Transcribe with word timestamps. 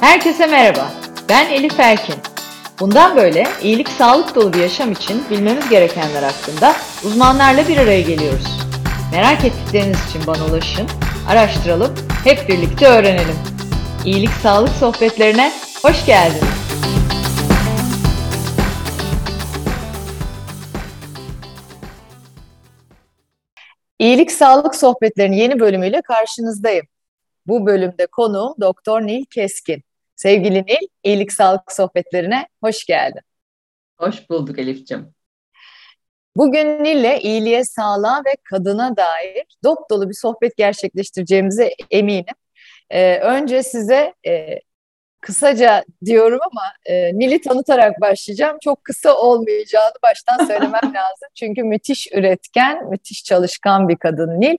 Herkese 0.00 0.46
merhaba. 0.46 0.90
Ben 1.28 1.50
Elif 1.50 1.80
Erkin. 1.80 2.14
Bundan 2.80 3.16
böyle 3.16 3.46
iyilik 3.62 3.88
sağlık 3.88 4.34
dolu 4.34 4.52
bir 4.52 4.58
yaşam 4.58 4.92
için 4.92 5.22
bilmemiz 5.30 5.68
gerekenler 5.68 6.22
hakkında 6.22 6.76
uzmanlarla 7.04 7.68
bir 7.68 7.76
araya 7.76 8.00
geliyoruz. 8.00 8.60
Merak 9.12 9.44
ettikleriniz 9.44 10.08
için 10.08 10.26
bana 10.26 10.46
ulaşın, 10.46 10.86
araştıralım, 11.28 11.94
hep 12.24 12.48
birlikte 12.48 12.86
öğrenelim. 12.86 13.36
İyilik 14.04 14.30
sağlık 14.30 14.74
sohbetlerine 14.74 15.52
hoş 15.82 16.06
geldiniz. 16.06 16.58
İyilik 23.98 24.32
Sağlık 24.32 24.74
Sohbetleri'nin 24.74 25.36
yeni 25.36 25.60
bölümüyle 25.60 26.02
karşınızdayım. 26.02 26.86
Bu 27.46 27.66
bölümde 27.66 28.06
konuğum 28.06 28.54
Doktor 28.60 29.02
Nil 29.02 29.24
Keskin. 29.24 29.87
Sevgili 30.18 30.62
Nil, 30.62 30.88
İyilik 31.02 31.32
Sağlık 31.32 31.72
Sohbetlerine 31.72 32.46
hoş 32.62 32.84
geldin. 32.84 33.20
Hoş 33.98 34.30
bulduk 34.30 34.58
Elif'ciğim. 34.58 35.14
Bugün 36.36 36.84
Nil'le 36.84 37.18
iyiliğe, 37.20 37.64
sağlığa 37.64 38.18
ve 38.18 38.36
kadına 38.44 38.96
dair 38.96 39.44
dop 39.64 39.90
dolu 39.90 40.08
bir 40.08 40.14
sohbet 40.14 40.56
gerçekleştireceğimize 40.56 41.70
eminim. 41.90 42.34
Ee, 42.90 43.18
önce 43.18 43.62
size 43.62 44.14
e, 44.26 44.60
kısaca 45.20 45.84
diyorum 46.04 46.40
ama 46.50 46.62
e, 46.86 47.18
Nil'i 47.18 47.40
tanıtarak 47.40 48.00
başlayacağım. 48.00 48.58
Çok 48.64 48.84
kısa 48.84 49.16
olmayacağını 49.16 49.94
baştan 50.02 50.46
söylemem 50.46 50.82
lazım. 50.94 51.28
Çünkü 51.34 51.62
müthiş 51.62 52.08
üretken, 52.12 52.90
müthiş 52.90 53.24
çalışkan 53.24 53.88
bir 53.88 53.96
kadın 53.96 54.40
Nil. 54.40 54.56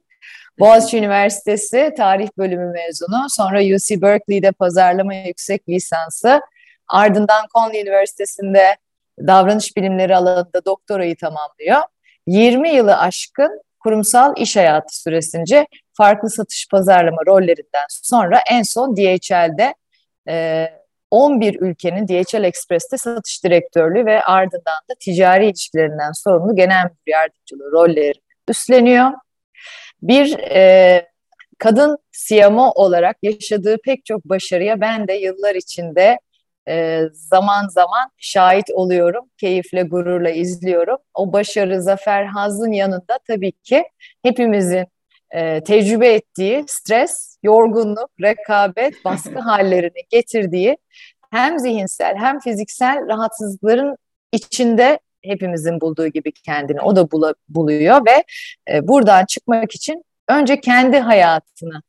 Boğaziçi 0.59 0.98
Üniversitesi 0.98 1.94
tarih 1.98 2.30
bölümü 2.38 2.72
mezunu. 2.72 3.26
Sonra 3.30 3.59
UC 3.62 4.02
Berkeley'de 4.02 4.52
pazarlama 4.52 5.13
yüksek 5.13 5.70
lisansı. 5.70 6.41
Ardından 6.88 7.45
Conley 7.54 7.81
Üniversitesi'nde 7.81 8.75
davranış 9.20 9.78
bilimleri 9.78 10.16
alanında 10.16 10.66
doktorayı 10.66 11.16
tamamlıyor. 11.17 11.81
20 12.28 12.70
yılı 12.70 12.98
aşkın 12.98 13.61
kurumsal 13.80 14.33
iş 14.38 14.58
hayatı 14.58 15.02
süresince 15.02 15.67
farklı 15.94 16.30
satış 16.30 16.67
pazarlama 16.72 17.22
rollerinden 17.28 17.86
sonra 17.89 18.42
en 18.52 18.64
son 18.64 18.98
DHL'de 18.98 19.76
11 21.11 21.61
ülkenin 21.61 22.08
DHL 22.08 22.44
Express'te 22.44 22.98
satış 22.98 23.44
direktörlüğü 23.44 24.05
ve 24.05 24.23
ardından 24.23 24.80
da 24.89 24.95
ticari 25.00 25.45
ilişkilerinden 25.45 26.11
sorumlu 26.11 26.55
genel 26.55 26.83
müdür 26.83 27.11
yardımcılığı 27.11 27.72
rolleri 27.72 28.20
üstleniyor. 28.48 29.11
Bir 30.02 30.39
e, 30.39 31.08
kadın 31.58 31.97
CMO 32.28 32.72
olarak 32.75 33.17
yaşadığı 33.22 33.78
pek 33.83 34.05
çok 34.05 34.25
başarıya 34.25 34.81
ben 34.81 35.08
de 35.08 35.14
yıllar 35.14 35.55
içinde 35.55 36.19
e, 36.67 37.03
zaman 37.14 37.67
zaman 37.67 38.09
şahit 38.17 38.70
oluyorum. 38.73 39.25
Keyifle, 39.38 39.83
gururla 39.83 40.30
izliyorum. 40.30 40.97
O 41.14 41.33
başarı, 41.33 41.81
zafer, 41.81 42.25
hazın 42.25 42.72
yanında 42.72 43.20
tabii 43.27 43.52
ki 43.52 43.83
hepimizin 44.23 44.86
e, 45.31 45.64
tecrübe 45.64 46.14
ettiği 46.14 46.64
stres, 46.67 47.38
yorgunluk, 47.44 48.09
rekabet, 48.22 49.05
baskı 49.05 49.39
hallerini 49.39 50.02
getirdiği 50.09 50.77
hem 51.31 51.59
zihinsel 51.59 52.16
hem 52.16 52.39
fiziksel 52.39 53.08
rahatsızlıkların 53.08 53.95
içinde 54.31 55.00
hepimizin 55.23 55.81
bulduğu 55.81 56.08
gibi 56.08 56.31
kendini 56.31 56.81
o 56.81 56.95
da 56.95 57.12
bula, 57.12 57.34
buluyor 57.50 58.06
ve 58.06 58.23
e, 58.72 58.88
buradan 58.88 59.26
çıkmak 59.26 59.76
için 59.76 60.03
önce 60.28 60.61
kendi 60.61 61.00
hayatını 61.00 61.81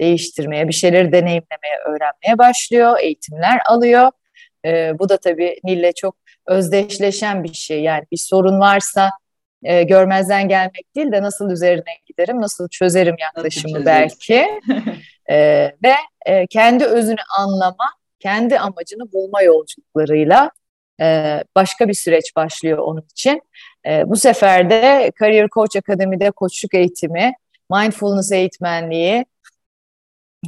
değiştirmeye, 0.00 0.68
bir 0.68 0.72
şeyleri 0.72 1.12
deneyimlemeye, 1.12 1.76
öğrenmeye 1.86 2.38
başlıyor, 2.38 2.98
eğitimler 3.00 3.58
alıyor. 3.66 4.10
E, 4.64 4.98
bu 4.98 5.08
da 5.08 5.16
tabii 5.16 5.56
Nil'le 5.64 5.92
çok 5.96 6.16
özdeşleşen 6.46 7.44
bir 7.44 7.52
şey. 7.52 7.82
Yani 7.82 8.04
bir 8.12 8.16
sorun 8.16 8.60
varsa 8.60 9.10
e, 9.62 9.82
görmezden 9.82 10.48
gelmek 10.48 10.96
değil 10.96 11.12
de 11.12 11.22
nasıl 11.22 11.50
üzerine 11.50 11.92
giderim, 12.06 12.40
nasıl 12.40 12.68
çözerim 12.68 13.16
yaklaşımı 13.18 13.74
nasıl 13.74 13.86
belki. 13.86 14.46
e, 15.30 15.36
ve 15.84 15.94
e, 16.26 16.46
kendi 16.46 16.84
özünü 16.84 17.20
anlama, 17.38 17.90
kendi 18.20 18.58
amacını 18.58 19.12
bulma 19.12 19.42
yolculuklarıyla 19.42 20.50
başka 21.56 21.88
bir 21.88 21.94
süreç 21.94 22.36
başlıyor 22.36 22.78
onun 22.78 23.04
için. 23.12 23.42
Bu 24.04 24.16
sefer 24.16 24.70
de 24.70 25.12
Career 25.20 25.48
Coach 25.48 25.76
Akademi'de 25.76 26.30
koçluk 26.30 26.74
eğitimi, 26.74 27.32
mindfulness 27.70 28.32
eğitmenliği, 28.32 29.24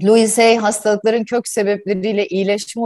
Louis 0.03 0.39
Hay 0.39 0.57
hastalıkların 0.57 1.25
kök 1.25 1.49
sebepleriyle 1.49 2.27
iyileşme 2.27 2.83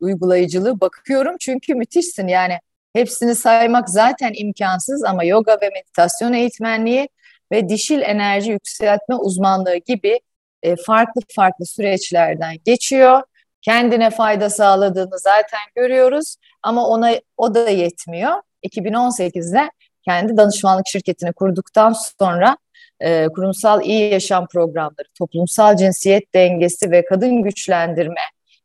uygulayıcılığı, 0.00 0.80
bakıyorum 0.80 1.36
çünkü 1.40 1.74
müthişsin 1.74 2.28
yani 2.28 2.58
hepsini 2.92 3.34
saymak 3.34 3.90
zaten 3.90 4.32
imkansız 4.36 5.04
ama 5.04 5.24
yoga 5.24 5.58
ve 5.62 5.70
meditasyon 5.70 6.32
eğitmenliği 6.32 7.08
ve 7.52 7.68
dişil 7.68 8.02
enerji 8.02 8.50
yükseltme 8.50 9.14
uzmanlığı 9.14 9.76
gibi 9.76 10.20
farklı 10.86 11.20
farklı 11.36 11.66
süreçlerden 11.66 12.56
geçiyor. 12.64 13.22
Kendine 13.64 14.10
fayda 14.10 14.50
sağladığını 14.50 15.18
zaten 15.18 15.60
görüyoruz 15.74 16.36
ama 16.62 16.88
ona 16.88 17.10
o 17.36 17.54
da 17.54 17.70
yetmiyor. 17.70 18.32
2018'de 18.62 19.70
kendi 20.04 20.36
danışmanlık 20.36 20.86
şirketini 20.86 21.32
kurduktan 21.32 21.94
sonra 22.20 22.56
e, 23.00 23.28
kurumsal 23.28 23.84
iyi 23.84 24.12
yaşam 24.12 24.46
programları, 24.46 25.08
toplumsal 25.18 25.76
cinsiyet 25.76 26.34
dengesi 26.34 26.90
ve 26.90 27.04
kadın 27.04 27.42
güçlendirme 27.42 28.20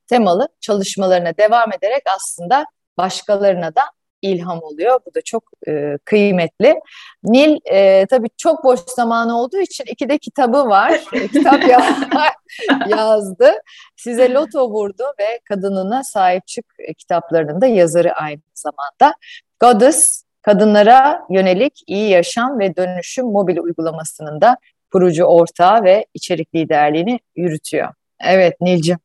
temalı 0.08 0.48
çalışmalarına 0.62 1.38
devam 1.38 1.74
ederek 1.74 2.04
aslında 2.16 2.66
başkalarına 2.98 3.76
da 3.76 3.82
ilham 4.22 4.64
oluyor. 4.64 5.00
Bu 5.06 5.16
da 5.16 5.22
çok 5.22 5.44
e, 5.68 5.98
kıymetli. 6.06 6.80
Nil 7.24 7.60
e, 7.66 8.06
tabii 8.06 8.30
çok 8.38 8.64
boş 8.64 8.80
zamanı 8.80 9.42
olduğu 9.42 9.60
için 9.60 9.84
iki 9.88 10.10
de 10.10 10.18
kitabı 10.18 10.66
var. 10.66 11.02
Kitap 11.34 11.62
yazdı. 12.90 13.52
Size 13.96 14.34
loto 14.34 14.70
vurdu 14.70 15.04
ve 15.20 15.40
kadınına 15.46 16.04
sahip 16.04 16.48
çık 16.48 16.66
kitaplarının 16.98 17.62
da 17.62 17.66
yazarı 17.66 18.14
aynı 18.14 18.42
zamanda. 18.54 19.16
Goddess 19.60 20.24
kadınlara 20.42 21.22
yönelik 21.30 21.84
iyi 21.88 22.10
yaşam 22.10 22.60
ve 22.60 22.76
dönüşüm 22.76 23.26
mobil 23.26 23.58
uygulamasının 23.58 24.42
da 24.42 24.58
kurucu 24.92 25.24
ortağı 25.24 25.84
ve 25.84 26.06
içerik 26.14 26.56
liderliğini 26.56 27.20
yürütüyor. 27.36 27.94
Evet 28.24 28.62
Nilcim, 28.62 28.98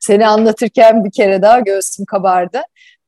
seni 0.00 0.26
anlatırken 0.26 1.04
bir 1.04 1.10
kere 1.10 1.42
daha 1.42 1.60
göğsüm 1.60 2.04
kabardı. 2.06 2.62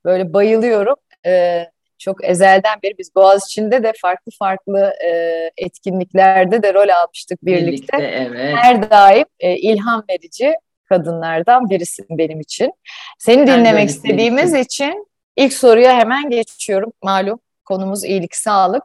Böyle 0.05 0.33
bayılıyorum. 0.33 0.97
Ee, 1.27 1.67
çok 1.99 2.25
ezelden 2.25 2.79
beri 2.83 2.99
biz 2.99 3.15
Boğaziçi'nde 3.15 3.83
de 3.83 3.93
farklı 4.03 4.33
farklı 4.39 4.93
e, 5.05 5.11
etkinliklerde 5.57 6.63
de 6.63 6.75
rol 6.75 6.89
almıştık 6.89 7.45
birlikte. 7.47 7.99
birlikte 7.99 8.29
evet. 8.31 8.57
Her 8.57 8.91
daim 8.91 9.25
e, 9.41 9.57
ilham 9.57 10.05
verici 10.11 10.55
kadınlardan 10.89 11.71
birisin 11.71 12.07
benim 12.11 12.41
için. 12.41 12.73
Seni 13.19 13.47
ben 13.47 13.61
dinlemek 13.61 13.89
istediğimiz 13.89 14.55
için 14.55 15.07
ilk 15.37 15.53
soruya 15.53 15.97
hemen 15.97 16.31
geçiyorum. 16.31 16.93
Malum 17.03 17.41
konumuz 17.65 18.05
iyilik, 18.05 18.37
sağlık. 18.37 18.83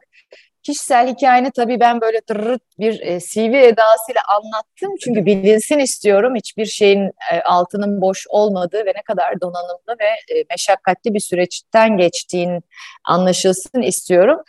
Kişisel 0.64 1.08
hikayeni 1.08 1.50
tabii 1.50 1.80
ben 1.80 2.00
böyle 2.00 2.20
tırırt 2.20 2.62
bir 2.78 3.00
e, 3.00 3.20
CV 3.20 3.54
edasıyla 3.54 4.22
anlattım. 4.28 4.90
Çünkü 5.00 5.26
bilinsin 5.26 5.78
istiyorum. 5.78 6.34
Hiçbir 6.36 6.66
şeyin 6.66 7.10
e, 7.32 7.40
altının 7.44 8.00
boş 8.00 8.26
olmadığı 8.28 8.86
ve 8.86 8.92
ne 8.96 9.02
kadar 9.02 9.40
donanımlı 9.40 9.96
ve 10.00 10.36
e, 10.38 10.44
meşakkatli 10.50 11.14
bir 11.14 11.20
süreçten 11.20 11.96
geçtiğin 11.96 12.60
anlaşılsın 13.04 13.82
istiyorum. 13.82 14.40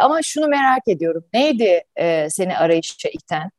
Ama 0.00 0.22
şunu 0.22 0.48
merak 0.48 0.88
ediyorum. 0.88 1.24
Neydi 1.34 1.82
seni 2.28 2.58
arayışa 2.58 3.08
iten? 3.08 3.50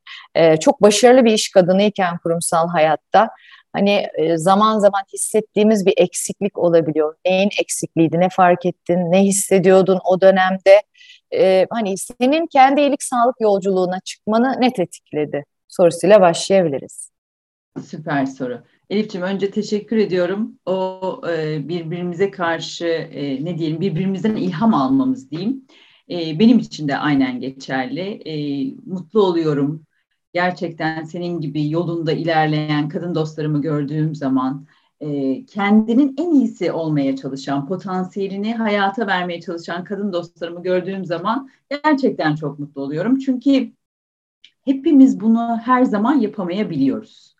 Çok 0.59 0.81
başarılı 0.81 1.25
bir 1.25 1.33
iş 1.33 1.51
kadınıyken 1.51 2.17
kurumsal 2.17 2.69
hayatta 2.69 3.29
hani 3.73 4.07
zaman 4.35 4.79
zaman 4.79 5.01
hissettiğimiz 5.13 5.85
bir 5.85 5.93
eksiklik 5.97 6.57
olabiliyor. 6.57 7.15
Neyin 7.25 7.49
eksikliğiydi, 7.61 8.19
ne 8.19 8.29
fark 8.29 8.65
ettin, 8.65 9.11
ne 9.11 9.21
hissediyordun 9.21 9.99
o 10.03 10.21
dönemde? 10.21 10.81
E, 11.33 11.67
hani 11.69 11.97
senin 11.97 12.47
kendi 12.47 12.81
iyilik 12.81 13.03
sağlık 13.03 13.35
yolculuğuna 13.41 13.99
çıkmanı 13.99 14.55
ne 14.59 14.73
tetikledi 14.73 15.43
sorusuyla 15.67 16.21
başlayabiliriz. 16.21 17.11
Süper 17.85 18.25
soru. 18.25 18.63
Elif'ciğim 18.89 19.27
önce 19.27 19.51
teşekkür 19.51 19.97
ediyorum. 19.97 20.59
O 20.65 21.21
e, 21.29 21.67
birbirimize 21.69 22.31
karşı 22.31 22.85
e, 22.85 23.45
ne 23.45 23.57
diyelim 23.57 23.81
birbirimizden 23.81 24.35
ilham 24.35 24.73
almamız 24.73 25.31
diyeyim. 25.31 25.67
E, 26.09 26.39
benim 26.39 26.59
için 26.59 26.87
de 26.87 26.97
aynen 26.97 27.39
geçerli. 27.39 28.01
E, 28.01 28.35
mutlu 28.85 29.21
oluyorum. 29.21 29.85
Gerçekten 30.33 31.03
senin 31.03 31.41
gibi 31.41 31.69
yolunda 31.69 32.11
ilerleyen 32.11 32.89
kadın 32.89 33.15
dostlarımı 33.15 33.61
gördüğüm 33.61 34.15
zaman 34.15 34.67
e, 35.01 35.45
kendinin 35.45 36.15
en 36.17 36.31
iyisi 36.31 36.71
olmaya 36.71 37.17
çalışan, 37.17 37.67
potansiyelini 37.67 38.55
hayata 38.55 39.07
vermeye 39.07 39.41
çalışan 39.41 39.83
kadın 39.83 40.13
dostlarımı 40.13 40.63
gördüğüm 40.63 41.05
zaman 41.05 41.49
gerçekten 41.69 42.35
çok 42.35 42.59
mutlu 42.59 42.81
oluyorum. 42.81 43.19
Çünkü 43.19 43.73
hepimiz 44.65 45.19
bunu 45.21 45.57
her 45.63 45.83
zaman 45.83 46.15
yapamayabiliyoruz. 46.19 47.35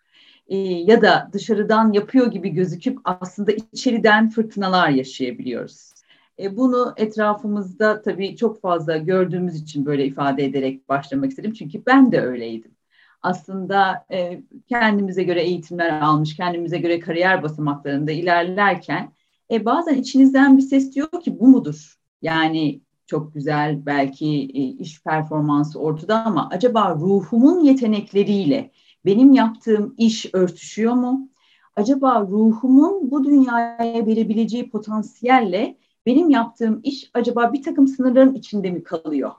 e, 0.48 0.58
ya 0.58 1.02
da 1.02 1.30
dışarıdan 1.34 1.92
yapıyor 1.92 2.32
gibi 2.32 2.50
gözüküp 2.50 2.98
aslında 3.04 3.52
içeriden 3.52 4.30
fırtınalar 4.30 4.90
yaşayabiliyoruz. 4.90 5.94
E, 6.40 6.56
bunu 6.56 6.94
etrafımızda 6.96 8.02
tabii 8.02 8.36
çok 8.36 8.60
fazla 8.62 8.98
gördüğümüz 8.98 9.56
için 9.56 9.86
böyle 9.86 10.06
ifade 10.06 10.44
ederek 10.44 10.90
başlamak 10.90 11.30
istedim. 11.30 11.52
Çünkü 11.52 11.86
ben 11.86 12.12
de 12.12 12.20
öyleydim. 12.22 12.76
Aslında 13.22 14.06
e, 14.10 14.42
kendimize 14.68 15.22
göre 15.22 15.42
eğitimler 15.42 16.00
almış, 16.00 16.36
kendimize 16.36 16.78
göre 16.78 17.00
kariyer 17.00 17.42
basamaklarında 17.42 18.12
ilerlerken 18.12 19.12
e, 19.50 19.64
bazen 19.64 19.94
içinizden 19.94 20.58
bir 20.58 20.62
ses 20.62 20.94
diyor 20.94 21.08
ki 21.24 21.40
bu 21.40 21.48
mudur? 21.48 21.98
Yani 22.22 22.80
çok 23.06 23.34
güzel 23.34 23.86
belki 23.86 24.26
e, 24.54 24.62
iş 24.62 25.02
performansı 25.02 25.78
ortada 25.80 26.24
ama 26.24 26.48
acaba 26.52 26.94
ruhumun 26.94 27.60
yetenekleriyle 27.64 28.70
benim 29.04 29.32
yaptığım 29.32 29.94
iş 29.98 30.34
örtüşüyor 30.34 30.94
mu? 30.94 31.28
Acaba 31.76 32.20
ruhumun 32.20 33.10
bu 33.10 33.24
dünyaya 33.24 34.06
verebileceği 34.06 34.70
potansiyelle 34.70 35.76
benim 36.06 36.30
yaptığım 36.30 36.80
iş 36.84 37.10
acaba 37.14 37.52
bir 37.52 37.62
takım 37.62 37.86
sınırların 37.86 38.34
içinde 38.34 38.70
mi 38.70 38.82
kalıyor? 38.82 39.32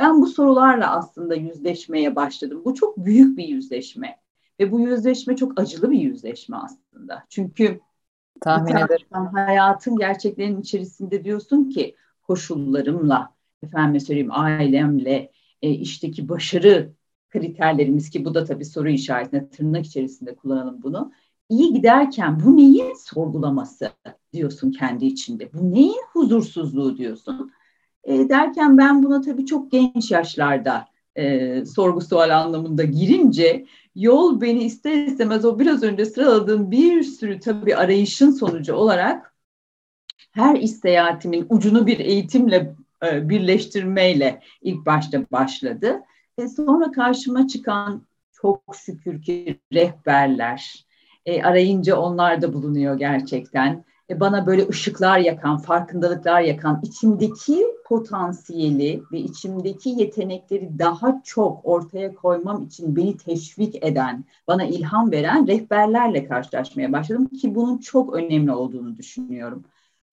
Ben 0.00 0.20
bu 0.20 0.26
sorularla 0.26 0.96
aslında 0.96 1.34
yüzleşmeye 1.34 2.16
başladım. 2.16 2.62
Bu 2.64 2.74
çok 2.74 2.96
büyük 2.96 3.38
bir 3.38 3.44
yüzleşme 3.44 4.16
ve 4.60 4.72
bu 4.72 4.80
yüzleşme 4.80 5.36
çok 5.36 5.60
acılı 5.60 5.90
bir 5.90 5.98
yüzleşme 5.98 6.56
aslında. 6.56 7.24
Çünkü 7.28 7.80
tahmin 8.40 8.76
ederim. 8.76 9.06
Hayatın 9.34 9.96
gerçeklerinin 9.96 10.60
içerisinde 10.60 11.24
diyorsun 11.24 11.64
ki 11.64 11.96
koşullarımla, 12.22 13.34
efendim 13.62 14.00
söyleyeyim 14.00 14.32
ailemle, 14.32 15.32
e, 15.62 15.70
işteki 15.70 16.28
başarı 16.28 16.92
kriterlerimiz 17.30 18.10
ki 18.10 18.24
bu 18.24 18.34
da 18.34 18.44
tabii 18.44 18.64
soru 18.64 18.88
işaretine 18.88 19.48
tırnak 19.48 19.86
içerisinde 19.86 20.34
kullanalım 20.34 20.82
bunu. 20.82 21.12
İyi 21.48 21.72
giderken 21.72 22.40
bu 22.44 22.56
neyin 22.56 22.94
sorgulaması 22.94 23.90
diyorsun 24.32 24.72
kendi 24.72 25.06
içinde. 25.06 25.52
Bu 25.52 25.74
neyin 25.74 26.02
huzursuzluğu 26.12 26.96
diyorsun. 26.96 27.52
E, 28.04 28.28
derken 28.28 28.78
ben 28.78 29.02
buna 29.02 29.20
tabii 29.20 29.46
çok 29.46 29.70
genç 29.70 30.10
yaşlarda 30.10 30.86
e, 31.16 31.64
sorgu 31.64 32.00
sual 32.00 32.30
anlamında 32.40 32.84
girince 32.84 33.66
yol 33.94 34.40
beni 34.40 34.64
ister 34.64 35.06
istemez 35.06 35.44
o 35.44 35.58
biraz 35.58 35.82
önce 35.82 36.04
sıraladığım 36.04 36.70
bir 36.70 37.02
sürü 37.02 37.40
tabii 37.40 37.76
arayışın 37.76 38.30
sonucu 38.30 38.74
olarak 38.74 39.34
her 40.32 40.56
iş 40.56 40.70
seyahatimin 40.70 41.46
ucunu 41.48 41.86
bir 41.86 41.98
eğitimle 41.98 42.74
e, 43.04 43.28
birleştirmeyle 43.28 44.40
ilk 44.62 44.86
başta 44.86 45.30
başladı. 45.32 46.00
Ve 46.38 46.48
sonra 46.48 46.90
karşıma 46.90 47.48
çıkan 47.48 48.06
çok 48.32 48.62
şükür 48.86 49.22
ki 49.22 49.60
rehberler, 49.72 50.86
e, 51.26 51.42
arayınca 51.42 51.96
onlar 51.96 52.42
da 52.42 52.52
bulunuyor 52.52 52.98
gerçekten. 52.98 53.84
E, 54.10 54.20
bana 54.20 54.46
böyle 54.46 54.68
ışıklar 54.68 55.18
yakan, 55.18 55.56
farkındalıklar 55.58 56.40
yakan, 56.40 56.80
içimdeki 56.82 57.66
potansiyeli 57.84 59.02
ve 59.12 59.18
içimdeki 59.18 59.88
yetenekleri 59.88 60.78
daha 60.78 61.22
çok 61.24 61.60
ortaya 61.64 62.14
koymam 62.14 62.62
için 62.62 62.96
beni 62.96 63.16
teşvik 63.16 63.84
eden, 63.84 64.24
bana 64.48 64.64
ilham 64.64 65.10
veren 65.10 65.46
rehberlerle 65.46 66.28
karşılaşmaya 66.28 66.92
başladım 66.92 67.26
ki 67.26 67.54
bunun 67.54 67.78
çok 67.78 68.14
önemli 68.14 68.52
olduğunu 68.52 68.96
düşünüyorum. 68.96 69.64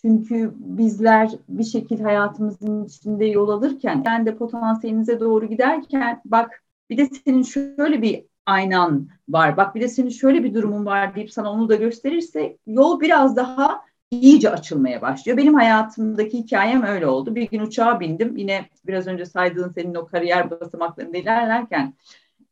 Çünkü 0.02 0.54
bizler 0.58 1.32
bir 1.50 1.64
şekilde 1.64 2.04
hayatımızın 2.04 2.86
içinde 2.86 3.26
yol 3.26 3.50
alırken, 3.50 4.04
ben 4.06 4.26
de 4.26 4.36
potansiyelinize 4.38 5.20
doğru 5.20 5.46
giderken 5.46 6.22
bak 6.26 6.64
bir 6.90 6.98
de 6.98 7.06
senin 7.06 7.44
şöyle 7.44 8.02
bir 8.02 8.26
aynan 8.48 9.10
var, 9.30 9.58
bak 9.58 9.76
bir 9.76 9.82
de 9.82 9.88
senin 9.88 10.10
şöyle 10.10 10.44
bir 10.44 10.54
durumun 10.54 10.86
var 10.86 11.16
deyip 11.16 11.32
sana 11.32 11.52
onu 11.52 11.70
da 11.70 11.76
gösterirse 11.76 12.58
yol 12.68 13.00
biraz 13.00 13.36
daha 13.36 13.82
iyice 14.12 14.50
açılmaya 14.50 15.02
başlıyor. 15.02 15.38
Benim 15.38 15.54
hayatımdaki 15.54 16.38
hikayem 16.38 16.84
öyle 16.84 17.08
oldu. 17.08 17.36
Bir 17.36 17.50
gün 17.50 17.60
uçağa 17.60 18.00
bindim. 18.00 18.38
Yine 18.38 18.70
biraz 18.88 19.08
önce 19.08 19.26
saydığın 19.26 19.70
senin 19.70 19.96
o 19.96 20.08
kariyer 20.08 20.52
basamaklarında 20.52 21.18
ilerlerken 21.18 21.94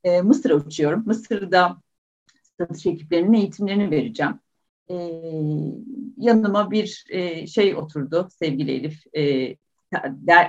e, 0.03 0.21
Mısır'a 0.21 0.55
uçuyorum. 0.55 1.03
Mısır'da 1.05 1.77
satış 2.59 2.85
ekiplerinin 2.85 3.33
eğitimlerini 3.33 3.91
vereceğim 3.91 4.39
e, 4.89 4.95
yanıma 6.17 6.71
bir 6.71 7.05
e, 7.09 7.47
şey 7.47 7.75
oturdu 7.75 8.27
sevgili 8.39 8.71
Elif. 8.71 9.03
E, 9.17 9.55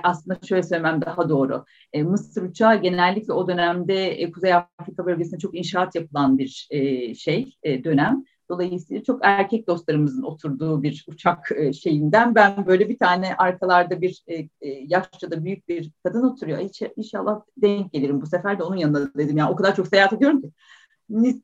aslında 0.03 0.39
şöyle 0.47 0.63
söylemem 0.63 1.01
daha 1.01 1.29
doğru. 1.29 1.65
E, 1.93 2.03
Mısır 2.03 2.41
uçağı 2.41 2.81
genellikle 2.81 3.33
o 3.33 3.47
dönemde 3.47 4.07
e, 4.11 4.31
Kuzey 4.31 4.53
Afrika 4.53 5.05
bölgesinde 5.05 5.39
çok 5.39 5.57
inşaat 5.57 5.95
yapılan 5.95 6.37
bir 6.37 6.67
e, 6.69 7.15
şey 7.15 7.57
e, 7.63 7.83
dönem. 7.83 8.23
Dolayısıyla 8.49 9.03
çok 9.03 9.19
erkek 9.23 9.67
dostlarımızın 9.67 10.23
oturduğu 10.23 10.83
bir 10.83 11.05
uçak 11.07 11.51
e, 11.55 11.73
şeyinden 11.73 12.35
ben 12.35 12.65
böyle 12.65 12.89
bir 12.89 12.97
tane 12.97 13.35
arkalarda 13.35 14.01
bir 14.01 14.23
e, 14.27 14.35
e, 14.35 14.49
yaşça 14.87 15.31
da 15.31 15.43
büyük 15.43 15.67
bir 15.67 15.91
kadın 16.03 16.23
oturuyor. 16.23 16.59
Hiç, 16.59 16.81
inşallah 16.95 17.41
denk 17.57 17.93
gelirim 17.93 18.21
bu 18.21 18.25
sefer 18.25 18.59
de 18.59 18.63
onun 18.63 18.75
yanında 18.75 19.13
dedim. 19.13 19.37
Yani 19.37 19.51
o 19.51 19.55
kadar 19.55 19.75
çok 19.75 19.87
seyahat 19.87 20.13
ediyorum 20.13 20.41
ki 20.41 20.51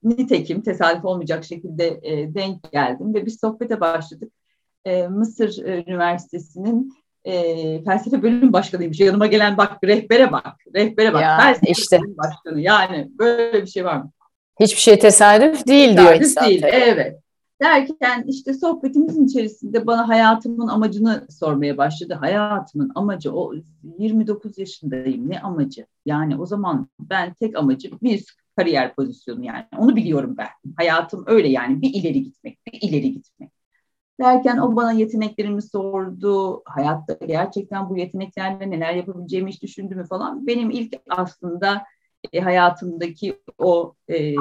nitekim 0.03 0.61
tesadüf 0.61 1.05
olmayacak 1.05 1.43
şekilde 1.43 1.99
e, 2.03 2.33
denk 2.33 2.71
geldim 2.71 3.13
ve 3.13 3.25
bir 3.25 3.31
sohbete 3.31 3.79
başladık. 3.79 4.33
E, 4.85 5.07
Mısır 5.07 5.57
Üniversitesi'nin 5.87 6.93
e, 7.25 7.83
felsefe 7.83 8.23
bölüm 8.23 8.53
başkanıymış. 8.53 8.99
Yanıma 8.99 9.27
gelen 9.27 9.57
bak 9.57 9.77
rehbere 9.83 10.31
bak. 10.31 10.55
Rehbere 10.75 11.13
bak. 11.13 11.21
Ya, 11.21 11.37
felsefe 11.37 11.71
işte. 11.71 12.01
bölüm 12.01 12.17
başkanı. 12.17 12.61
Yani 12.61 13.09
böyle 13.19 13.61
bir 13.61 13.67
şey 13.67 13.85
var 13.85 13.97
mı? 13.97 14.11
Hiçbir 14.59 14.81
şey 14.81 14.99
tesadüf 14.99 15.67
değil 15.67 15.89
tesadüf 15.89 16.09
diyor 16.09 16.21
insan. 16.21 16.49
değil, 16.49 16.63
evet. 16.63 17.19
Derken 17.61 18.23
işte 18.27 18.53
sohbetimizin 18.53 19.25
içerisinde 19.25 19.87
bana 19.87 20.07
hayatımın 20.07 20.67
amacını 20.67 21.27
sormaya 21.29 21.77
başladı. 21.77 22.13
Hayatımın 22.13 22.91
amacı 22.95 23.35
o 23.35 23.53
29 23.97 24.57
yaşındayım. 24.57 25.29
Ne 25.29 25.39
amacı? 25.39 25.85
Yani 26.05 26.37
o 26.37 26.45
zaman 26.45 26.87
ben 26.99 27.33
tek 27.33 27.57
amacım 27.57 27.99
bir 28.01 28.25
kariyer 28.57 28.95
pozisyonu 28.95 29.45
yani. 29.45 29.65
Onu 29.77 29.95
biliyorum 29.95 30.35
ben. 30.37 30.47
Hayatım 30.77 31.23
öyle 31.27 31.47
yani. 31.47 31.81
Bir 31.81 31.93
ileri 31.93 32.23
gitmek, 32.23 32.59
bir 32.67 32.89
ileri 32.89 33.11
gitmek. 33.11 33.32
Derken 34.19 34.57
o 34.57 34.75
bana 34.75 34.91
yeteneklerimi 34.91 35.61
sordu. 35.61 36.61
Hayatta 36.65 37.25
gerçekten 37.25 37.89
bu 37.89 37.97
yeteneklerle 37.97 38.71
neler 38.71 38.93
yapabileceğimi 38.93 39.51
hiç 39.51 39.61
düşündü 39.61 39.95
mü 39.95 40.05
falan. 40.07 40.47
Benim 40.47 40.71
ilk 40.71 40.93
aslında 41.09 41.83
e, 42.33 42.39
hayatımdaki 42.39 43.39
o 43.57 43.95
e, 44.09 44.33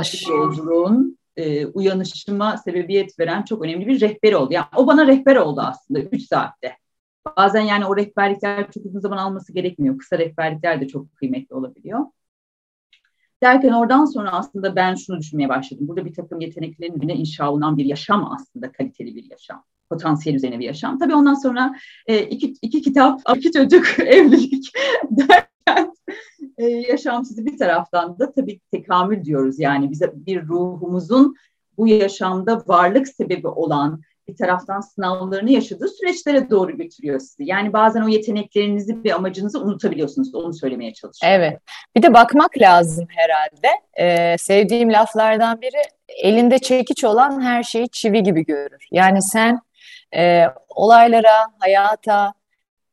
üç 0.00 0.28
yolculuğun 0.28 1.18
e, 1.36 1.66
uyanışıma 1.66 2.56
sebebiyet 2.56 3.18
veren 3.20 3.42
çok 3.42 3.62
önemli 3.62 3.86
bir 3.86 4.00
rehber 4.00 4.32
oldu. 4.32 4.52
Yani 4.52 4.66
o 4.76 4.86
bana 4.86 5.06
rehber 5.06 5.36
oldu 5.36 5.60
aslında 5.64 6.00
3 6.00 6.22
saatte. 6.22 6.76
Bazen 7.36 7.60
yani 7.60 7.86
o 7.86 7.96
rehberlikler 7.96 8.70
çok 8.70 8.86
uzun 8.86 9.00
zaman 9.00 9.16
alması 9.16 9.52
gerekmiyor. 9.52 9.98
Kısa 9.98 10.18
rehberlikler 10.18 10.80
de 10.80 10.88
çok 10.88 11.16
kıymetli 11.16 11.54
olabiliyor. 11.54 12.00
Derken 13.44 13.72
oradan 13.72 14.04
sonra 14.04 14.32
aslında 14.32 14.76
ben 14.76 14.94
şunu 14.94 15.18
düşünmeye 15.18 15.48
başladım. 15.48 15.88
Burada 15.88 16.04
bir 16.04 16.14
takım 16.14 16.40
yeteneklerin 16.40 16.94
üzerine 16.94 17.14
inşa 17.14 17.50
olunan 17.50 17.76
bir 17.76 17.84
yaşam 17.84 18.32
aslında 18.32 18.72
kaliteli 18.72 19.16
bir 19.16 19.30
yaşam. 19.30 19.64
Potansiyel 19.90 20.36
üzerine 20.36 20.58
bir 20.58 20.64
yaşam. 20.64 20.98
Tabii 20.98 21.14
ondan 21.14 21.34
sonra 21.34 21.74
e, 22.06 22.22
iki, 22.22 22.54
iki 22.62 22.82
kitap, 22.82 23.20
iki 23.36 23.52
çocuk, 23.52 23.86
evlilik 23.98 24.72
derken 25.10 25.92
e, 26.58 26.66
yaşam 26.66 27.24
sizi 27.24 27.46
bir 27.46 27.58
taraftan 27.58 28.18
da 28.18 28.32
tabii 28.32 28.60
tekamül 28.70 29.24
diyoruz. 29.24 29.58
Yani 29.58 29.90
bize 29.90 30.12
bir 30.14 30.42
ruhumuzun 30.42 31.34
bu 31.78 31.88
yaşamda 31.88 32.64
varlık 32.66 33.08
sebebi 33.08 33.48
olan 33.48 34.02
bir 34.28 34.36
taraftan 34.36 34.80
sınavlarını 34.80 35.50
yaşadığı 35.50 35.88
süreçlere 35.88 36.50
doğru 36.50 36.76
götürüyor 36.76 37.20
sizi. 37.20 37.44
Yani 37.44 37.72
bazen 37.72 38.02
o 38.02 38.08
yeteneklerinizi 38.08 39.04
ve 39.04 39.14
amacınızı 39.14 39.60
unutabiliyorsunuz. 39.60 40.34
Onu 40.34 40.54
söylemeye 40.54 40.92
çalışıyorum. 40.94 41.40
Evet. 41.40 41.60
Bir 41.96 42.02
de 42.02 42.14
bakmak 42.14 42.58
lazım 42.58 43.06
herhalde. 43.08 43.68
Ee, 43.98 44.38
sevdiğim 44.38 44.92
laflardan 44.92 45.60
biri 45.60 45.82
elinde 46.08 46.58
çekiç 46.58 47.04
olan 47.04 47.40
her 47.40 47.62
şeyi 47.62 47.88
çivi 47.88 48.22
gibi 48.22 48.44
görür. 48.44 48.88
Yani 48.92 49.22
sen 49.22 49.60
e, 50.16 50.44
olaylara, 50.68 51.46
hayata, 51.58 52.34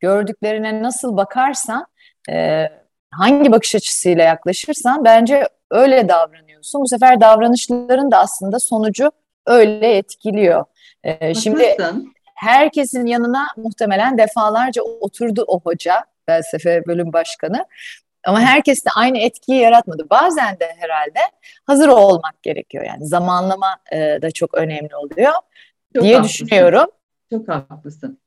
gördüklerine 0.00 0.82
nasıl 0.82 1.16
bakarsan, 1.16 1.86
e, 2.30 2.66
hangi 3.10 3.52
bakış 3.52 3.74
açısıyla 3.74 4.24
yaklaşırsan 4.24 5.04
bence 5.04 5.48
öyle 5.70 6.08
davranıyorsun. 6.08 6.82
Bu 6.82 6.88
sefer 6.88 7.20
davranışların 7.20 8.10
da 8.10 8.18
aslında 8.18 8.58
sonucu 8.58 9.10
öyle 9.46 9.96
etkiliyor. 9.96 10.64
Ee, 11.04 11.34
şimdi 11.34 11.76
herkesin 12.34 13.06
yanına 13.06 13.46
muhtemelen 13.56 14.18
defalarca 14.18 14.82
oturdu 14.82 15.44
o 15.46 15.60
hoca, 15.60 16.04
felsefe 16.26 16.86
bölüm 16.86 17.12
başkanı. 17.12 17.66
Ama 18.26 18.40
herkes 18.40 18.84
de 18.84 18.88
aynı 18.96 19.18
etkiyi 19.18 19.60
yaratmadı. 19.60 20.10
Bazen 20.10 20.60
de 20.60 20.74
herhalde 20.78 21.18
hazır 21.66 21.88
olmak 21.88 22.42
gerekiyor. 22.42 22.84
Yani 22.84 23.06
zamanlama 23.06 23.76
e, 23.92 24.22
da 24.22 24.30
çok 24.30 24.54
önemli 24.54 24.96
oluyor 24.96 25.32
çok 25.94 26.02
diye 26.04 26.16
haklısın. 26.16 26.46
düşünüyorum. 26.46 26.86
Çok 27.30 27.48
haklısın. 27.48 28.18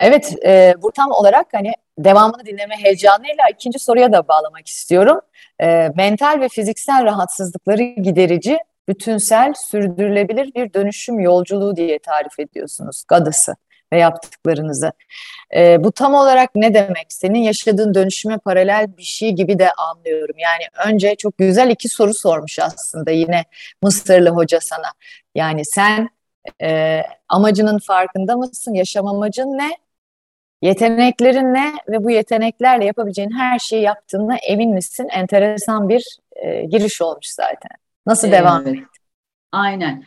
Evet, 0.00 0.34
e, 0.46 0.74
bu 0.82 0.92
tam 0.92 1.10
olarak 1.10 1.46
hani 1.52 1.72
devamını 1.98 2.46
dinleme 2.46 2.76
heyecanıyla 2.76 3.44
ikinci 3.52 3.78
soruya 3.78 4.12
da 4.12 4.28
bağlamak 4.28 4.68
istiyorum. 4.68 5.20
E, 5.62 5.88
mental 5.96 6.40
ve 6.40 6.48
fiziksel 6.48 7.04
rahatsızlıkları 7.04 7.82
giderici 7.82 8.58
bütünsel, 8.92 9.52
sürdürülebilir 9.70 10.54
bir 10.54 10.74
dönüşüm 10.74 11.20
yolculuğu 11.20 11.76
diye 11.76 11.98
tarif 11.98 12.40
ediyorsunuz 12.40 13.04
GADAS'ı 13.08 13.54
ve 13.92 13.98
yaptıklarınızı. 13.98 14.92
E, 15.56 15.84
bu 15.84 15.92
tam 15.92 16.14
olarak 16.14 16.50
ne 16.54 16.74
demek? 16.74 17.06
Senin 17.08 17.38
yaşadığın 17.38 17.94
dönüşüme 17.94 18.38
paralel 18.38 18.96
bir 18.96 19.02
şey 19.02 19.30
gibi 19.30 19.58
de 19.58 19.72
anlıyorum. 19.72 20.36
Yani 20.38 20.92
önce 20.92 21.14
çok 21.14 21.38
güzel 21.38 21.70
iki 21.70 21.88
soru 21.88 22.14
sormuş 22.14 22.58
aslında 22.58 23.10
yine 23.10 23.44
Mısırlı 23.82 24.30
hoca 24.30 24.60
sana. 24.60 24.92
Yani 25.34 25.64
sen 25.64 26.08
e, 26.62 27.02
amacının 27.28 27.78
farkında 27.78 28.36
mısın? 28.36 28.74
Yaşam 28.74 29.06
amacın 29.06 29.58
ne? 29.58 29.70
Yeteneklerin 30.62 31.54
ne 31.54 31.72
ve 31.88 32.04
bu 32.04 32.10
yeteneklerle 32.10 32.84
yapabileceğin 32.84 33.30
her 33.30 33.58
şeyi 33.58 33.82
yaptığına 33.82 34.36
emin 34.36 34.74
misin? 34.74 35.08
Enteresan 35.08 35.88
bir 35.88 36.18
e, 36.36 36.64
giriş 36.64 37.02
olmuş 37.02 37.26
zaten. 37.26 37.81
Nasıl 38.06 38.28
evet. 38.28 38.38
devam 38.38 38.66
etti? 38.66 38.86
Aynen. 39.52 40.04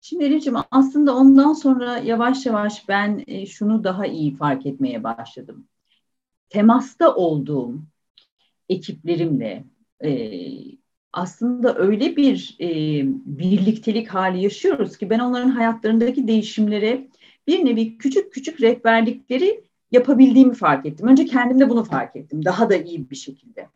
Şimdi 0.00 0.24
Elif'ciğim 0.24 0.58
aslında 0.70 1.16
ondan 1.16 1.52
sonra 1.52 1.98
yavaş 1.98 2.46
yavaş 2.46 2.88
ben 2.88 3.24
e, 3.26 3.46
şunu 3.46 3.84
daha 3.84 4.06
iyi 4.06 4.36
fark 4.36 4.66
etmeye 4.66 5.04
başladım. 5.04 5.68
Temasta 6.48 7.14
olduğum 7.14 7.82
ekiplerimle 8.68 9.64
e, 10.04 10.40
aslında 11.12 11.78
öyle 11.78 12.16
bir 12.16 12.56
e, 12.60 12.68
birliktelik 13.24 14.08
hali 14.08 14.42
yaşıyoruz 14.42 14.96
ki 14.96 15.10
ben 15.10 15.18
onların 15.18 15.50
hayatlarındaki 15.50 16.28
değişimlere 16.28 17.08
bir 17.46 17.64
nevi 17.64 17.98
küçük 17.98 18.32
küçük 18.32 18.60
rehberlikleri 18.60 19.64
yapabildiğimi 19.92 20.54
fark 20.54 20.86
ettim. 20.86 21.08
Önce 21.08 21.24
kendimde 21.24 21.70
bunu 21.70 21.84
fark 21.84 22.16
ettim. 22.16 22.44
Daha 22.44 22.70
da 22.70 22.76
iyi 22.76 23.10
bir 23.10 23.16
şekilde. 23.16 23.68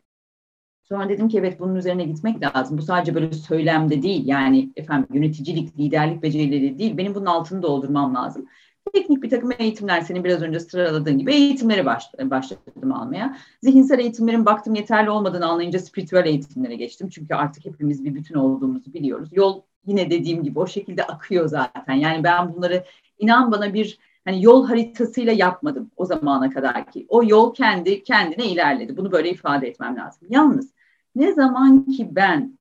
Sonra 0.84 1.08
dedim 1.08 1.28
ki 1.28 1.38
evet 1.38 1.60
bunun 1.60 1.74
üzerine 1.74 2.04
gitmek 2.04 2.42
lazım. 2.42 2.78
Bu 2.78 2.82
sadece 2.82 3.14
böyle 3.14 3.32
söylemde 3.32 4.02
değil. 4.02 4.26
Yani 4.26 4.70
efendim 4.76 5.08
yöneticilik, 5.14 5.78
liderlik 5.78 6.22
becerileri 6.22 6.78
değil. 6.78 6.96
Benim 6.96 7.14
bunun 7.14 7.26
altını 7.26 7.62
doldurmam 7.62 8.14
lazım. 8.14 8.46
Teknik 8.92 9.22
bir 9.22 9.30
takım 9.30 9.50
eğitimler 9.58 10.00
senin 10.00 10.24
biraz 10.24 10.42
önce 10.42 10.60
sıraladığın 10.60 11.18
gibi 11.18 11.34
eğitimleri 11.34 11.86
baş, 11.86 12.04
başladım 12.20 12.92
almaya. 12.92 13.36
Zihinsel 13.62 13.98
eğitimlerin 13.98 14.46
baktım 14.46 14.74
yeterli 14.74 15.10
olmadığını 15.10 15.46
anlayınca 15.46 15.78
spiritüel 15.78 16.26
eğitimlere 16.26 16.74
geçtim. 16.74 17.08
Çünkü 17.08 17.34
artık 17.34 17.64
hepimiz 17.64 18.04
bir 18.04 18.14
bütün 18.14 18.34
olduğumuzu 18.34 18.94
biliyoruz. 18.94 19.28
Yol 19.32 19.62
yine 19.86 20.10
dediğim 20.10 20.42
gibi 20.42 20.58
o 20.58 20.66
şekilde 20.66 21.04
akıyor 21.04 21.48
zaten. 21.48 21.94
Yani 21.94 22.24
ben 22.24 22.54
bunları 22.54 22.84
inan 23.18 23.52
bana 23.52 23.74
bir 23.74 23.98
hani 24.24 24.44
yol 24.44 24.66
haritasıyla 24.66 25.32
yapmadım 25.32 25.90
o 25.96 26.04
zamana 26.04 26.50
kadar 26.50 26.90
ki. 26.90 27.06
O 27.08 27.22
yol 27.24 27.54
kendi 27.54 28.02
kendine 28.02 28.46
ilerledi. 28.46 28.96
Bunu 28.96 29.12
böyle 29.12 29.30
ifade 29.30 29.68
etmem 29.68 29.96
lazım. 29.96 30.28
Yalnız 30.30 30.73
ne 31.14 31.32
zaman 31.32 31.84
ki 31.84 32.08
ben 32.12 32.58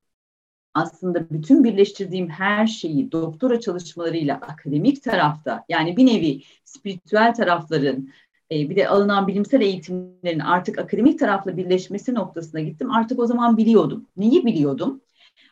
aslında 0.74 1.29
bütün 1.29 1.63
birleştirdiğim 1.63 2.29
her 2.29 2.67
şeyi 2.67 3.12
doktora 3.12 3.60
çalışmalarıyla 3.60 4.36
akademik 4.36 5.03
tarafta 5.03 5.65
yani 5.69 5.98
bir 5.98 6.05
nevi 6.05 6.41
spiritüel 6.65 7.33
tarafların 7.33 8.10
e, 8.51 8.69
bir 8.69 8.75
de 8.75 8.89
alınan 8.89 9.27
bilimsel 9.27 9.62
eğitimlerin 9.62 10.39
artık 10.39 10.79
akademik 10.79 11.19
tarafla 11.19 11.57
birleşmesi 11.57 12.13
noktasına 12.13 12.62
gittim. 12.62 12.91
Artık 12.91 13.19
o 13.19 13.25
zaman 13.25 13.57
biliyordum. 13.57 14.05
Neyi 14.17 14.45
biliyordum? 14.45 15.01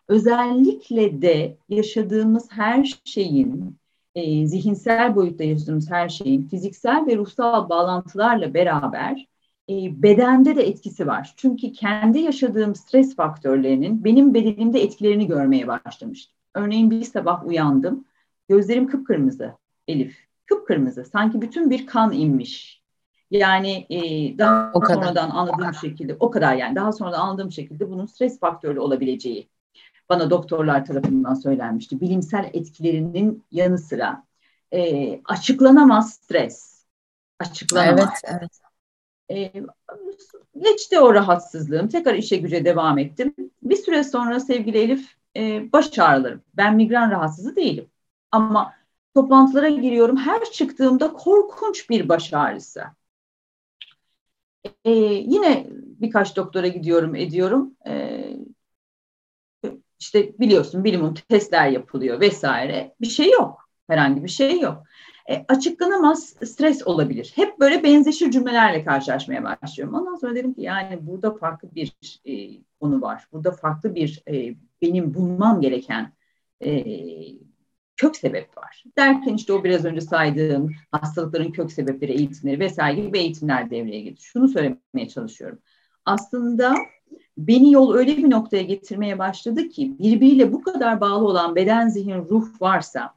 Özellikle 0.07 1.21
de 1.21 1.57
yaşadığımız 1.69 2.51
her 2.51 2.99
şeyin 3.05 3.77
e, 4.15 4.47
zihinsel 4.47 5.15
boyutta 5.15 5.43
yaşadığımız 5.43 5.91
her 5.91 6.09
şeyin 6.09 6.47
fiziksel 6.47 7.07
ve 7.07 7.17
ruhsal 7.17 7.69
bağlantılarla 7.69 8.53
beraber 8.53 9.27
bedende 9.97 10.55
de 10.55 10.67
etkisi 10.67 11.07
var. 11.07 11.33
Çünkü 11.37 11.71
kendi 11.71 12.19
yaşadığım 12.19 12.75
stres 12.75 13.15
faktörlerinin 13.15 14.03
benim 14.03 14.33
bedenimde 14.33 14.83
etkilerini 14.83 15.27
görmeye 15.27 15.67
başlamıştım. 15.67 16.37
Örneğin 16.55 16.91
bir 16.91 17.03
sabah 17.03 17.45
uyandım, 17.45 18.05
gözlerim 18.49 18.87
kıpkırmızı 18.87 19.53
Elif, 19.87 20.17
kıpkırmızı. 20.45 21.05
Sanki 21.05 21.41
bütün 21.41 21.69
bir 21.69 21.87
kan 21.87 22.11
inmiş. 22.11 22.81
Yani 23.31 23.85
e, 23.89 23.99
daha 24.37 24.71
o 24.73 24.85
sonradan 24.85 25.29
anladığım 25.29 25.73
şekilde, 25.73 26.17
o 26.19 26.31
kadar 26.31 26.55
yani 26.55 26.75
daha 26.75 26.91
sonradan 26.91 27.19
anladığım 27.19 27.51
şekilde 27.51 27.89
bunun 27.89 28.05
stres 28.05 28.39
faktörlü 28.39 28.79
olabileceği 28.79 29.49
bana 30.09 30.29
doktorlar 30.29 30.85
tarafından 30.85 31.33
söylenmişti. 31.33 32.01
Bilimsel 32.01 32.49
etkilerinin 32.53 33.43
yanı 33.51 33.77
sıra 33.77 34.23
e, 34.73 35.21
açıklanamaz 35.25 36.13
stres. 36.13 36.85
Açıklanamaz. 37.39 38.21
Evet, 38.23 38.37
evet. 38.39 38.60
E, 39.31 39.53
geçti 40.61 40.99
o 40.99 41.13
rahatsızlığım. 41.13 41.87
Tekrar 41.87 42.13
işe 42.15 42.37
güce 42.37 42.65
devam 42.65 42.97
ettim. 42.97 43.35
Bir 43.63 43.75
süre 43.75 44.03
sonra 44.03 44.39
sevgili 44.39 44.77
Elif 44.77 45.15
e, 45.37 45.71
baş 45.73 45.99
ağrılarım. 45.99 46.41
Ben 46.53 46.75
migren 46.75 47.11
rahatsızı 47.11 47.55
değilim. 47.55 47.89
Ama 48.31 48.73
toplantılara 49.15 49.69
giriyorum. 49.69 50.17
Her 50.17 50.45
çıktığımda 50.45 51.13
korkunç 51.13 51.89
bir 51.89 52.09
baş 52.09 52.33
ağrısı. 52.33 52.83
E, 54.85 54.91
yine 54.91 55.67
birkaç 55.71 56.35
doktora 56.35 56.67
gidiyorum, 56.67 57.15
ediyorum. 57.15 57.75
E, 57.87 58.23
işte 59.99 60.39
biliyorsun 60.39 60.83
bilimin 60.83 61.13
testler 61.13 61.67
yapılıyor 61.69 62.19
vesaire. 62.19 62.95
Bir 63.01 63.07
şey 63.07 63.31
yok. 63.31 63.69
Herhangi 63.89 64.23
bir 64.23 64.29
şey 64.29 64.59
yok. 64.59 64.83
E, 65.29 65.45
açıklanamaz 65.47 66.35
stres 66.43 66.87
olabilir. 66.87 67.31
Hep 67.35 67.59
böyle 67.59 67.83
benzeşir 67.83 68.31
cümlelerle 68.31 68.83
karşılaşmaya 68.83 69.43
başlıyorum. 69.43 69.95
Ondan 69.95 70.15
sonra 70.15 70.35
dedim 70.35 70.53
ki 70.53 70.61
yani 70.61 70.99
burada 71.01 71.33
farklı 71.33 71.75
bir 71.75 71.93
e, 72.25 72.61
konu 72.81 73.01
var. 73.01 73.27
Burada 73.31 73.51
farklı 73.51 73.95
bir 73.95 74.23
e, 74.27 74.55
benim 74.81 75.13
bulmam 75.13 75.61
gereken 75.61 76.13
e, 76.65 76.83
kök 77.97 78.15
sebep 78.15 78.57
var. 78.57 78.83
Derken 78.97 79.33
işte 79.33 79.53
o 79.53 79.63
biraz 79.63 79.85
önce 79.85 80.01
saydığım 80.01 80.71
hastalıkların 80.91 81.51
kök 81.51 81.71
sebepleri, 81.71 82.11
eğitimleri 82.11 82.59
vesaire 82.59 83.01
gibi 83.01 83.19
eğitimler 83.19 83.69
devreye 83.69 84.01
girdi. 84.01 84.21
Şunu 84.21 84.47
söylemeye 84.47 85.09
çalışıyorum. 85.09 85.59
Aslında 86.05 86.75
beni 87.37 87.71
yol 87.71 87.93
öyle 87.93 88.17
bir 88.17 88.29
noktaya 88.29 88.63
getirmeye 88.63 89.19
başladı 89.19 89.69
ki 89.69 89.99
birbiriyle 89.99 90.53
bu 90.53 90.61
kadar 90.61 91.01
bağlı 91.01 91.27
olan 91.27 91.55
beden, 91.55 91.87
zihin, 91.87 92.29
ruh 92.29 92.61
varsa 92.61 93.13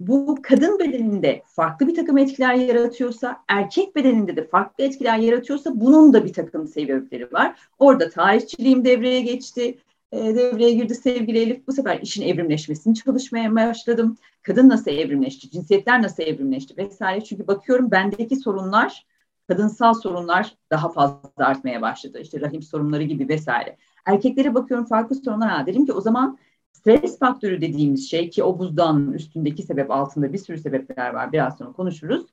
bu 0.00 0.38
kadın 0.42 0.78
bedeninde 0.78 1.42
farklı 1.46 1.88
bir 1.88 1.94
takım 1.94 2.18
etkiler 2.18 2.54
yaratıyorsa, 2.54 3.44
erkek 3.48 3.96
bedeninde 3.96 4.36
de 4.36 4.48
farklı 4.48 4.84
etkiler 4.84 5.18
yaratıyorsa 5.18 5.70
bunun 5.74 6.12
da 6.12 6.24
bir 6.24 6.32
takım 6.32 6.66
sebepleri 6.66 7.32
var. 7.32 7.56
Orada 7.78 8.10
tarihçiliğim 8.10 8.84
devreye 8.84 9.20
geçti. 9.20 9.78
E, 10.12 10.18
devreye 10.18 10.72
girdi 10.72 10.94
sevgili 10.94 11.38
Elif. 11.38 11.66
Bu 11.66 11.72
sefer 11.72 12.00
işin 12.00 12.22
evrimleşmesini 12.22 12.94
çalışmaya 12.94 13.54
başladım. 13.54 14.16
Kadın 14.42 14.68
nasıl 14.68 14.90
evrimleşti, 14.90 15.50
cinsiyetler 15.50 16.02
nasıl 16.02 16.22
evrimleşti 16.22 16.76
vesaire. 16.76 17.24
Çünkü 17.24 17.46
bakıyorum 17.46 17.90
bendeki 17.90 18.36
sorunlar, 18.36 19.06
kadınsal 19.48 19.94
sorunlar 19.94 20.54
daha 20.70 20.88
fazla 20.88 21.30
artmaya 21.36 21.82
başladı. 21.82 22.18
İşte 22.20 22.40
rahim 22.40 22.62
sorunları 22.62 23.02
gibi 23.02 23.28
vesaire. 23.28 23.76
Erkeklere 24.06 24.54
bakıyorum 24.54 24.86
farklı 24.86 25.16
sorunlar. 25.16 25.50
Ha, 25.50 25.66
dedim 25.66 25.86
ki 25.86 25.92
o 25.92 26.00
zaman 26.00 26.38
Stres 26.74 27.18
faktörü 27.18 27.60
dediğimiz 27.60 28.10
şey 28.10 28.30
ki 28.30 28.44
o 28.44 28.58
buzdağının 28.58 29.12
üstündeki 29.12 29.62
sebep 29.62 29.90
altında 29.90 30.32
bir 30.32 30.38
sürü 30.38 30.58
sebepler 30.58 31.14
var. 31.14 31.32
Biraz 31.32 31.58
sonra 31.58 31.72
konuşuruz. 31.72 32.26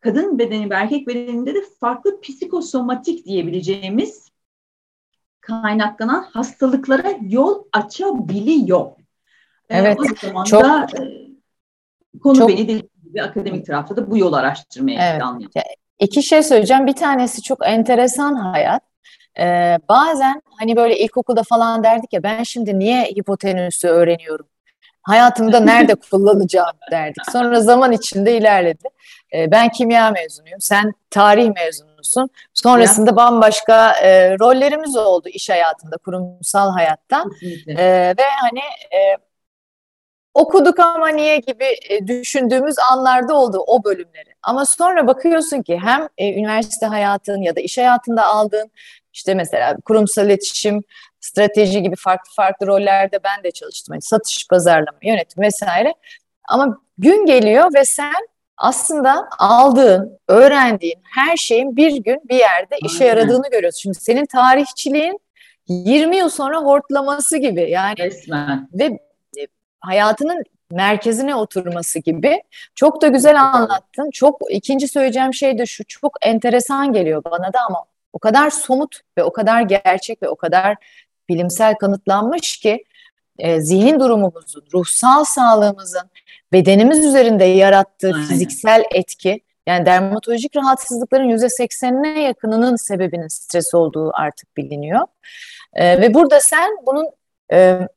Kadın 0.00 0.38
bedeni 0.38 0.70
ve 0.70 0.74
erkek 0.74 1.06
bedeninde 1.06 1.54
de 1.54 1.62
farklı 1.80 2.20
psikosomatik 2.20 3.26
diyebileceğimiz 3.26 4.32
kaynaklanan 5.40 6.22
hastalıklara 6.22 7.12
yol 7.22 7.64
açabiliyor. 7.72 8.90
Ee, 9.70 9.78
evet. 9.78 9.98
o 10.00 10.26
zaman 10.26 10.44
çok, 10.44 10.64
da 10.64 10.86
e, 10.98 12.18
konu 12.18 12.38
çok, 12.38 12.48
beni 12.48 12.58
dediğim 12.58 12.88
gibi 13.04 13.22
akademik 13.22 13.66
tarafta 13.66 13.96
da 13.96 14.10
bu 14.10 14.18
yol 14.18 14.32
araştırmaya 14.32 15.10
evet. 15.10 15.20
planlıyor. 15.20 15.50
İki 15.98 16.22
şey 16.22 16.42
söyleyeceğim. 16.42 16.86
Bir 16.86 16.96
tanesi 16.96 17.42
çok 17.42 17.66
enteresan 17.66 18.34
hayat. 18.34 18.91
Ee, 19.38 19.78
bazen 19.88 20.42
hani 20.58 20.76
böyle 20.76 20.98
ilkokulda 20.98 21.42
falan 21.42 21.84
derdik 21.84 22.12
ya 22.12 22.22
ben 22.22 22.42
şimdi 22.42 22.78
niye 22.78 23.04
hipotenüsü 23.04 23.88
öğreniyorum? 23.88 24.46
Hayatımda 25.02 25.60
nerede 25.60 25.94
kullanacağım 26.10 26.76
derdik. 26.90 27.22
Sonra 27.32 27.60
zaman 27.60 27.92
içinde 27.92 28.36
ilerledi. 28.36 28.88
Ee, 29.34 29.50
ben 29.50 29.68
kimya 29.68 30.10
mezunuyum, 30.10 30.60
sen 30.60 30.92
tarih 31.10 31.50
mezunusun. 31.54 32.30
Sonrasında 32.54 33.10
ya. 33.10 33.16
bambaşka 33.16 33.92
e, 33.92 34.38
rollerimiz 34.38 34.96
oldu 34.96 35.28
iş 35.28 35.50
hayatında, 35.50 35.96
kurumsal 35.96 36.70
hayatta. 36.70 37.24
Ee, 37.68 38.14
ve 38.18 38.24
hani 38.40 38.60
e, 38.94 39.16
okuduk 40.34 40.78
ama 40.80 41.08
niye 41.08 41.38
gibi 41.38 41.66
düşündüğümüz 42.06 42.76
anlarda 42.92 43.34
oldu 43.34 43.64
o 43.66 43.84
bölümleri. 43.84 44.34
Ama 44.42 44.64
sonra 44.66 45.06
bakıyorsun 45.06 45.62
ki 45.62 45.78
hem 45.82 46.08
üniversite 46.18 46.86
hayatın 46.86 47.42
ya 47.42 47.56
da 47.56 47.60
iş 47.60 47.78
hayatında 47.78 48.24
aldığın 48.24 48.70
işte 49.12 49.34
mesela 49.34 49.76
kurumsal 49.84 50.26
iletişim, 50.26 50.82
strateji 51.20 51.82
gibi 51.82 51.96
farklı 51.96 52.30
farklı 52.36 52.66
rollerde 52.66 53.18
ben 53.24 53.44
de 53.44 53.50
çalıştım. 53.50 53.94
Yani 53.94 54.02
satış, 54.02 54.48
pazarlama, 54.48 54.98
yönetim 55.02 55.42
vesaire. 55.42 55.94
Ama 56.48 56.78
gün 56.98 57.26
geliyor 57.26 57.74
ve 57.74 57.84
sen 57.84 58.26
aslında 58.56 59.28
aldığın, 59.38 60.18
öğrendiğin 60.28 60.98
her 61.14 61.36
şeyin 61.36 61.76
bir 61.76 61.96
gün 61.96 62.20
bir 62.28 62.36
yerde 62.36 62.76
işe 62.84 63.04
yaradığını 63.04 63.50
görüyorsun. 63.50 63.80
Şimdi 63.80 63.98
senin 63.98 64.26
tarihçiliğin 64.26 65.20
20 65.68 66.16
yıl 66.16 66.28
sonra 66.28 66.58
hortlaması 66.58 67.36
gibi 67.36 67.70
yani. 67.70 67.98
Resmen. 67.98 68.68
Ve 68.74 68.98
hayatının 69.80 70.44
merkezine 70.70 71.34
oturması 71.34 71.98
gibi. 71.98 72.42
Çok 72.74 73.02
da 73.02 73.08
güzel 73.08 73.42
anlattın. 73.42 74.10
Çok 74.10 74.40
ikinci 74.50 74.88
söyleyeceğim 74.88 75.34
şey 75.34 75.58
de 75.58 75.66
şu 75.66 75.84
çok 75.84 76.16
enteresan 76.22 76.92
geliyor 76.92 77.24
bana 77.24 77.52
da 77.52 77.58
ama 77.68 77.84
o 78.12 78.18
kadar 78.18 78.50
somut 78.50 79.00
ve 79.18 79.24
o 79.24 79.32
kadar 79.32 79.62
gerçek 79.62 80.22
ve 80.22 80.28
o 80.28 80.36
kadar 80.36 80.76
bilimsel 81.28 81.74
kanıtlanmış 81.74 82.56
ki 82.56 82.84
e, 83.38 83.60
zihin 83.60 84.00
durumumuzun, 84.00 84.64
ruhsal 84.74 85.24
sağlığımızın 85.24 86.10
bedenimiz 86.52 87.04
üzerinde 87.04 87.44
yarattığı 87.44 88.12
Aynen. 88.14 88.26
fiziksel 88.26 88.84
etki 88.94 89.40
yani 89.66 89.86
dermatolojik 89.86 90.56
rahatsızlıkların 90.56 91.28
yüzde 91.28 91.48
seksenine 91.48 92.22
yakınının 92.22 92.76
sebebinin 92.76 93.28
stres 93.28 93.74
olduğu 93.74 94.10
artık 94.14 94.56
biliniyor. 94.56 95.06
E, 95.74 96.00
ve 96.00 96.14
burada 96.14 96.40
sen 96.40 96.70
bunun 96.86 97.06
e, 97.52 97.88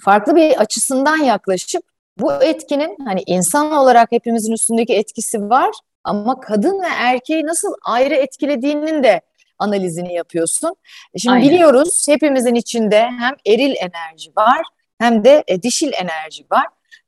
farklı 0.00 0.36
bir 0.36 0.60
açısından 0.60 1.16
yaklaşıp 1.16 1.82
bu 2.18 2.32
etkinin 2.32 2.96
hani 3.04 3.22
insan 3.26 3.72
olarak 3.72 4.12
hepimizin 4.12 4.52
üstündeki 4.52 4.94
etkisi 4.94 5.40
var 5.40 5.70
ama 6.04 6.40
kadın 6.40 6.82
ve 6.82 6.86
erkeği 6.98 7.46
nasıl 7.46 7.74
ayrı 7.84 8.14
etkilediğinin 8.14 9.02
de 9.02 9.20
analizini 9.58 10.14
yapıyorsun. 10.14 10.76
E, 11.14 11.18
şimdi 11.18 11.34
Aynen. 11.34 11.48
biliyoruz 11.48 12.08
hepimizin 12.08 12.54
içinde 12.54 13.02
hem 13.02 13.34
eril 13.46 13.74
enerji 13.76 14.30
var 14.36 14.62
hem 14.98 15.24
de 15.24 15.44
e, 15.48 15.62
dişil 15.62 15.92
enerji 15.92 16.44
var. 16.52 16.66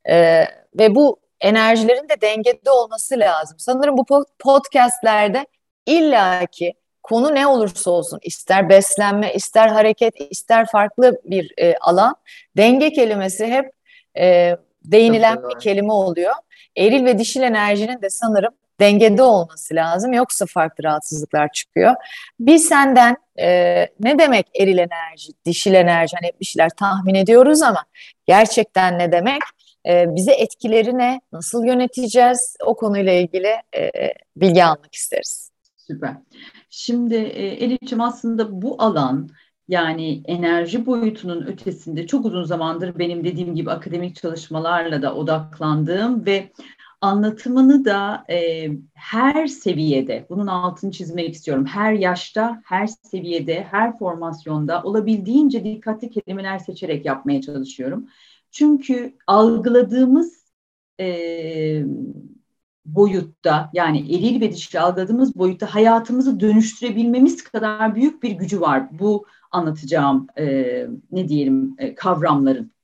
E, 0.09 0.45
ve 0.79 0.95
bu 0.95 1.21
enerjilerin 1.41 2.09
de 2.09 2.21
dengede 2.21 2.71
olması 2.71 3.19
lazım. 3.19 3.59
Sanırım 3.59 3.97
bu 3.97 4.27
podcastlerde 4.39 5.47
illaki 5.87 6.75
konu 7.03 7.35
ne 7.35 7.47
olursa 7.47 7.91
olsun 7.91 8.19
ister 8.23 8.69
beslenme, 8.69 9.35
ister 9.35 9.69
hareket, 9.69 10.15
ister 10.31 10.67
farklı 10.67 11.21
bir 11.25 11.55
e, 11.59 11.75
alan 11.81 12.17
denge 12.57 12.93
kelimesi 12.93 13.47
hep 13.47 13.73
e, 14.19 14.57
değinilen 14.85 15.49
bir 15.49 15.59
kelime 15.59 15.93
oluyor. 15.93 16.35
Eril 16.77 17.05
ve 17.05 17.19
dişil 17.19 17.43
enerjinin 17.43 18.03
de 18.03 18.11
sanırım 18.11 18.55
dengede 18.81 19.23
olması 19.23 19.75
lazım. 19.75 20.13
Yoksa 20.13 20.47
farklı 20.47 20.85
rahatsızlıklar 20.85 21.53
çıkıyor. 21.53 21.95
Biz 22.41 22.69
senden 22.69 23.17
e, 23.39 23.47
ne 24.01 24.19
demek 24.19 24.47
eril 24.61 24.79
enerji, 24.79 25.33
dişil 25.45 25.75
enerji 25.75 26.17
hani 26.21 26.33
bir 26.41 26.45
şeyler 26.45 26.71
tahmin 26.71 27.15
ediyoruz 27.15 27.63
ama 27.63 27.85
gerçekten 28.27 28.99
ne 28.99 29.13
demek? 29.13 29.43
E, 29.89 30.15
bize 30.15 30.33
etkileri 30.33 30.99
ne? 30.99 31.21
Nasıl 31.33 31.65
yöneteceğiz? 31.65 32.57
O 32.65 32.77
konuyla 32.77 33.13
ilgili 33.13 33.57
e, 33.77 33.91
bilgi 34.37 34.65
almak 34.65 34.95
isteriz. 34.95 35.51
Süper. 35.77 36.17
Şimdi 36.71 37.15
e, 37.15 37.47
Elif'ciğim 37.47 38.01
aslında 38.01 38.63
bu 38.63 38.83
alan 38.83 39.29
yani 39.69 40.23
enerji 40.25 40.87
boyutunun 40.87 41.47
ötesinde 41.47 42.07
çok 42.07 42.25
uzun 42.27 42.45
zamandır 42.45 42.99
benim 42.99 43.25
dediğim 43.25 43.55
gibi 43.55 43.71
akademik 43.71 44.17
çalışmalarla 44.17 45.03
da 45.03 45.15
odaklandığım 45.15 46.27
ve 46.27 46.53
anlatımını 47.01 47.85
da 47.85 48.25
e, 48.31 48.69
her 48.95 49.47
seviyede, 49.47 50.27
bunun 50.31 50.47
altını 50.47 50.91
çizmek 50.91 51.35
istiyorum. 51.35 51.67
Her 51.67 51.93
yaşta, 51.93 52.63
her 52.65 52.87
seviyede, 52.87 53.67
her 53.71 53.99
formasyonda 53.99 54.83
olabildiğince 54.83 55.65
dikkatli 55.65 56.11
kelimeler 56.11 56.59
seçerek 56.59 57.07
yapmaya 57.07 57.41
çalışıyorum. 57.41 58.09
Çünkü 58.51 59.17
algıladığımız 59.27 60.47
e, 61.01 61.85
boyutta 62.85 63.71
yani 63.75 63.99
eril 63.99 64.41
ve 64.41 64.53
dişil 64.53 64.83
algıladığımız 64.83 65.37
boyutta 65.37 65.75
hayatımızı 65.75 66.41
dönüştürebilmemiz 66.41 67.45
kadar 67.45 67.95
büyük 67.95 68.23
bir 68.23 68.31
gücü 68.31 68.61
var 68.61 68.99
bu 68.99 69.27
anlatacağım 69.51 70.27
e, 70.39 70.87
ne 71.11 71.29
diyelim 71.29 71.75
e, 71.79 71.95
kavramların. 71.95 72.76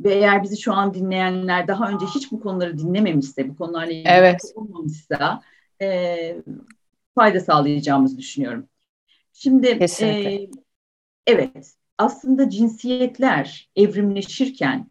Ve 0.00 0.14
eğer 0.14 0.42
bizi 0.42 0.56
şu 0.60 0.72
an 0.72 0.94
dinleyenler 0.94 1.68
daha 1.68 1.90
önce 1.90 2.06
hiç 2.06 2.32
bu 2.32 2.40
konuları 2.40 2.78
dinlememişse, 2.78 3.48
bu 3.48 3.56
konularla 3.56 3.92
ilgili 3.92 4.08
evet. 4.08 4.52
olmamışsa 4.54 5.42
e, 5.82 6.42
fayda 7.14 7.40
sağlayacağımızı 7.40 8.18
düşünüyorum. 8.18 8.68
Şimdi 9.32 9.66
e, 10.00 10.48
evet 11.26 11.74
aslında 11.98 12.50
cinsiyetler 12.50 13.70
evrimleşirken 13.76 14.90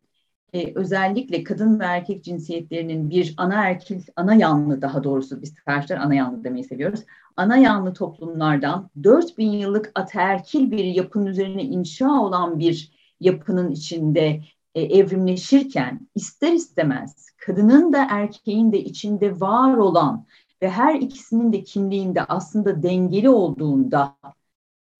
e, 0.53 0.73
özellikle 0.75 1.43
kadın 1.43 1.79
ve 1.79 1.83
erkek 1.83 2.23
cinsiyetlerinin 2.23 3.09
bir 3.09 3.33
ana 3.37 3.67
erkek, 3.67 4.01
ana 4.15 4.35
yanlı 4.35 4.81
daha 4.81 5.03
doğrusu 5.03 5.41
biz 5.41 5.55
karşılar 5.55 5.97
ana 5.97 6.15
yanlı 6.15 6.43
demeyi 6.43 6.63
seviyoruz. 6.63 6.99
Ana 7.37 7.57
yanlı 7.57 7.93
toplumlardan 7.93 8.89
4000 9.03 9.51
yıllık 9.51 9.91
ataerkil 9.95 10.71
bir 10.71 10.83
yapının 10.83 11.25
üzerine 11.25 11.63
inşa 11.63 12.11
olan 12.11 12.59
bir 12.59 12.91
yapının 13.19 13.71
içinde 13.71 14.41
e, 14.75 14.81
evrimleşirken 14.81 16.07
ister 16.15 16.53
istemez 16.53 17.29
kadının 17.37 17.93
da 17.93 18.07
erkeğin 18.09 18.71
de 18.71 18.79
içinde 18.79 19.39
var 19.39 19.77
olan 19.77 20.25
ve 20.61 20.69
her 20.69 20.95
ikisinin 20.95 21.53
de 21.53 21.63
kimliğinde 21.63 22.23
aslında 22.23 22.83
dengeli 22.83 23.29
olduğunda 23.29 24.17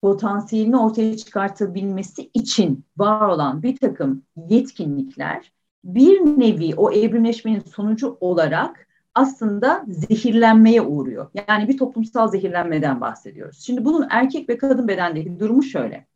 potansiyelini 0.01 0.77
ortaya 0.77 1.17
çıkartabilmesi 1.17 2.29
için 2.33 2.85
var 2.97 3.29
olan 3.29 3.63
bir 3.63 3.77
takım 3.77 4.23
yetkinlikler 4.49 5.51
bir 5.83 6.21
nevi 6.21 6.75
o 6.75 6.91
evrimleşmenin 6.91 7.59
sonucu 7.59 8.17
olarak 8.19 8.88
aslında 9.15 9.85
zehirlenmeye 9.88 10.81
uğruyor. 10.81 11.29
Yani 11.47 11.67
bir 11.67 11.77
toplumsal 11.77 12.27
zehirlenmeden 12.27 13.01
bahsediyoruz. 13.01 13.59
Şimdi 13.59 13.85
bunun 13.85 14.07
erkek 14.09 14.49
ve 14.49 14.57
kadın 14.57 14.88
bedendeki 14.88 15.39
durumu 15.39 15.63
şöyle. 15.63 16.07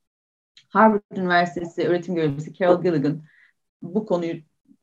Harvard 0.70 1.02
Üniversitesi 1.18 1.88
öğretim 1.88 2.16
görevlisi 2.16 2.54
Carol 2.54 2.82
Gilligan 2.82 3.22
bu 3.82 4.06
konuyu 4.06 4.36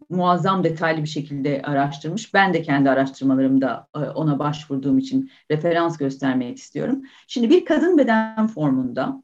muazzam 0.09 0.65
detaylı 0.65 1.03
bir 1.03 1.09
şekilde 1.09 1.63
araştırmış. 1.63 2.35
Ben 2.35 2.55
de 2.55 2.63
kendi 2.63 2.91
araştırmalarımda 2.91 3.89
e, 3.95 3.99
ona 3.99 4.39
başvurduğum 4.39 4.99
için 4.99 5.31
referans 5.51 5.99
göstermek 5.99 6.59
istiyorum. 6.59 7.03
Şimdi 7.29 7.51
bir 7.51 7.65
kadın 7.65 7.99
beden 7.99 8.47
formunda 8.47 9.23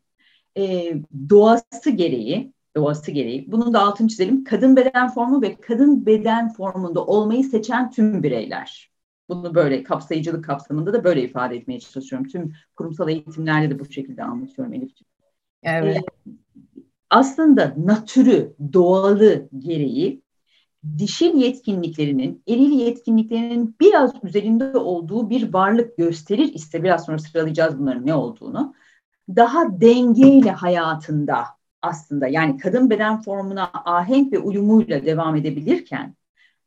e, 0.59 0.95
doğası 1.31 1.91
gereği 1.91 2.53
doğası 2.77 3.11
gereği. 3.11 3.53
Bunun 3.53 3.75
da 3.75 3.81
altını 3.81 4.09
çizelim. 4.09 4.45
Kadın 4.45 4.77
beden 4.77 5.09
formu 5.09 5.43
ve 5.43 5.61
kadın 5.61 6.07
beden 6.07 6.53
formunda 6.53 7.07
olmayı 7.07 7.45
seçen 7.45 7.91
tüm 7.91 8.23
bireyler. 8.23 8.93
Bunu 9.29 9.55
böyle 9.55 9.83
kapsayıcılık 9.83 10.45
kapsamında 10.45 10.93
da 10.93 11.05
böyle 11.05 11.23
ifade 11.23 11.57
etmeye 11.57 11.81
çalışıyorum. 11.81 12.29
Tüm 12.29 12.53
kurumsal 12.77 13.09
eğitimlerde 13.09 13.71
de 13.71 13.79
bu 13.79 13.93
şekilde 13.93 14.23
anlatıyorum 14.23 14.75
Elifciğim. 14.75 15.09
Evet. 15.63 15.97
Ee, 15.97 16.31
aslında 17.13 17.75
natürü, 17.77 18.55
doğalı 18.73 19.49
gereği 19.59 20.23
dişil 20.99 21.35
yetkinliklerinin, 21.35 22.43
eril 22.49 22.73
yetkinliklerinin 22.73 23.77
biraz 23.81 24.13
üzerinde 24.23 24.77
olduğu 24.77 25.31
bir 25.31 25.53
varlık 25.53 25.97
gösterir 25.97 26.55
ise 26.55 26.83
biraz 26.83 27.05
sonra 27.05 27.19
sıralayacağız 27.19 27.79
bunların 27.79 28.07
ne 28.07 28.15
olduğunu. 28.15 28.75
Daha 29.29 29.81
dengeyle 29.81 30.51
hayatında 30.51 31.45
aslında 31.83 32.29
yani 32.29 32.57
kadın 32.57 32.91
beden 32.91 33.23
formuna 33.23 33.71
ahenk 33.73 34.33
ve 34.33 34.39
uyumuyla 34.39 35.05
devam 35.05 35.37
edebilirken 35.37 36.15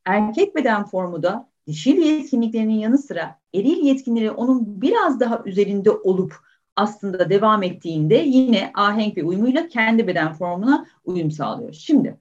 erkek 0.05 0.55
beden 0.55 0.85
formu 0.85 1.23
da 1.23 1.49
dişil 1.67 1.97
yetkinliklerinin 1.97 2.79
yanı 2.79 2.97
sıra 2.97 3.39
eril 3.53 3.85
yetkinleri 3.85 4.31
onun 4.31 4.81
biraz 4.81 5.19
daha 5.19 5.41
üzerinde 5.45 5.91
olup 5.91 6.35
aslında 6.75 7.29
devam 7.29 7.63
ettiğinde 7.63 8.15
yine 8.15 8.71
ahenk 8.75 9.17
ve 9.17 9.23
uyumuyla 9.23 9.67
kendi 9.67 10.07
beden 10.07 10.33
formuna 10.33 10.85
uyum 11.05 11.31
sağlıyor. 11.31 11.73
Şimdi 11.73 12.17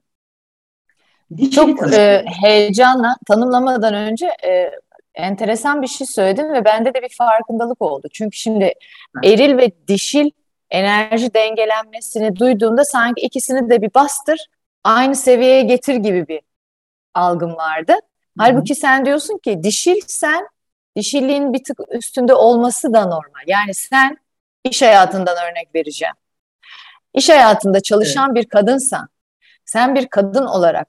çok 1.51 1.93
e, 1.93 2.25
heyecanla 2.43 3.15
tanımlamadan 3.27 3.93
önce 3.93 4.25
e, 4.25 4.71
enteresan 5.13 5.81
bir 5.81 5.87
şey 5.87 6.07
söyledin 6.07 6.53
ve 6.53 6.65
bende 6.65 6.93
de 6.93 7.01
bir 7.01 7.15
farkındalık 7.17 7.81
oldu. 7.81 8.07
Çünkü 8.13 8.37
şimdi 8.37 8.73
eril 9.23 9.57
ve 9.57 9.71
dişil 9.87 10.29
enerji 10.69 11.33
dengelenmesini 11.33 12.35
duyduğumda 12.35 12.85
sanki 12.85 13.25
ikisini 13.25 13.69
de 13.69 13.81
bir 13.81 13.93
bastır, 13.93 14.39
aynı 14.83 15.15
seviyeye 15.15 15.61
getir 15.61 15.95
gibi 15.95 16.27
bir 16.27 16.41
algım 17.13 17.55
vardı. 17.55 17.93
Halbuki 18.37 18.75
sen 18.75 19.05
diyorsun 19.05 19.37
ki 19.37 19.63
dişil 19.63 20.01
sen, 20.07 20.47
dişilliğin 20.95 21.53
bir 21.53 21.63
tık 21.63 21.79
üstünde 21.91 22.33
olması 22.33 22.93
da 22.93 23.01
normal. 23.01 23.43
Yani 23.47 23.73
sen 23.73 24.17
iş 24.69 24.81
hayatından 24.81 25.37
örnek 25.37 25.75
vereceğim. 25.75 26.15
İş 27.13 27.29
hayatında 27.29 27.79
çalışan 27.79 28.31
evet. 28.33 28.43
bir 28.43 28.49
kadınsan, 28.49 29.09
sen 29.65 29.95
bir 29.95 30.07
kadın 30.07 30.45
olarak 30.45 30.87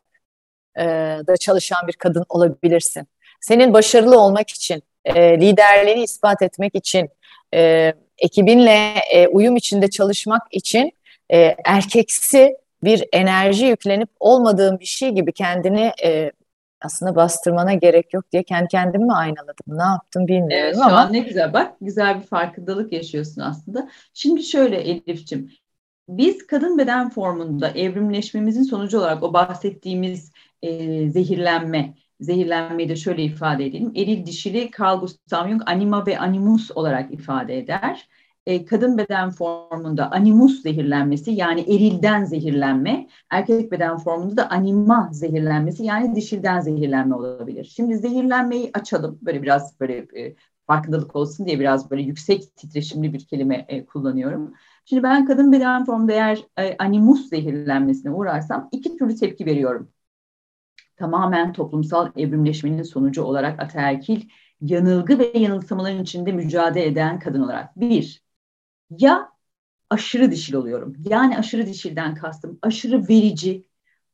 e, 0.78 0.84
da 1.26 1.36
çalışan 1.36 1.86
bir 1.86 1.92
kadın 1.92 2.24
olabilirsin. 2.28 3.08
Senin 3.40 3.72
başarılı 3.72 4.20
olmak 4.20 4.50
için, 4.50 4.82
e, 5.04 5.40
liderliğini 5.40 6.02
ispat 6.02 6.42
etmek 6.42 6.74
için, 6.74 7.08
e, 7.54 7.92
ekibinle 8.18 8.94
e, 9.12 9.28
uyum 9.28 9.56
içinde 9.56 9.90
çalışmak 9.90 10.42
için 10.50 10.92
e, 11.32 11.56
erkeksi 11.64 12.56
bir 12.82 13.04
enerji 13.12 13.66
yüklenip 13.66 14.08
olmadığın 14.20 14.80
bir 14.80 14.84
şey 14.84 15.10
gibi 15.10 15.32
kendini 15.32 15.92
e, 16.04 16.32
aslında 16.80 17.16
bastırmana 17.16 17.74
gerek 17.74 18.14
yok 18.14 18.32
diye 18.32 18.42
kendi 18.42 18.68
kendimi 18.68 19.04
mi 19.04 19.12
aynaladım? 19.12 19.64
Ne 19.66 19.82
yaptım 19.82 20.26
bilmiyorum 20.26 20.48
evet, 20.50 20.74
şu 20.74 20.84
ama. 20.84 20.96
an 20.96 21.12
ne 21.12 21.18
güzel 21.18 21.52
bak 21.52 21.76
güzel 21.80 22.20
bir 22.20 22.26
farkındalık 22.26 22.92
yaşıyorsun 22.92 23.40
aslında. 23.40 23.90
Şimdi 24.14 24.42
şöyle 24.42 24.76
Elif'ciğim 24.76 25.50
biz 26.08 26.46
kadın 26.46 26.78
beden 26.78 27.10
formunda 27.10 27.70
evrimleşmemizin 27.70 28.62
sonucu 28.62 28.98
olarak 28.98 29.22
o 29.22 29.32
bahsettiğimiz 29.32 30.32
e, 30.62 31.10
zehirlenme, 31.10 31.94
zehirlenmeyi 32.20 32.88
de 32.88 32.96
şöyle 32.96 33.22
ifade 33.22 33.66
edelim. 33.66 33.92
Eril 33.96 34.26
dişili 34.26 34.70
Carl 34.80 35.00
Gustav 35.00 35.48
Jung 35.48 35.62
anima 35.66 36.06
ve 36.06 36.18
animus 36.18 36.70
olarak 36.70 37.12
ifade 37.12 37.58
eder. 37.58 38.08
E, 38.46 38.64
kadın 38.64 38.98
beden 38.98 39.30
formunda 39.30 40.12
animus 40.12 40.62
zehirlenmesi 40.62 41.30
yani 41.30 41.60
erilden 41.60 42.24
zehirlenme, 42.24 43.08
erkek 43.30 43.72
beden 43.72 43.98
formunda 43.98 44.36
da 44.36 44.50
anima 44.50 45.08
zehirlenmesi 45.12 45.84
yani 45.84 46.14
dişilden 46.16 46.60
zehirlenme 46.60 47.14
olabilir. 47.14 47.64
Şimdi 47.64 47.98
zehirlenmeyi 47.98 48.70
açalım. 48.74 49.18
Böyle 49.22 49.42
biraz 49.42 49.80
böyle 49.80 49.96
e, 49.96 50.34
farkındalık 50.66 51.16
olsun 51.16 51.46
diye 51.46 51.60
biraz 51.60 51.90
böyle 51.90 52.02
yüksek 52.02 52.56
titreşimli 52.56 53.12
bir 53.12 53.26
kelime 53.26 53.64
e, 53.68 53.86
kullanıyorum. 53.86 54.54
Şimdi 54.84 55.02
ben 55.02 55.26
kadın 55.26 55.52
beden 55.52 55.84
formunda 55.84 56.12
eğer 56.12 56.44
e, 56.58 56.76
animus 56.76 57.28
zehirlenmesine 57.28 58.12
uğrarsam 58.12 58.68
iki 58.72 58.96
türlü 58.96 59.16
tepki 59.16 59.46
veriyorum. 59.46 59.90
Tamamen 60.96 61.52
toplumsal 61.52 62.10
evrimleşmenin 62.16 62.82
sonucu 62.82 63.22
olarak 63.22 63.62
ataerkil 63.62 64.28
yanılgı 64.60 65.18
ve 65.18 65.32
yanılsamaların 65.38 66.02
içinde 66.02 66.32
mücadele 66.32 66.86
eden 66.86 67.18
kadın 67.18 67.42
olarak. 67.42 67.76
Bir, 67.80 68.25
ya 68.90 69.32
aşırı 69.90 70.30
dişil 70.30 70.54
oluyorum. 70.54 70.96
Yani 71.10 71.38
aşırı 71.38 71.66
dişilden 71.66 72.14
kastım 72.14 72.58
aşırı 72.62 73.08
verici, 73.08 73.64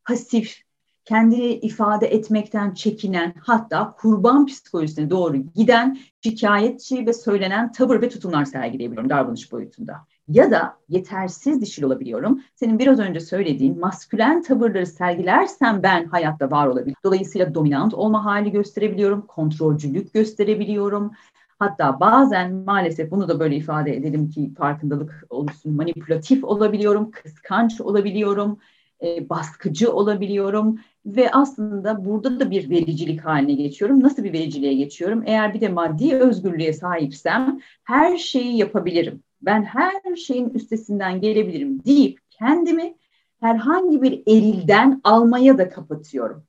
pasif, 0.04 0.62
kendini 1.04 1.46
ifade 1.46 2.06
etmekten 2.06 2.74
çekinen 2.74 3.34
hatta 3.40 3.92
kurban 3.92 4.46
psikolojisine 4.46 5.10
doğru 5.10 5.36
giden 5.36 5.98
şikayetçi 6.24 7.06
ve 7.06 7.12
söylenen 7.12 7.72
tavır 7.72 8.02
ve 8.02 8.08
tutumlar 8.08 8.44
sergileyebiliyorum 8.44 9.10
davranış 9.10 9.52
boyutunda. 9.52 10.06
Ya 10.28 10.50
da 10.50 10.76
yetersiz 10.88 11.60
dişil 11.60 11.82
olabiliyorum. 11.82 12.42
Senin 12.54 12.78
biraz 12.78 12.98
önce 12.98 13.20
söylediğin 13.20 13.80
maskülen 13.80 14.42
tavırları 14.42 14.86
sergilersem 14.86 15.82
ben 15.82 16.06
hayatta 16.06 16.50
var 16.50 16.66
olabilirim. 16.66 16.94
Dolayısıyla 17.04 17.54
dominant 17.54 17.94
olma 17.94 18.24
hali 18.24 18.50
gösterebiliyorum, 18.50 19.26
kontrolcülük 19.26 20.14
gösterebiliyorum. 20.14 21.12
Hatta 21.62 22.00
bazen 22.00 22.54
maalesef 22.54 23.10
bunu 23.10 23.28
da 23.28 23.40
böyle 23.40 23.56
ifade 23.56 23.96
edelim 23.96 24.30
ki 24.30 24.54
farkındalık 24.54 25.26
oluşsun. 25.30 25.72
Manipülatif 25.72 26.44
olabiliyorum, 26.44 27.10
kıskanç 27.10 27.80
olabiliyorum, 27.80 28.58
e, 29.02 29.28
baskıcı 29.28 29.92
olabiliyorum 29.92 30.78
ve 31.06 31.30
aslında 31.30 32.04
burada 32.04 32.40
da 32.40 32.50
bir 32.50 32.70
vericilik 32.70 33.24
haline 33.24 33.52
geçiyorum. 33.52 34.02
Nasıl 34.02 34.24
bir 34.24 34.32
vericiliğe 34.32 34.74
geçiyorum? 34.74 35.22
Eğer 35.26 35.54
bir 35.54 35.60
de 35.60 35.68
maddi 35.68 36.14
özgürlüğe 36.14 36.72
sahipsem 36.72 37.60
her 37.84 38.16
şeyi 38.16 38.56
yapabilirim. 38.56 39.22
Ben 39.42 39.62
her 39.62 40.16
şeyin 40.16 40.50
üstesinden 40.50 41.20
gelebilirim 41.20 41.84
deyip 41.84 42.18
kendimi 42.30 42.94
herhangi 43.40 44.02
bir 44.02 44.22
erilden 44.26 45.00
almaya 45.04 45.58
da 45.58 45.68
kapatıyorum. 45.68 46.44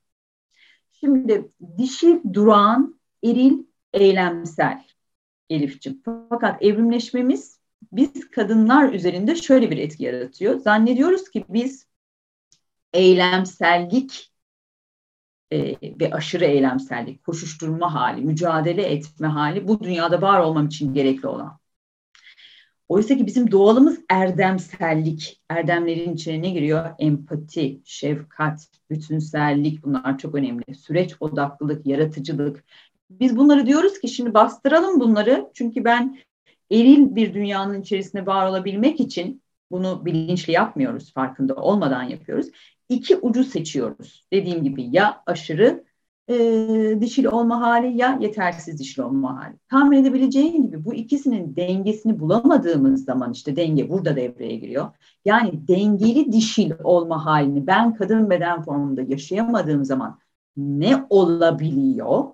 Şimdi 0.92 1.50
dişi 1.78 2.22
durağan, 2.32 3.00
eril, 3.24 3.58
eylemsel 3.92 4.93
Elif'ciğim. 5.50 6.02
Fakat 6.30 6.62
evrimleşmemiz 6.62 7.58
biz 7.92 8.30
kadınlar 8.30 8.92
üzerinde 8.92 9.36
şöyle 9.36 9.70
bir 9.70 9.78
etki 9.78 10.04
yaratıyor. 10.04 10.58
Zannediyoruz 10.58 11.30
ki 11.30 11.44
biz 11.48 11.86
eylemsellik 12.92 14.32
e, 15.52 15.76
ve 16.00 16.10
aşırı 16.14 16.44
eylemsellik, 16.44 17.24
koşuşturma 17.24 17.94
hali, 17.94 18.20
mücadele 18.20 18.82
etme 18.82 19.26
hali 19.26 19.68
bu 19.68 19.80
dünyada 19.82 20.22
var 20.22 20.40
olmam 20.40 20.66
için 20.66 20.94
gerekli 20.94 21.28
olan. 21.28 21.58
Oysa 22.88 23.16
ki 23.16 23.26
bizim 23.26 23.50
doğalımız 23.50 24.00
erdemsellik. 24.10 25.42
Erdemlerin 25.50 26.14
içine 26.14 26.42
ne 26.42 26.50
giriyor? 26.50 26.90
Empati, 26.98 27.80
şefkat, 27.84 28.68
bütünsellik 28.90 29.84
bunlar 29.84 30.18
çok 30.18 30.34
önemli. 30.34 30.74
Süreç 30.74 31.14
odaklılık, 31.20 31.86
yaratıcılık. 31.86 32.64
Biz 33.20 33.36
bunları 33.36 33.66
diyoruz 33.66 34.00
ki 34.00 34.08
şimdi 34.08 34.34
bastıralım 34.34 35.00
bunları. 35.00 35.50
Çünkü 35.54 35.84
ben 35.84 36.18
eril 36.70 37.14
bir 37.14 37.34
dünyanın 37.34 37.82
içerisinde 37.82 38.26
var 38.26 38.48
olabilmek 38.48 39.00
için 39.00 39.42
bunu 39.70 40.04
bilinçli 40.04 40.52
yapmıyoruz, 40.52 41.12
farkında 41.12 41.54
olmadan 41.54 42.02
yapıyoruz 42.02 42.50
iki 42.88 43.16
ucu 43.16 43.44
seçiyoruz. 43.44 44.26
Dediğim 44.32 44.64
gibi 44.64 44.88
ya 44.96 45.22
aşırı 45.26 45.84
e, 46.28 46.34
dişil 47.00 47.24
olma 47.24 47.60
hali 47.60 47.96
ya 47.96 48.18
yetersiz 48.20 48.78
dişil 48.78 49.02
olma 49.02 49.42
hali. 49.42 49.56
Tahmin 49.70 50.02
edebileceğin 50.02 50.62
gibi 50.62 50.84
bu 50.84 50.94
ikisinin 50.94 51.56
dengesini 51.56 52.20
bulamadığımız 52.20 53.04
zaman 53.04 53.32
işte 53.32 53.56
denge 53.56 53.88
burada 53.88 54.16
devreye 54.16 54.56
giriyor. 54.56 54.86
Yani 55.24 55.68
dengeli 55.68 56.32
dişil 56.32 56.72
olma 56.84 57.24
halini 57.24 57.66
ben 57.66 57.94
kadın 57.94 58.30
beden 58.30 58.62
formunda 58.62 59.02
yaşayamadığım 59.02 59.84
zaman 59.84 60.18
ne 60.56 61.06
olabiliyor? 61.10 62.24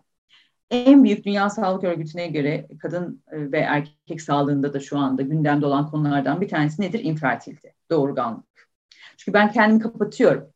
En 0.71 1.05
büyük 1.05 1.25
Dünya 1.25 1.51
Sağlık 1.51 1.85
Örgütü'ne 1.85 2.29
göre 2.29 2.69
kadın 2.83 3.23
e, 3.33 3.53
ve 3.53 3.59
erkek 3.59 4.23
sağlığında 4.23 4.73
da 4.73 4.81
şu 4.81 4.99
anda 4.99 5.23
gündemde 5.23 5.67
olan 5.67 5.91
konulardan 5.91 6.41
bir 6.41 6.49
tanesi 6.49 6.83
nedir? 6.83 7.01
İnfertilite, 7.05 7.75
doğurganlık. 7.91 8.69
Çünkü 9.17 9.35
ben 9.35 9.53
kendimi 9.53 9.81
kapatıyorum. 9.81 10.53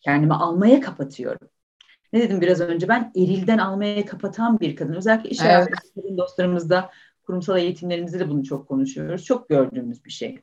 Kendimi 0.00 0.34
almaya 0.34 0.80
kapatıyorum. 0.80 1.48
Ne 2.12 2.20
dedim 2.20 2.40
biraz 2.40 2.60
önce 2.60 2.88
ben 2.88 3.12
erilden 3.16 3.58
almaya 3.58 4.06
kapatan 4.06 4.60
bir 4.60 4.76
kadın. 4.76 4.94
Özellikle 4.94 5.30
iş 5.30 5.40
evet. 5.44 5.68
kadın 5.94 6.18
dostlarımızda 6.18 6.90
kurumsal 7.22 7.58
eğitimlerimizde 7.58 8.18
de 8.18 8.28
bunu 8.28 8.44
çok 8.44 8.68
konuşuyoruz. 8.68 9.24
Çok 9.24 9.48
gördüğümüz 9.48 10.04
bir 10.04 10.10
şey. 10.10 10.38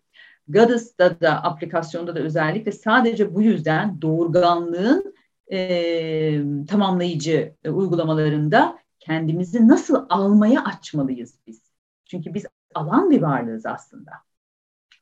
Goddess'da 0.47 1.21
da 1.21 1.43
aplikasyonda 1.43 2.15
da 2.15 2.19
özellikle 2.19 2.71
sadece 2.71 3.35
bu 3.35 3.41
yüzden 3.41 4.01
doğurganlığın 4.01 5.15
e, 5.51 6.65
tamamlayıcı 6.67 7.55
e, 7.63 7.69
uygulamalarında 7.69 8.77
kendimizi 9.07 9.67
nasıl 9.67 10.05
almaya 10.09 10.63
açmalıyız 10.63 11.39
biz? 11.47 11.61
Çünkü 12.05 12.33
biz 12.33 12.45
alan 12.75 13.09
bir 13.09 13.21
varlığız 13.21 13.65
aslında 13.65 14.11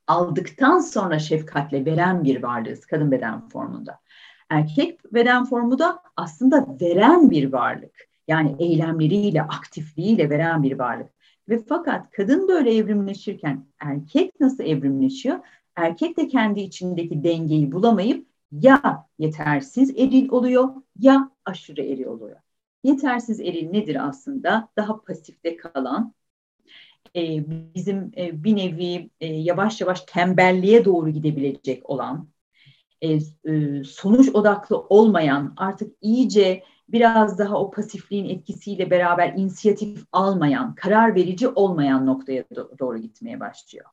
aldıktan 0.07 0.79
sonra 0.79 1.19
şefkatle 1.19 1.85
veren 1.85 2.23
bir 2.23 2.43
varlığız 2.43 2.85
kadın 2.85 3.11
beden 3.11 3.49
formunda. 3.49 3.99
Erkek 4.49 5.13
beden 5.13 5.45
formu 5.45 5.79
da 5.79 6.03
aslında 6.17 6.67
veren 6.81 7.31
bir 7.31 7.53
varlık. 7.53 8.09
Yani 8.27 8.55
eylemleriyle, 8.59 9.41
aktifliğiyle 9.41 10.29
veren 10.29 10.63
bir 10.63 10.79
varlık. 10.79 11.09
Ve 11.49 11.63
fakat 11.69 12.11
kadın 12.11 12.47
böyle 12.47 12.75
evrimleşirken 12.75 13.65
erkek 13.79 14.39
nasıl 14.39 14.63
evrimleşiyor? 14.63 15.39
Erkek 15.75 16.17
de 16.17 16.27
kendi 16.27 16.59
içindeki 16.59 17.23
dengeyi 17.23 17.71
bulamayıp 17.71 18.27
ya 18.51 19.07
yetersiz 19.19 19.89
eril 19.89 20.29
oluyor 20.29 20.69
ya 20.99 21.31
aşırı 21.45 21.81
eril 21.81 22.05
oluyor. 22.05 22.44
Yetersiz 22.85 23.39
eril 23.39 23.69
nedir 23.69 24.07
aslında? 24.07 24.69
Daha 24.77 25.01
pasifte 25.01 25.57
kalan, 25.57 26.13
e, 27.15 27.43
bizim 27.75 28.11
e, 28.17 28.43
bir 28.43 28.55
nevi 28.55 29.09
e, 29.19 29.27
yavaş 29.27 29.81
yavaş 29.81 30.01
tembelliğe 30.01 30.85
doğru 30.85 31.09
gidebilecek 31.09 31.89
olan, 31.89 32.29
e, 33.01 33.13
e, 33.45 33.83
sonuç 33.83 34.29
odaklı 34.35 34.79
olmayan, 34.79 35.53
artık 35.57 35.93
iyice 36.01 36.63
biraz 36.89 37.39
daha 37.39 37.59
o 37.59 37.71
pasifliğin 37.71 38.29
etkisiyle 38.29 38.91
beraber 38.91 39.33
inisiyatif 39.33 40.03
almayan, 40.11 40.75
karar 40.75 41.15
verici 41.15 41.47
olmayan 41.47 42.05
noktaya 42.05 42.41
do- 42.41 42.79
doğru 42.79 42.97
gitmeye 42.97 43.39
başlıyor. 43.39 43.85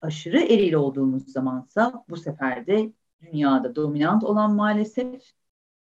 Aşırı 0.00 0.40
eril 0.40 0.72
olduğumuz 0.72 1.32
zamansa 1.32 2.04
bu 2.08 2.16
sefer 2.16 2.66
de 2.66 2.92
dünyada 3.20 3.76
dominant 3.76 4.24
olan 4.24 4.54
maalesef 4.54 5.22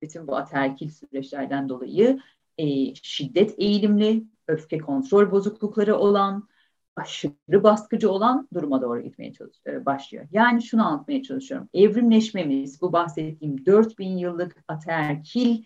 bütün 0.02 0.26
bu 0.26 0.36
ataerkil 0.36 0.90
süreçlerden 0.90 1.68
dolayı 1.68 2.20
e, 2.58 2.94
şiddet 2.94 3.54
eğilimli, 3.58 4.24
öfke 4.48 4.78
kontrol 4.78 5.30
bozuklukları 5.30 5.96
olan, 5.96 6.48
aşırı 6.96 7.62
baskıcı 7.62 8.10
olan 8.10 8.48
duruma 8.54 8.82
doğru 8.82 9.02
gitmeye 9.02 9.32
çalışıyor, 9.32 9.84
başlıyor. 9.84 10.26
Yani 10.32 10.62
şunu 10.62 10.86
anlatmaya 10.86 11.22
çalışıyorum. 11.22 11.68
Evrimleşmemiz, 11.74 12.80
bu 12.80 12.92
bahsettiğim 12.92 13.66
4000 13.66 14.18
yıllık 14.18 14.64
ataerkil 14.68 15.64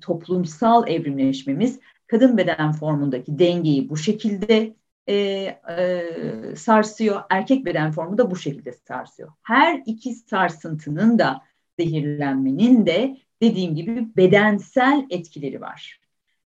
toplumsal 0.00 0.88
evrimleşmemiz 0.88 1.80
kadın 2.06 2.36
beden 2.36 2.72
formundaki 2.72 3.38
dengeyi 3.38 3.88
bu 3.88 3.96
şekilde 3.96 4.76
e, 5.06 5.14
e, 5.14 6.56
sarsıyor. 6.56 7.22
Erkek 7.30 7.64
beden 7.64 7.90
formu 7.92 8.18
da 8.18 8.30
bu 8.30 8.36
şekilde 8.36 8.72
sarsıyor. 8.72 9.32
Her 9.42 9.82
iki 9.86 10.14
sarsıntının 10.14 11.18
da 11.18 11.42
zehirlenmenin 11.78 12.86
de 12.86 13.16
dediğim 13.42 13.74
gibi 13.74 14.16
bedensel 14.16 15.06
etkileri 15.10 15.60
var. 15.60 16.00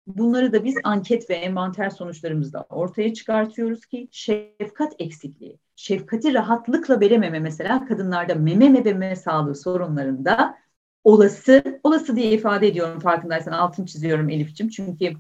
Bunları 0.07 0.53
da 0.53 0.65
biz 0.65 0.75
anket 0.85 1.31
ve 1.31 1.35
envanter 1.35 1.91
sonuçlarımızda 1.91 2.67
ortaya 2.71 3.15
çıkartıyoruz 3.15 3.87
ki 3.87 4.09
şefkat 4.11 4.93
eksikliği, 4.99 5.59
şefkati 5.77 6.35
rahatlıkla 6.35 7.01
verememe 7.01 7.41
mesela 7.41 7.85
kadınlarda 7.87 8.35
meme 8.35 8.75
ve 8.75 8.93
meme 8.93 9.17
sağlığı 9.17 9.55
sorunlarında 9.55 10.59
olası, 11.05 11.81
olası 11.85 12.17
diye 12.17 12.33
ifade 12.33 12.69
ediyorum 12.69 13.01
farkındaysan 13.01 13.53
altını 13.53 13.87
çiziyorum 13.87 14.29
Elif'ciğim. 14.29 14.71
Çünkü 14.71 15.13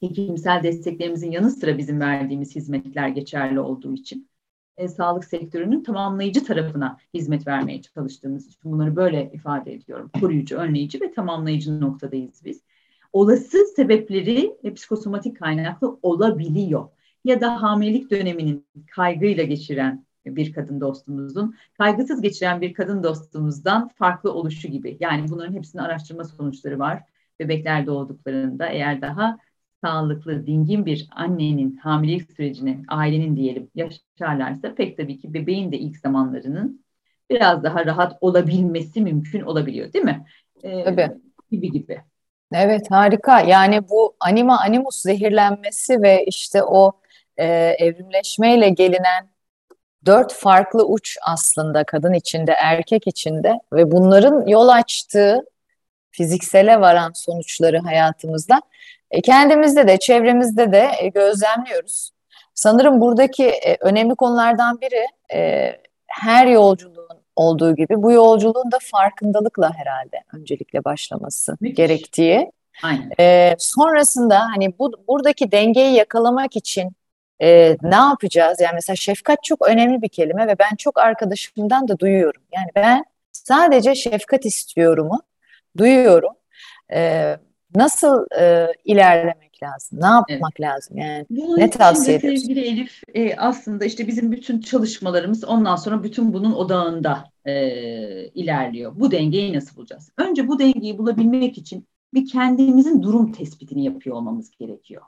hekimsel 0.00 0.62
desteklerimizin 0.62 1.30
yanı 1.30 1.50
sıra 1.50 1.78
bizim 1.78 2.00
verdiğimiz 2.00 2.56
hizmetler 2.56 3.08
geçerli 3.08 3.60
olduğu 3.60 3.94
için. 3.94 4.28
E, 4.76 4.88
sağlık 4.88 5.24
sektörünün 5.24 5.82
tamamlayıcı 5.82 6.44
tarafına 6.44 6.98
hizmet 7.14 7.46
vermeye 7.46 7.82
çalıştığımız 7.82 8.46
için 8.46 8.72
bunları 8.72 8.96
böyle 8.96 9.30
ifade 9.34 9.74
ediyorum. 9.74 10.10
Koruyucu, 10.20 10.56
önleyici 10.56 11.00
ve 11.00 11.12
tamamlayıcı 11.12 11.80
noktadayız 11.80 12.42
biz. 12.44 12.62
Olası 13.12 13.58
sebepleri 13.76 14.56
e, 14.64 14.74
psikosomatik 14.74 15.38
kaynaklı 15.38 15.98
olabiliyor. 16.02 16.88
Ya 17.24 17.40
da 17.40 17.62
hamilelik 17.62 18.10
döneminin 18.10 18.66
kaygıyla 18.90 19.44
geçiren 19.44 20.06
bir 20.26 20.52
kadın 20.52 20.80
dostumuzun 20.80 21.54
kaygısız 21.78 22.22
geçiren 22.22 22.60
bir 22.60 22.74
kadın 22.74 23.02
dostumuzdan 23.02 23.88
farklı 23.88 24.32
oluşu 24.32 24.68
gibi. 24.68 24.96
Yani 25.00 25.28
bunların 25.28 25.54
hepsinin 25.54 25.82
araştırma 25.82 26.24
sonuçları 26.24 26.78
var. 26.78 27.02
Bebekler 27.40 27.86
doğduklarında 27.86 28.66
eğer 28.66 29.02
daha 29.02 29.38
sağlıklı, 29.84 30.46
dingin 30.46 30.86
bir 30.86 31.08
annenin 31.10 31.76
hamilelik 31.76 32.32
sürecini, 32.32 32.82
ailenin 32.88 33.36
diyelim 33.36 33.70
yaşarlarsa 33.74 34.74
pek 34.74 34.96
tabii 34.96 35.18
ki 35.18 35.34
bebeğin 35.34 35.72
de 35.72 35.78
ilk 35.78 35.96
zamanlarının 35.96 36.84
biraz 37.30 37.62
daha 37.62 37.86
rahat 37.86 38.18
olabilmesi 38.20 39.00
mümkün 39.00 39.40
olabiliyor 39.40 39.92
değil 39.92 40.04
mi? 40.04 40.26
Ee, 40.62 40.84
tabii. 40.84 41.10
Gibi 41.50 41.70
gibi. 41.72 42.00
Evet 42.52 42.90
harika. 42.90 43.40
Yani 43.40 43.88
bu 43.88 44.16
anima 44.20 44.60
animus 44.60 45.02
zehirlenmesi 45.02 46.02
ve 46.02 46.24
işte 46.24 46.62
o 46.62 46.92
e, 47.36 47.46
evrimleşmeyle 47.78 48.68
gelinen 48.68 49.28
dört 50.06 50.32
farklı 50.32 50.86
uç 50.86 51.16
aslında 51.22 51.84
kadın 51.84 52.12
içinde, 52.12 52.52
erkek 52.52 53.06
içinde 53.06 53.52
ve 53.72 53.90
bunların 53.90 54.46
yol 54.46 54.68
açtığı 54.68 55.44
fiziksele 56.16 56.80
varan 56.80 57.12
sonuçları 57.14 57.78
hayatımızda 57.78 58.62
e, 59.10 59.20
kendimizde 59.20 59.88
de 59.88 59.98
çevremizde 59.98 60.72
de 60.72 60.90
e, 60.98 61.08
gözlemliyoruz. 61.08 62.10
Sanırım 62.54 63.00
buradaki 63.00 63.46
e, 63.46 63.76
önemli 63.80 64.14
konulardan 64.14 64.80
biri 64.80 65.06
her 66.06 66.46
yolculuğun 66.46 67.18
olduğu 67.36 67.76
gibi 67.76 68.02
bu 68.02 68.12
yolculuğun 68.12 68.72
da 68.72 68.78
farkındalıkla 68.82 69.72
herhalde 69.74 70.16
öncelikle 70.32 70.84
başlaması 70.84 71.56
Müthiş. 71.60 71.76
gerektiği. 71.76 72.52
Aynen. 72.82 73.56
sonrasında 73.58 74.40
hani 74.40 74.78
bu 74.78 74.92
buradaki 75.08 75.52
dengeyi 75.52 75.94
yakalamak 75.94 76.56
için 76.56 76.92
e, 77.42 77.76
ne 77.82 77.94
yapacağız? 77.94 78.60
Yani 78.60 78.74
mesela 78.74 78.96
şefkat 78.96 79.44
çok 79.44 79.68
önemli 79.68 80.02
bir 80.02 80.08
kelime 80.08 80.46
ve 80.46 80.58
ben 80.58 80.76
çok 80.76 80.98
arkadaşımdan 80.98 81.88
da 81.88 81.98
duyuyorum. 81.98 82.42
Yani 82.52 82.68
ben 82.74 83.04
sadece 83.32 83.94
şefkat 83.94 84.44
istiyorumu 84.46 85.20
duyuyorum. 85.78 86.32
E, 86.94 87.32
nasıl 87.74 88.26
e, 88.40 88.66
ilerlemek 88.84 89.62
lazım? 89.62 90.00
Ne 90.00 90.06
yapmak 90.06 90.52
evet. 90.60 90.60
lazım? 90.60 90.98
Yani 90.98 91.26
bunun 91.30 91.58
ne 91.58 91.70
tavsiye 91.70 92.16
ediyorsun? 92.16 92.40
Sevgili 92.40 92.60
Elif 92.60 93.02
e, 93.14 93.36
aslında 93.36 93.84
işte 93.84 94.06
bizim 94.06 94.32
bütün 94.32 94.60
çalışmalarımız 94.60 95.44
ondan 95.44 95.76
sonra 95.76 96.02
bütün 96.02 96.32
bunun 96.32 96.52
odağında 96.52 97.30
e, 97.44 97.54
ilerliyor. 98.28 98.92
Bu 98.96 99.10
dengeyi 99.10 99.54
nasıl 99.54 99.76
bulacağız? 99.76 100.10
Önce 100.18 100.48
bu 100.48 100.58
dengeyi 100.58 100.98
bulabilmek 100.98 101.58
için 101.58 101.88
bir 102.14 102.28
kendimizin 102.28 103.02
durum 103.02 103.32
tespitini 103.32 103.84
yapıyor 103.84 104.16
olmamız 104.16 104.50
gerekiyor. 104.50 105.02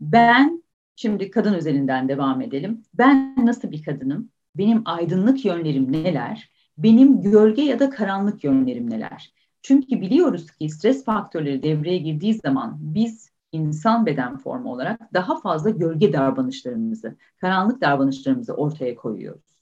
Ben 0.00 0.66
Şimdi 0.96 1.30
kadın 1.30 1.54
özelinden 1.54 2.08
devam 2.08 2.40
edelim. 2.40 2.82
Ben 2.94 3.46
nasıl 3.46 3.70
bir 3.70 3.82
kadınım? 3.82 4.30
Benim 4.54 4.82
aydınlık 4.84 5.44
yönlerim 5.44 5.92
neler? 5.92 6.50
Benim 6.78 7.22
gölge 7.22 7.62
ya 7.62 7.78
da 7.78 7.90
karanlık 7.90 8.44
yönlerim 8.44 8.90
neler? 8.90 9.32
Çünkü 9.66 10.00
biliyoruz 10.00 10.50
ki 10.50 10.68
stres 10.68 11.04
faktörleri 11.04 11.62
devreye 11.62 11.98
girdiği 11.98 12.34
zaman 12.34 12.76
biz 12.80 13.30
insan 13.52 14.06
beden 14.06 14.36
formu 14.38 14.72
olarak 14.72 15.14
daha 15.14 15.40
fazla 15.40 15.70
gölge 15.70 16.12
davranışlarımızı, 16.12 17.16
karanlık 17.40 17.80
davranışlarımızı 17.80 18.54
ortaya 18.54 18.94
koyuyoruz. 18.94 19.58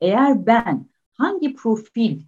Eğer 0.00 0.46
ben 0.46 0.86
hangi 1.14 1.54
profil 1.54 2.22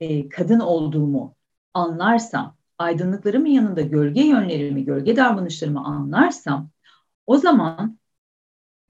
e, 0.00 0.28
kadın 0.28 0.60
olduğumu 0.60 1.34
anlarsam, 1.74 2.56
aydınlıklarımın 2.78 3.48
yanında 3.48 3.80
gölge 3.80 4.22
yönlerimi, 4.22 4.84
gölge 4.84 5.16
davranışlarımı 5.16 5.84
anlarsam 5.84 6.70
o 7.26 7.36
zaman 7.36 7.98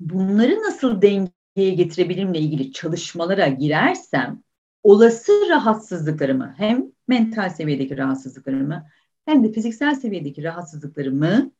bunları 0.00 0.58
nasıl 0.62 1.02
dengeye 1.02 1.74
getirebilirimle 1.74 2.38
ilgili 2.38 2.72
çalışmalara 2.72 3.48
girersem 3.48 4.42
olası 4.82 5.32
rahatsızlıklarımı 5.50 6.54
hem 6.56 6.95
mental 7.08 7.50
seviyedeki 7.50 7.98
rahatsızlıklarımı 7.98 8.86
hem 9.26 9.44
de 9.44 9.52
fiziksel 9.52 9.94
seviyedeki 9.94 10.42
rahatsızlıklarımı 10.42 11.50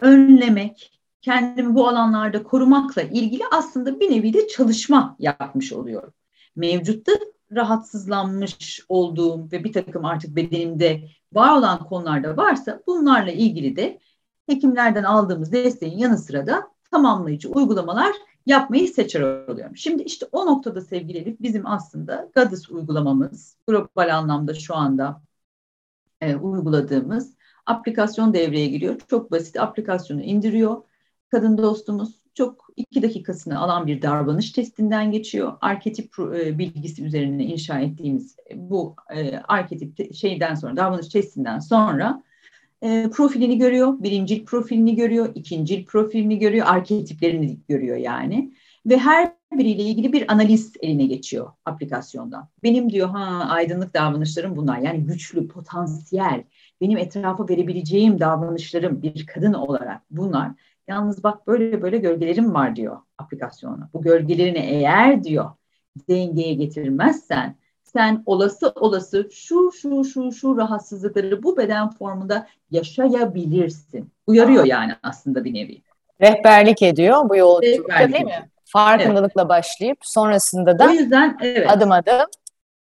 önlemek, 0.00 1.00
kendimi 1.22 1.74
bu 1.74 1.88
alanlarda 1.88 2.42
korumakla 2.42 3.02
ilgili 3.02 3.42
aslında 3.52 4.00
bir 4.00 4.10
nevi 4.10 4.32
de 4.32 4.48
çalışma 4.48 5.16
yapmış 5.18 5.72
oluyorum. 5.72 6.12
Mevcutta 6.56 7.12
rahatsızlanmış 7.52 8.80
olduğum 8.88 9.52
ve 9.52 9.64
bir 9.64 9.72
takım 9.72 10.04
artık 10.04 10.36
bedenimde 10.36 11.08
var 11.32 11.56
olan 11.56 11.84
konularda 11.84 12.36
varsa 12.36 12.82
bunlarla 12.86 13.30
ilgili 13.30 13.76
de 13.76 14.00
hekimlerden 14.46 15.04
aldığımız 15.04 15.52
desteğin 15.52 15.98
yanı 15.98 16.18
sıra 16.18 16.46
da 16.46 16.70
tamamlayıcı 16.90 17.48
uygulamalar 17.50 18.12
yapmayı 18.46 18.88
seçer 18.88 19.20
oluyorum. 19.48 19.76
Şimdi 19.76 20.02
işte 20.02 20.26
o 20.32 20.46
noktada 20.46 20.80
sevgili 20.80 21.18
Elif 21.18 21.40
bizim 21.40 21.66
aslında 21.66 22.30
GADIS 22.34 22.70
uygulamamız 22.70 23.56
global 23.66 24.16
anlamda 24.16 24.54
şu 24.54 24.76
anda 24.76 25.22
e, 26.20 26.36
uyguladığımız 26.36 27.34
aplikasyon 27.66 28.34
devreye 28.34 28.66
giriyor. 28.66 29.00
Çok 29.10 29.30
basit 29.30 29.56
aplikasyonu 29.56 30.22
indiriyor. 30.22 30.82
Kadın 31.30 31.58
dostumuz 31.58 32.20
çok 32.34 32.68
iki 32.76 33.02
dakikasını 33.02 33.58
alan 33.58 33.86
bir 33.86 34.02
davranış 34.02 34.52
testinden 34.52 35.12
geçiyor. 35.12 35.52
Arketip 35.60 36.18
e, 36.18 36.58
bilgisi 36.58 37.04
üzerine 37.04 37.44
inşa 37.44 37.80
ettiğimiz 37.80 38.36
bu 38.54 38.96
e, 39.14 39.38
arketip 39.38 40.14
şeyden 40.14 40.54
sonra 40.54 40.76
davranış 40.76 41.08
testinden 41.08 41.58
sonra 41.58 42.22
e, 42.82 43.10
profilini 43.10 43.58
görüyor. 43.58 44.02
Birincil 44.02 44.44
profilini 44.44 44.96
görüyor, 44.96 45.32
ikincil 45.34 45.84
profilini 45.84 46.38
görüyor, 46.38 46.66
arketiplerini 46.66 47.58
görüyor 47.68 47.96
yani. 47.96 48.52
Ve 48.86 48.98
her 48.98 49.32
biriyle 49.52 49.82
ilgili 49.82 50.12
bir 50.12 50.32
analiz 50.32 50.72
eline 50.80 51.06
geçiyor 51.06 51.52
aplikasyonda. 51.64 52.48
Benim 52.62 52.90
diyor 52.90 53.08
ha 53.08 53.46
aydınlık 53.50 53.94
davranışlarım 53.94 54.56
bunlar. 54.56 54.78
Yani 54.78 55.04
güçlü, 55.04 55.48
potansiyel, 55.48 56.44
benim 56.80 56.98
etrafa 56.98 57.48
verebileceğim 57.48 58.20
davranışlarım 58.20 59.02
bir 59.02 59.26
kadın 59.26 59.52
olarak 59.52 60.02
bunlar. 60.10 60.50
Yalnız 60.88 61.24
bak 61.24 61.46
böyle 61.46 61.82
böyle 61.82 61.98
gölgelerim 61.98 62.54
var 62.54 62.76
diyor 62.76 62.98
aplikasyona. 63.18 63.90
Bu 63.94 64.02
gölgelerini 64.02 64.58
eğer 64.58 65.24
diyor 65.24 65.50
dengeye 66.08 66.54
getirmezsen 66.54 67.56
sen 67.92 68.22
olası 68.26 68.72
olası 68.76 69.28
şu 69.32 69.70
şu 69.72 70.04
şu 70.04 70.32
şu 70.32 70.56
rahatsızlıkları 70.56 71.42
bu 71.42 71.56
beden 71.56 71.90
formunda 71.90 72.46
yaşayabilirsin. 72.70 74.10
Uyarıyor 74.26 74.64
yani 74.64 74.92
aslında 75.02 75.44
bir 75.44 75.54
nevi. 75.54 75.82
Rehberlik 76.20 76.82
ediyor 76.82 77.28
bu 77.28 77.36
yolculukta 77.36 78.12
değil 78.12 78.24
mi? 78.24 78.50
Farkındalıkla 78.64 79.42
evet. 79.42 79.48
başlayıp 79.48 79.98
sonrasında 80.02 80.78
da 80.78 80.86
o 80.86 80.90
yüzden, 80.90 81.38
evet. 81.40 81.70
adım 81.70 81.92
adım 81.92 82.26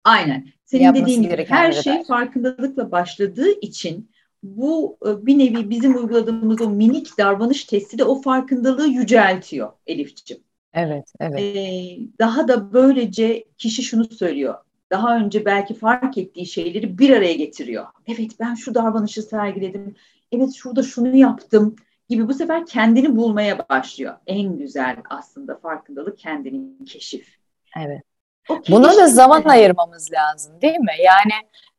Aynen. 0.04 0.46
Senin 0.64 0.94
dediğin 0.94 1.22
gibi 1.22 1.46
her 1.48 1.72
şey 1.72 1.94
der. 1.94 2.04
farkındalıkla 2.04 2.90
başladığı 2.90 3.50
için 3.60 4.10
bu 4.42 4.98
e, 5.06 5.26
bir 5.26 5.38
nevi 5.38 5.70
bizim 5.70 5.96
uyguladığımız 5.96 6.60
o 6.60 6.70
minik 6.70 7.18
davranış 7.18 7.64
testi 7.64 7.98
de 7.98 8.04
o 8.04 8.22
farkındalığı 8.22 8.86
yüceltiyor 8.86 9.72
Elif'ciğim. 9.86 10.42
Evet, 10.72 11.12
evet. 11.20 11.40
Ee, 11.40 11.98
daha 12.18 12.48
da 12.48 12.72
böylece 12.72 13.44
kişi 13.58 13.82
şunu 13.82 14.04
söylüyor 14.04 14.54
daha 14.90 15.16
önce 15.16 15.44
belki 15.44 15.74
fark 15.74 16.18
ettiği 16.18 16.46
şeyleri 16.46 16.98
bir 16.98 17.16
araya 17.16 17.34
getiriyor. 17.34 17.86
Evet 18.06 18.30
ben 18.40 18.54
şu 18.54 18.74
davranışı 18.74 19.22
sergiledim. 19.22 19.96
Evet 20.32 20.54
şurada 20.54 20.82
şunu 20.82 21.16
yaptım 21.16 21.76
gibi 22.08 22.28
bu 22.28 22.34
sefer 22.34 22.66
kendini 22.66 23.16
bulmaya 23.16 23.68
başlıyor. 23.68 24.14
En 24.26 24.58
güzel 24.58 24.96
aslında 25.10 25.56
farkındalık 25.56 26.18
kendini 26.18 26.84
keşif. 26.84 27.38
Evet. 27.76 28.02
Buna 28.68 28.96
da 28.96 29.06
zaman 29.06 29.42
ayırmamız 29.42 30.12
lazım 30.12 30.60
değil 30.62 30.78
mi? 30.78 30.92
Yani 31.04 31.32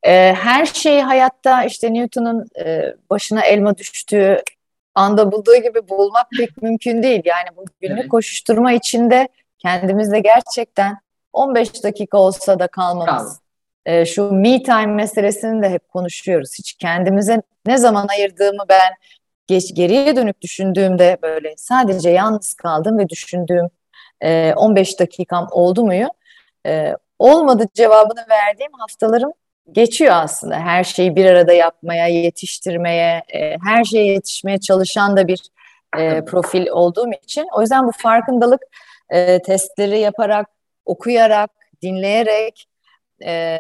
e, 0.04 0.34
her 0.34 0.65
şeyi 0.65 1.02
hayatta 1.02 1.63
işte 1.63 1.93
Newton'un 1.93 2.45
e, 2.65 2.95
başına 3.10 3.41
elma 3.41 3.78
düştüğü 3.78 4.43
anda 4.95 5.32
bulduğu 5.32 5.56
gibi 5.56 5.89
bulmak 5.89 6.28
pek 6.38 6.62
mümkün 6.62 7.04
değil. 7.04 7.22
Yani 7.26 7.58
bu 7.58 7.65
günlük 7.82 8.00
evet. 8.00 8.10
koşuşturma 8.10 8.72
içinde 8.72 9.28
kendimizde 9.58 10.19
gerçekten 10.19 10.98
15 11.34 11.84
dakika 11.84 12.18
olsa 12.18 12.60
da 12.60 12.68
kalmamız. 12.68 13.39
E, 13.86 14.06
şu 14.06 14.32
me 14.32 14.63
time 14.63 14.86
meselesini 14.86 15.63
de 15.63 15.70
hep 15.70 15.89
konuşuyoruz. 15.89 16.52
Hiç 16.60 16.74
kendimize 16.74 17.42
ne 17.65 17.78
zaman 17.78 18.08
ayırdığımı 18.08 18.63
ben 18.70 18.94
geç, 19.48 19.76
geriye 19.76 20.15
dönüp 20.15 20.42
düşündüğümde 20.42 21.18
böyle 21.22 21.54
sadece 21.58 22.10
yalnız 22.10 22.54
kaldım 22.54 22.98
ve 22.98 23.10
düşündüğüm 23.10 23.70
e, 24.22 24.54
15 24.56 25.00
dakikam 25.00 25.48
oldu 25.52 25.86
muyu? 25.86 26.08
E, 26.65 26.96
olmadı 27.20 27.65
cevabını 27.74 28.26
verdiğim 28.30 28.72
haftalarım 28.74 29.32
geçiyor 29.72 30.12
aslında. 30.15 30.56
Her 30.56 30.84
şeyi 30.84 31.15
bir 31.15 31.26
arada 31.26 31.54
yapmaya, 31.54 32.08
yetiştirmeye, 32.08 33.24
e, 33.34 33.58
her 33.65 33.84
şeye 33.84 34.06
yetişmeye 34.06 34.60
çalışan 34.60 35.18
da 35.18 35.28
bir 35.28 35.39
e, 35.98 36.26
profil 36.26 36.68
olduğum 36.68 37.12
için. 37.24 37.48
O 37.54 37.62
yüzden 37.62 37.88
bu 37.88 37.92
farkındalık 37.92 38.62
e, 39.10 39.42
testleri 39.42 40.00
yaparak, 40.00 40.48
okuyarak, 40.89 41.52
dinleyerek, 41.82 42.65
e, 43.25 43.60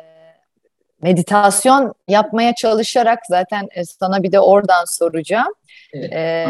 meditasyon 1.01 1.93
yapmaya 2.07 2.55
çalışarak 2.55 3.19
zaten 3.29 3.67
e, 3.71 3.85
sana 3.85 4.23
bir 4.23 4.31
de 4.31 4.39
oradan 4.39 4.85
soracağım. 4.85 5.53
Evet, 5.93 6.13
e, 6.13 6.47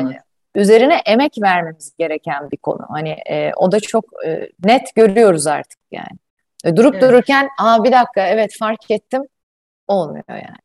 üzerine 0.56 1.02
emek 1.06 1.34
vermemiz 1.42 1.94
gereken 1.98 2.52
bir 2.52 2.58
konu. 2.58 2.86
Hani 2.90 3.10
e, 3.10 3.52
o 3.56 3.72
da 3.72 3.80
çok 3.80 4.06
e, 4.26 4.50
net 4.64 4.96
görüyoruz 4.96 5.48
artık 5.48 5.80
yani. 5.92 6.20
E, 6.66 6.76
durup 6.76 6.94
evet. 6.94 7.04
dururken, 7.04 7.50
aa 7.60 7.84
bir 7.84 7.92
dakika 7.92 8.28
evet 8.28 8.56
fark 8.60 8.92
ettim 8.92 9.22
olmuyor 9.88 10.24
yani. 10.30 10.58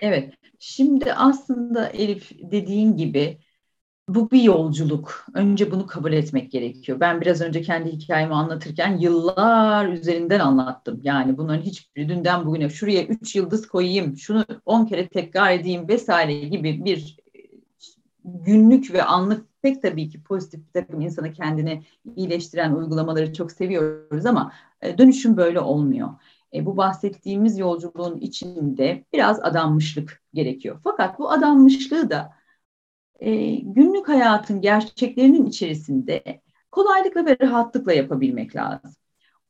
Evet. 0.00 0.34
Şimdi 0.58 1.12
aslında 1.12 1.88
Elif 1.88 2.30
dediğin 2.32 2.96
gibi 2.96 3.38
bu 4.08 4.30
bir 4.30 4.42
yolculuk. 4.42 5.26
Önce 5.34 5.70
bunu 5.70 5.86
kabul 5.86 6.12
etmek 6.12 6.52
gerekiyor. 6.52 7.00
Ben 7.00 7.20
biraz 7.20 7.40
önce 7.40 7.62
kendi 7.62 7.92
hikayemi 7.92 8.34
anlatırken 8.34 8.98
yıllar 8.98 9.88
üzerinden 9.88 10.40
anlattım. 10.40 11.00
Yani 11.02 11.38
bunların 11.38 11.62
hiçbiri 11.62 12.08
dünden 12.08 12.46
bugüne 12.46 12.70
şuraya 12.70 13.04
üç 13.04 13.36
yıldız 13.36 13.68
koyayım, 13.68 14.16
şunu 14.16 14.44
on 14.66 14.86
kere 14.86 15.08
tekrar 15.08 15.50
edeyim 15.52 15.88
vesaire 15.88 16.34
gibi 16.34 16.84
bir 16.84 17.16
günlük 18.24 18.92
ve 18.92 19.02
anlık 19.02 19.46
pek 19.62 19.82
tabii 19.82 20.08
ki 20.08 20.22
pozitif 20.22 20.60
bir 20.60 20.80
takım 20.80 21.00
insanı 21.00 21.32
kendini 21.32 21.82
iyileştiren 22.16 22.72
uygulamaları 22.72 23.32
çok 23.32 23.52
seviyoruz 23.52 24.26
ama 24.26 24.52
e, 24.82 24.98
dönüşüm 24.98 25.36
böyle 25.36 25.60
olmuyor. 25.60 26.08
E, 26.54 26.66
bu 26.66 26.76
bahsettiğimiz 26.76 27.58
yolculuğun 27.58 28.16
içinde 28.16 29.04
biraz 29.12 29.40
adanmışlık 29.44 30.22
gerekiyor. 30.34 30.80
Fakat 30.84 31.18
bu 31.18 31.30
adanmışlığı 31.30 32.10
da 32.10 32.32
e, 33.20 33.54
günlük 33.54 34.08
hayatın 34.08 34.60
gerçeklerinin 34.60 35.46
içerisinde 35.46 36.42
kolaylıkla 36.70 37.26
ve 37.26 37.38
rahatlıkla 37.40 37.92
yapabilmek 37.92 38.56
lazım. 38.56 38.94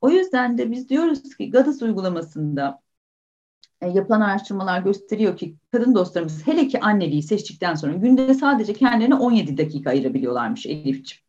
O 0.01 0.11
yüzden 0.11 0.59
de 0.59 0.71
biz 0.71 0.89
diyoruz 0.89 1.37
ki 1.37 1.51
GADAS 1.51 1.83
uygulamasında 1.83 2.81
e, 3.81 3.89
yapılan 3.89 4.21
araştırmalar 4.21 4.83
gösteriyor 4.83 5.37
ki 5.37 5.57
kadın 5.73 5.95
dostlarımız 5.95 6.47
hele 6.47 6.69
ki 6.69 6.81
anneliği 6.81 7.23
seçtikten 7.23 7.75
sonra 7.75 7.93
günde 7.93 8.35
sadece 8.35 8.73
kendilerine 8.73 9.15
17 9.15 9.57
dakika 9.59 9.91
ayırabiliyorlarmış 9.91 10.67
Elif'ciğim. 10.67 11.25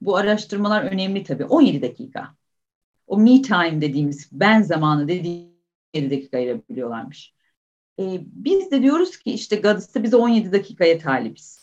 Bu 0.00 0.16
araştırmalar 0.16 0.82
önemli 0.82 1.24
tabii. 1.24 1.44
17 1.44 1.82
dakika. 1.82 2.34
O 3.06 3.18
me 3.18 3.42
time 3.42 3.80
dediğimiz 3.80 4.28
ben 4.32 4.62
zamanı 4.62 5.08
dediğimiz 5.08 5.50
17 5.96 6.10
dakika 6.10 6.36
ayırabiliyorlarmış. 6.36 7.34
Ee, 8.00 8.20
biz 8.22 8.70
de 8.70 8.82
diyoruz 8.82 9.18
ki 9.18 9.32
işte 9.32 9.56
Gadis'te 9.56 10.02
bize 10.02 10.16
17 10.16 10.52
dakikaya 10.52 10.98
talibiz 10.98 11.59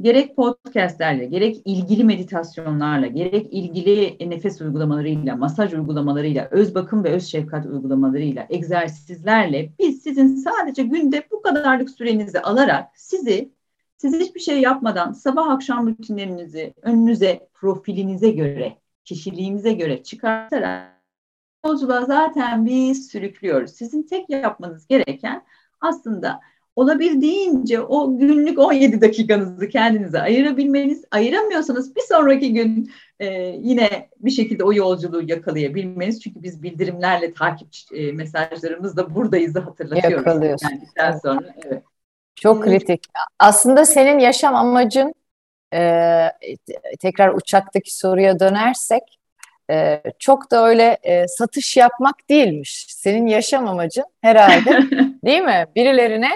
gerek 0.00 0.36
podcastlerle, 0.36 1.24
gerek 1.24 1.62
ilgili 1.64 2.04
meditasyonlarla, 2.04 3.06
gerek 3.06 3.52
ilgili 3.52 4.30
nefes 4.30 4.60
uygulamalarıyla, 4.60 5.36
masaj 5.36 5.74
uygulamalarıyla, 5.74 6.48
öz 6.50 6.74
bakım 6.74 7.04
ve 7.04 7.10
öz 7.10 7.26
şefkat 7.26 7.66
uygulamalarıyla, 7.66 8.46
egzersizlerle 8.50 9.72
biz 9.78 10.02
sizin 10.02 10.36
sadece 10.36 10.82
günde 10.82 11.28
bu 11.30 11.42
kadarlık 11.42 11.90
sürenizi 11.90 12.40
alarak 12.40 12.88
sizi 12.94 13.52
siz 13.96 14.20
hiçbir 14.20 14.40
şey 14.40 14.60
yapmadan 14.60 15.12
sabah 15.12 15.50
akşam 15.50 15.86
rutinlerinizi 15.86 16.74
önünüze, 16.82 17.48
profilinize 17.54 18.30
göre, 18.30 18.78
kişiliğimize 19.04 19.72
göre 19.72 20.02
çıkartarak 20.02 20.98
yolculuğa 21.66 22.04
zaten 22.04 22.66
biz 22.66 23.08
sürüklüyoruz. 23.08 23.70
Sizin 23.70 24.02
tek 24.02 24.30
yapmanız 24.30 24.86
gereken 24.86 25.44
aslında 25.80 26.40
olabildiğince 26.78 27.80
o 27.80 28.18
günlük 28.18 28.58
17 28.58 29.00
dakikanızı 29.00 29.68
kendinize 29.68 30.20
ayırabilmeniz, 30.20 31.04
ayıramıyorsanız 31.10 31.96
bir 31.96 32.00
sonraki 32.00 32.52
gün 32.52 32.90
e, 33.20 33.26
yine 33.62 34.08
bir 34.18 34.30
şekilde 34.30 34.64
o 34.64 34.72
yolculuğu 34.72 35.22
yakalayabilmeniz. 35.22 36.22
Çünkü 36.22 36.42
biz 36.42 36.62
bildirimlerle 36.62 37.32
takip 37.34 37.68
e, 37.94 38.12
mesajlarımızla 38.12 39.14
buradayız 39.14 39.56
hatırlatıyoruz. 39.56 40.26
Yakalıyorsun. 40.26 40.68
Yani 40.96 41.20
sonra 41.22 41.54
evet. 41.66 41.82
Çok 42.34 42.64
kritik. 42.64 43.06
Aslında 43.38 43.84
senin 43.84 44.18
yaşam 44.18 44.54
amacın 44.54 45.14
e, 45.74 46.26
tekrar 47.00 47.34
uçaktaki 47.34 47.96
soruya 47.96 48.40
dönersek 48.40 49.02
e, 49.70 50.02
çok 50.18 50.50
da 50.50 50.66
öyle 50.66 50.98
e, 51.02 51.28
satış 51.28 51.76
yapmak 51.76 52.28
değilmiş. 52.30 52.86
Senin 52.88 53.26
yaşam 53.26 53.68
amacın 53.68 54.04
herhalde 54.20 54.70
değil 55.24 55.42
mi? 55.42 55.66
Birilerine 55.76 56.30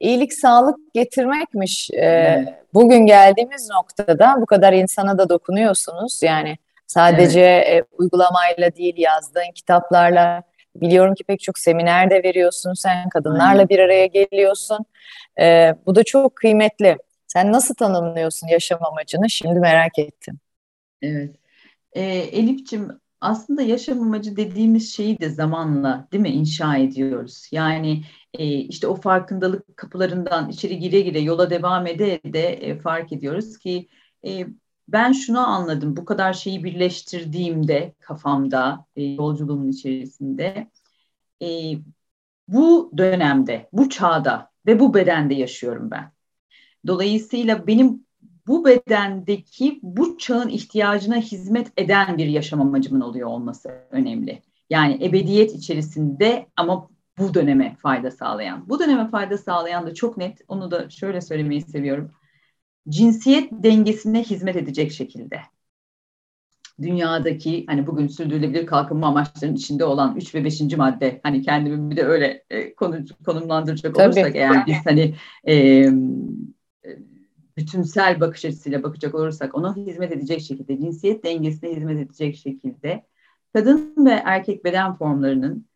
iyilik 0.00 0.32
sağlık 0.32 0.76
getirmekmiş. 0.94 1.90
Ee, 1.90 2.44
bugün 2.74 3.06
geldiğimiz 3.06 3.70
noktada 3.70 4.36
bu 4.40 4.46
kadar 4.46 4.72
insana 4.72 5.18
da 5.18 5.28
dokunuyorsunuz. 5.28 6.20
Yani 6.22 6.56
sadece 6.86 7.40
evet. 7.40 7.84
e, 7.84 7.86
uygulamayla 7.98 8.76
değil 8.76 8.94
yazdığın 8.96 9.52
kitaplarla 9.54 10.42
biliyorum 10.76 11.14
ki 11.14 11.24
pek 11.24 11.40
çok 11.40 11.58
seminer 11.58 12.10
de 12.10 12.22
veriyorsun 12.22 12.72
sen 12.74 13.08
kadınlarla 13.08 13.44
Aynen. 13.44 13.68
bir 13.68 13.78
araya 13.78 14.06
geliyorsun. 14.06 14.78
Ee, 15.40 15.74
bu 15.86 15.94
da 15.94 16.04
çok 16.04 16.36
kıymetli. 16.36 16.96
Sen 17.26 17.52
nasıl 17.52 17.74
tanımlıyorsun 17.74 18.48
yaşam 18.48 18.84
amacını 18.84 19.30
şimdi 19.30 19.60
merak 19.60 19.98
ettim. 19.98 20.38
Evet. 21.02 21.30
Ee, 21.92 22.02
Elif'ciğim 22.12 23.00
aslında 23.20 23.62
yaşam 23.62 24.02
amacı 24.02 24.36
dediğimiz 24.36 24.94
şeyi 24.94 25.18
de 25.18 25.28
zamanla 25.28 26.08
değil 26.12 26.22
mi 26.22 26.28
inşa 26.28 26.76
ediyoruz. 26.76 27.48
Yani 27.52 28.02
e, 28.38 28.46
işte 28.46 28.86
o 28.86 28.94
farkındalık 28.96 29.76
kapılarından 29.76 30.48
içeri 30.48 30.78
gire 30.78 31.00
gire 31.00 31.20
yola 31.20 31.50
devam 31.50 31.86
ede 31.86 32.20
de 32.32 32.48
e, 32.48 32.78
fark 32.78 33.12
ediyoruz 33.12 33.58
ki 33.58 33.88
e, 34.26 34.46
ben 34.88 35.12
şunu 35.12 35.48
anladım 35.48 35.96
bu 35.96 36.04
kadar 36.04 36.32
şeyi 36.32 36.64
birleştirdiğimde 36.64 37.94
kafamda 38.00 38.86
e, 38.96 39.02
yolculuğumun 39.04 39.68
içerisinde 39.68 40.70
e, 41.42 41.48
bu 42.48 42.92
dönemde 42.96 43.68
bu 43.72 43.88
çağda 43.88 44.50
ve 44.66 44.80
bu 44.80 44.94
bedende 44.94 45.34
yaşıyorum 45.34 45.90
ben. 45.90 46.12
Dolayısıyla 46.86 47.66
benim 47.66 48.04
bu 48.46 48.64
bedendeki 48.64 49.80
bu 49.82 50.18
çağın 50.18 50.48
ihtiyacına 50.48 51.16
hizmet 51.16 51.72
eden 51.76 52.18
bir 52.18 52.26
yaşam 52.26 52.60
amacımın 52.60 53.00
oluyor 53.00 53.28
olması 53.28 53.68
önemli. 53.90 54.42
Yani 54.70 55.04
ebediyet 55.04 55.54
içerisinde 55.54 56.46
ama 56.56 56.88
bu 57.18 57.34
döneme 57.34 57.76
fayda 57.76 58.10
sağlayan. 58.10 58.68
Bu 58.68 58.78
döneme 58.78 59.08
fayda 59.08 59.38
sağlayan 59.38 59.86
da 59.86 59.94
çok 59.94 60.16
net, 60.16 60.40
onu 60.48 60.70
da 60.70 60.90
şöyle 60.90 61.20
söylemeyi 61.20 61.62
seviyorum. 61.62 62.10
Cinsiyet 62.88 63.50
dengesine 63.52 64.22
hizmet 64.22 64.56
edecek 64.56 64.92
şekilde. 64.92 65.40
Dünyadaki 66.82 67.64
hani 67.66 67.86
bugün 67.86 68.06
sürdürülebilir 68.06 68.66
kalkınma 68.66 69.06
amaçlarının 69.06 69.56
içinde 69.56 69.84
olan 69.84 70.16
3 70.16 70.34
ve 70.34 70.44
5. 70.44 70.60
madde 70.76 71.20
hani 71.22 71.42
kendimi 71.42 71.90
bir 71.90 71.96
de 71.96 72.04
öyle 72.04 72.44
e, 72.50 72.74
konu, 72.74 73.04
konumlandıracak 73.24 73.94
Tabii. 73.94 74.04
olursak 74.04 74.36
eğer 74.36 74.66
biz 74.66 74.76
hani 74.86 75.14
e, 75.48 75.86
bütünsel 77.56 78.20
bakış 78.20 78.44
açısıyla 78.44 78.82
bakacak 78.82 79.14
olursak 79.14 79.54
ona 79.54 79.76
hizmet 79.76 80.12
edecek 80.12 80.40
şekilde, 80.40 80.78
cinsiyet 80.78 81.24
dengesine 81.24 81.70
hizmet 81.70 81.98
edecek 81.98 82.36
şekilde 82.36 83.06
kadın 83.52 84.06
ve 84.06 84.10
erkek 84.10 84.64
beden 84.64 84.94
formlarının 84.94 85.66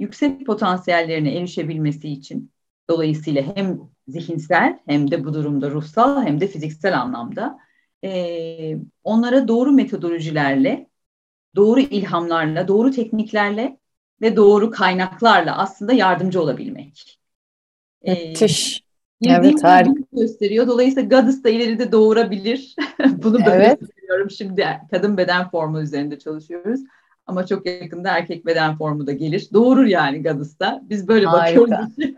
yüksek 0.00 0.46
potansiyellerine 0.46 1.34
erişebilmesi 1.34 2.08
için 2.08 2.50
dolayısıyla 2.90 3.42
hem 3.54 3.80
zihinsel 4.08 4.78
hem 4.86 5.10
de 5.10 5.24
bu 5.24 5.34
durumda 5.34 5.70
ruhsal 5.70 6.22
hem 6.22 6.40
de 6.40 6.46
fiziksel 6.46 7.00
anlamda 7.00 7.58
e, 8.04 8.76
onlara 9.04 9.48
doğru 9.48 9.72
metodolojilerle, 9.72 10.86
doğru 11.56 11.80
ilhamlarla, 11.80 12.68
doğru 12.68 12.90
tekniklerle 12.90 13.78
ve 14.20 14.36
doğru 14.36 14.70
kaynaklarla 14.70 15.58
aslında 15.58 15.92
yardımcı 15.92 16.42
olabilmek. 16.42 17.18
Müthiş. 18.06 18.82
Evet 19.26 19.64
harika. 19.64 19.92
gösteriyor. 20.12 20.66
Dolayısıyla 20.66 21.08
Goddess 21.08 21.44
da 21.44 21.50
ileride 21.50 21.92
doğurabilir. 21.92 22.76
Bunu 23.22 23.38
böyle 23.46 23.64
evet. 23.64 23.78
söylüyorum. 23.96 24.30
Şimdi 24.30 24.66
kadın 24.90 25.16
beden 25.16 25.50
formu 25.50 25.80
üzerinde 25.80 26.18
çalışıyoruz. 26.18 26.80
Ama 27.30 27.46
çok 27.46 27.66
yakında 27.66 28.10
erkek 28.10 28.46
beden 28.46 28.78
formu 28.78 29.06
da 29.06 29.12
gelir. 29.12 29.48
Doğurur 29.52 29.86
yani 29.86 30.22
Goddess'ta. 30.22 30.80
Biz 30.82 31.08
böyle 31.08 31.26
harika. 31.26 31.60
bakıyoruz. 31.60 31.94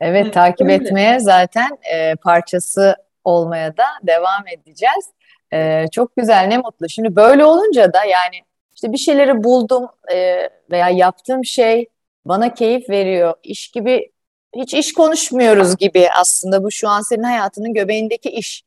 evet 0.00 0.34
takip 0.34 0.66
öyle. 0.66 0.74
etmeye 0.74 1.20
zaten 1.20 1.78
e, 1.94 2.14
parçası 2.14 2.96
olmaya 3.24 3.76
da 3.76 3.84
devam 4.02 4.48
edeceğiz. 4.52 5.10
E, 5.52 5.86
çok 5.92 6.16
güzel 6.16 6.46
ne 6.46 6.58
mutlu. 6.58 6.88
Şimdi 6.88 7.16
böyle 7.16 7.44
olunca 7.44 7.92
da 7.92 8.04
yani 8.04 8.36
işte 8.74 8.92
bir 8.92 8.98
şeyleri 8.98 9.44
buldum 9.44 9.86
e, 10.14 10.48
veya 10.70 10.88
yaptığım 10.88 11.44
şey 11.44 11.86
bana 12.24 12.54
keyif 12.54 12.90
veriyor. 12.90 13.34
İş 13.42 13.68
gibi 13.68 14.10
hiç 14.56 14.74
iş 14.74 14.92
konuşmuyoruz 14.92 15.76
gibi 15.76 16.08
aslında 16.20 16.64
bu 16.64 16.70
şu 16.70 16.88
an 16.88 17.00
senin 17.00 17.22
hayatının 17.22 17.74
göbeğindeki 17.74 18.30
iş. 18.30 18.64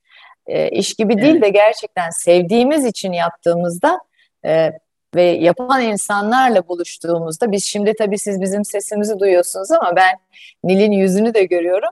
E, 0.48 0.70
iş 0.70 0.94
gibi 0.94 1.22
değil 1.22 1.42
de 1.42 1.50
gerçekten 1.50 2.10
sevdiğimiz 2.10 2.86
için 2.86 3.12
yaptığımızda 3.12 4.00
e, 4.46 4.72
ve 5.16 5.24
yapan 5.24 5.82
insanlarla 5.82 6.68
buluştuğumuzda 6.68 7.52
biz 7.52 7.66
şimdi 7.66 7.94
tabii 7.94 8.20
siz 8.20 8.42
bizim 8.42 8.66
sesimizi 8.66 9.20
duyuyorsunuz 9.20 9.72
ama 9.72 9.96
ben 9.96 10.16
Nil'in 10.64 10.92
yüzünü 10.92 11.34
de 11.34 11.44
görüyorum. 11.44 11.90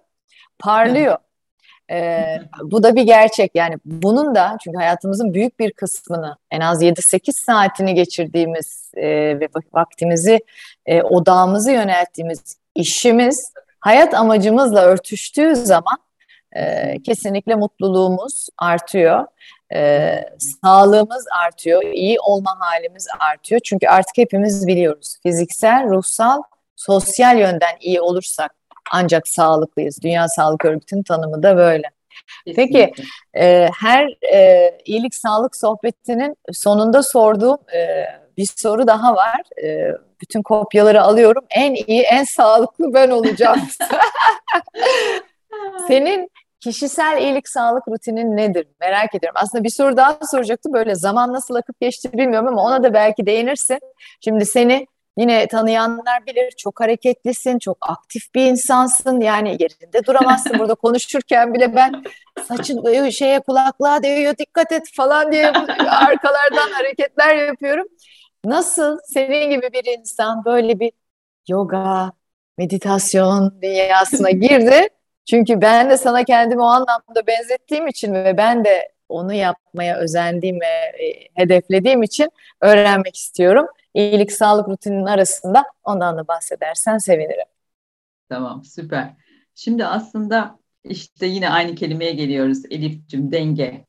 Parlıyor. 0.59 1.17
Ee, 1.91 2.39
bu 2.63 2.83
da 2.83 2.95
bir 2.95 3.03
gerçek 3.03 3.51
yani 3.55 3.75
bunun 3.85 4.35
da 4.35 4.57
çünkü 4.63 4.77
hayatımızın 4.77 5.33
büyük 5.33 5.59
bir 5.59 5.71
kısmını 5.71 6.37
en 6.51 6.59
az 6.59 6.83
7-8 6.83 7.31
saatini 7.31 7.93
geçirdiğimiz 7.95 8.91
e, 8.97 9.09
ve 9.39 9.49
vaktimizi 9.73 10.39
e, 10.85 11.01
odağımızı 11.01 11.71
yönelttiğimiz 11.71 12.57
işimiz 12.75 13.53
hayat 13.79 14.13
amacımızla 14.13 14.81
örtüştüğü 14.81 15.55
zaman 15.55 15.97
e, 16.55 16.93
kesinlikle 17.03 17.55
mutluluğumuz 17.55 18.47
artıyor. 18.57 19.25
E, 19.75 20.15
sağlığımız 20.63 21.25
artıyor, 21.45 21.83
iyi 21.83 22.19
olma 22.19 22.55
halimiz 22.59 23.07
artıyor. 23.19 23.61
Çünkü 23.63 23.87
artık 23.87 24.17
hepimiz 24.17 24.67
biliyoruz 24.67 25.17
fiziksel, 25.23 25.89
ruhsal, 25.89 26.41
sosyal 26.75 27.39
yönden 27.39 27.75
iyi 27.79 28.01
olursak 28.01 28.55
ancak 28.91 29.27
sağlıklıyız. 29.27 29.99
Dünya 30.03 30.27
Sağlık 30.27 30.65
Örgütü'nün 30.65 31.03
tanımı 31.03 31.43
da 31.43 31.57
böyle. 31.57 31.91
Kesinlikle. 32.45 32.85
Peki 32.85 33.03
e, 33.33 33.69
her 33.79 34.17
e, 34.33 34.71
iyilik 34.85 35.15
sağlık 35.15 35.55
sohbetinin 35.55 36.35
sonunda 36.51 37.03
sorduğum 37.03 37.57
e, 37.75 38.05
bir 38.37 38.49
soru 38.55 38.87
daha 38.87 39.15
var. 39.15 39.41
E, 39.63 39.91
bütün 40.21 40.41
kopyaları 40.41 41.01
alıyorum. 41.01 41.45
En 41.49 41.73
iyi, 41.73 42.01
en 42.01 42.23
sağlıklı 42.23 42.93
ben 42.93 43.09
olacağım. 43.09 43.61
Senin 45.87 46.29
kişisel 46.63 47.17
iyilik 47.21 47.49
sağlık 47.49 47.87
rutinin 47.87 48.37
nedir? 48.37 48.67
Merak 48.79 49.15
ediyorum. 49.15 49.41
Aslında 49.43 49.63
bir 49.63 49.69
soru 49.69 49.97
daha 49.97 50.19
soracaktım. 50.31 50.73
Böyle 50.73 50.95
zaman 50.95 51.33
nasıl 51.33 51.55
akıp 51.55 51.79
geçti 51.79 52.13
bilmiyorum 52.13 52.47
ama 52.47 52.63
ona 52.63 52.83
da 52.83 52.93
belki 52.93 53.25
değinirsin. 53.25 53.79
Şimdi 54.21 54.45
seni 54.45 54.87
Yine 55.17 55.47
tanıyanlar 55.47 56.25
bilir 56.25 56.51
çok 56.57 56.79
hareketlisin, 56.79 57.59
çok 57.59 57.77
aktif 57.81 58.35
bir 58.35 58.45
insansın. 58.45 59.21
Yani 59.21 59.49
yerinde 59.49 60.05
duramazsın 60.05 60.59
burada 60.59 60.75
konuşurken 60.85 61.53
bile 61.53 61.75
ben 61.75 62.03
saçın 62.47 63.09
şeye 63.09 63.39
kulaklığa 63.39 64.03
değiyor 64.03 64.37
dikkat 64.37 64.71
et 64.71 64.83
falan 64.93 65.31
diye 65.31 65.47
arkalardan 65.87 66.71
hareketler 66.73 67.35
yapıyorum. 67.35 67.87
Nasıl 68.45 68.97
senin 69.13 69.49
gibi 69.49 69.69
bir 69.73 69.99
insan 69.99 70.45
böyle 70.45 70.79
bir 70.79 70.91
yoga, 71.47 72.11
meditasyon 72.57 73.61
dünyasına 73.61 74.29
girdi? 74.29 74.87
Çünkü 75.25 75.61
ben 75.61 75.89
de 75.89 75.97
sana 75.97 76.23
kendimi 76.23 76.61
o 76.61 76.65
anlamda 76.65 77.27
benzettiğim 77.27 77.87
için 77.87 78.13
ve 78.13 78.37
ben 78.37 78.65
de 78.65 78.93
onu 79.09 79.33
yapmaya 79.33 79.97
özendiğim 79.97 80.59
ve 80.61 81.05
e, 81.05 81.27
hedeflediğim 81.33 82.03
için 82.03 82.29
öğrenmek 82.61 83.15
istiyorum 83.15 83.65
iyilik 83.93 84.31
sağlık 84.31 84.69
rutininin 84.69 85.05
arasında 85.05 85.63
ondan 85.83 86.17
da 86.17 86.27
bahsedersen 86.27 86.97
sevinirim. 86.97 87.47
Tamam 88.29 88.63
süper. 88.63 89.13
Şimdi 89.55 89.85
aslında 89.85 90.59
işte 90.83 91.25
yine 91.25 91.49
aynı 91.49 91.75
kelimeye 91.75 92.11
geliyoruz 92.11 92.65
Elif'cim 92.69 93.31
denge. 93.31 93.85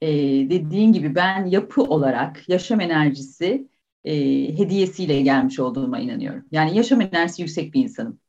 Ee, 0.00 0.08
dediğin 0.50 0.92
gibi 0.92 1.14
ben 1.14 1.46
yapı 1.46 1.82
olarak 1.82 2.48
yaşam 2.48 2.80
enerjisi 2.80 3.68
e, 4.04 4.14
hediyesiyle 4.58 5.22
gelmiş 5.22 5.60
olduğuma 5.60 5.98
inanıyorum. 5.98 6.44
Yani 6.50 6.76
yaşam 6.76 7.00
enerjisi 7.00 7.42
yüksek 7.42 7.74
bir 7.74 7.82
insanım. 7.82 8.20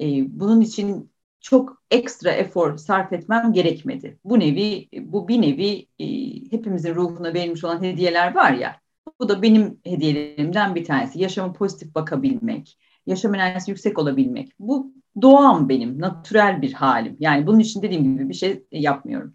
E, 0.00 0.04
bunun 0.40 0.60
için 0.60 1.10
çok 1.40 1.82
ekstra 1.90 2.30
efor 2.30 2.76
sarf 2.76 3.12
etmem 3.12 3.52
gerekmedi. 3.52 4.18
Bu 4.24 4.40
nevi, 4.40 4.88
bu 5.00 5.28
bir 5.28 5.42
nevi 5.42 5.86
e, 5.98 6.06
hepimizin 6.50 6.94
ruhuna 6.94 7.34
verilmiş 7.34 7.64
olan 7.64 7.82
hediyeler 7.82 8.34
var 8.34 8.52
ya. 8.52 8.80
Bu 9.20 9.28
da 9.28 9.42
benim 9.42 9.80
hediyelerimden 9.84 10.74
bir 10.74 10.84
tanesi. 10.84 11.20
Yaşama 11.22 11.52
pozitif 11.52 11.94
bakabilmek, 11.94 12.78
yaşam 13.06 13.34
enerjisi 13.34 13.70
yüksek 13.70 13.98
olabilmek. 13.98 14.52
Bu 14.58 14.92
doğam 15.22 15.68
benim, 15.68 16.00
natürel 16.00 16.62
bir 16.62 16.72
halim. 16.72 17.16
Yani 17.20 17.46
bunun 17.46 17.58
için 17.58 17.82
dediğim 17.82 18.02
gibi 18.02 18.28
bir 18.28 18.34
şey 18.34 18.64
yapmıyorum. 18.72 19.34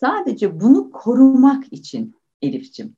Sadece 0.00 0.60
bunu 0.60 0.90
korumak 0.90 1.72
için 1.72 2.16
Elif'ciğim 2.42 2.96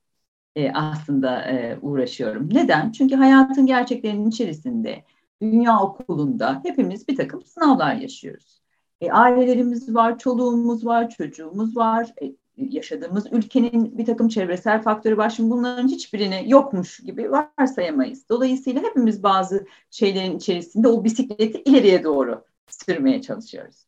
e, 0.55 0.71
aslında 0.71 1.41
e, 1.41 1.77
uğraşıyorum. 1.81 2.49
Neden? 2.53 2.91
Çünkü 2.91 3.15
hayatın 3.15 3.65
gerçeklerinin 3.65 4.29
içerisinde, 4.29 5.03
dünya 5.41 5.79
okulunda 5.79 6.61
hepimiz 6.63 7.07
bir 7.07 7.15
takım 7.15 7.43
sınavlar 7.45 7.95
yaşıyoruz. 7.95 8.61
E, 9.01 9.11
ailelerimiz 9.11 9.95
var, 9.95 10.19
çoluğumuz 10.19 10.85
var, 10.85 11.09
çocuğumuz 11.09 11.77
var, 11.77 12.13
e, 12.21 12.35
yaşadığımız 12.57 13.27
ülkenin 13.31 13.97
bir 13.97 14.05
takım 14.05 14.27
çevresel 14.29 14.81
faktörü 14.81 15.17
var. 15.17 15.29
Şimdi 15.29 15.49
bunların 15.49 15.87
hiçbirini 15.87 16.43
yokmuş 16.47 16.99
gibi 16.99 17.31
varsayamayız. 17.31 18.29
Dolayısıyla 18.29 18.81
hepimiz 18.83 19.23
bazı 19.23 19.65
şeylerin 19.89 20.37
içerisinde 20.37 20.87
o 20.87 21.03
bisikleti 21.03 21.61
ileriye 21.61 22.03
doğru 22.03 22.45
sürmeye 22.67 23.21
çalışıyoruz. 23.21 23.85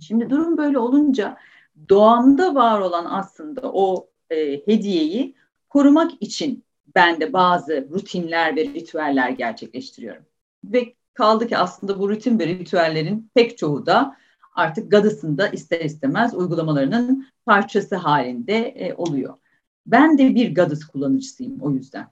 Şimdi 0.00 0.30
durum 0.30 0.56
böyle 0.58 0.78
olunca 0.78 1.36
doğamda 1.88 2.54
var 2.54 2.80
olan 2.80 3.04
aslında 3.04 3.72
o 3.72 4.10
e, 4.30 4.66
hediyeyi 4.66 5.34
korumak 5.68 6.12
için 6.20 6.64
ben 6.94 7.20
de 7.20 7.32
bazı 7.32 7.88
rutinler 7.90 8.56
ve 8.56 8.64
ritüeller 8.64 9.30
gerçekleştiriyorum. 9.30 10.26
Ve 10.64 10.94
kaldı 11.14 11.46
ki 11.46 11.58
aslında 11.58 11.98
bu 11.98 12.08
rutin 12.08 12.38
ve 12.38 12.46
ritüellerin 12.46 13.30
pek 13.34 13.58
çoğu 13.58 13.86
da 13.86 14.16
artık 14.54 14.90
Gadas'ın 14.90 15.38
ister 15.52 15.80
istemez 15.80 16.34
uygulamalarının 16.34 17.26
parçası 17.46 17.96
halinde 17.96 18.56
e, 18.56 18.94
oluyor. 18.94 19.34
Ben 19.86 20.18
de 20.18 20.34
bir 20.34 20.54
Gadas 20.54 20.84
kullanıcısıyım 20.84 21.60
o 21.60 21.70
yüzden. 21.70 22.08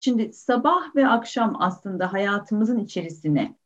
Şimdi 0.00 0.32
sabah 0.32 0.96
ve 0.96 1.08
akşam 1.08 1.56
aslında 1.58 2.12
hayatımızın 2.12 2.78
içerisine 2.78 3.56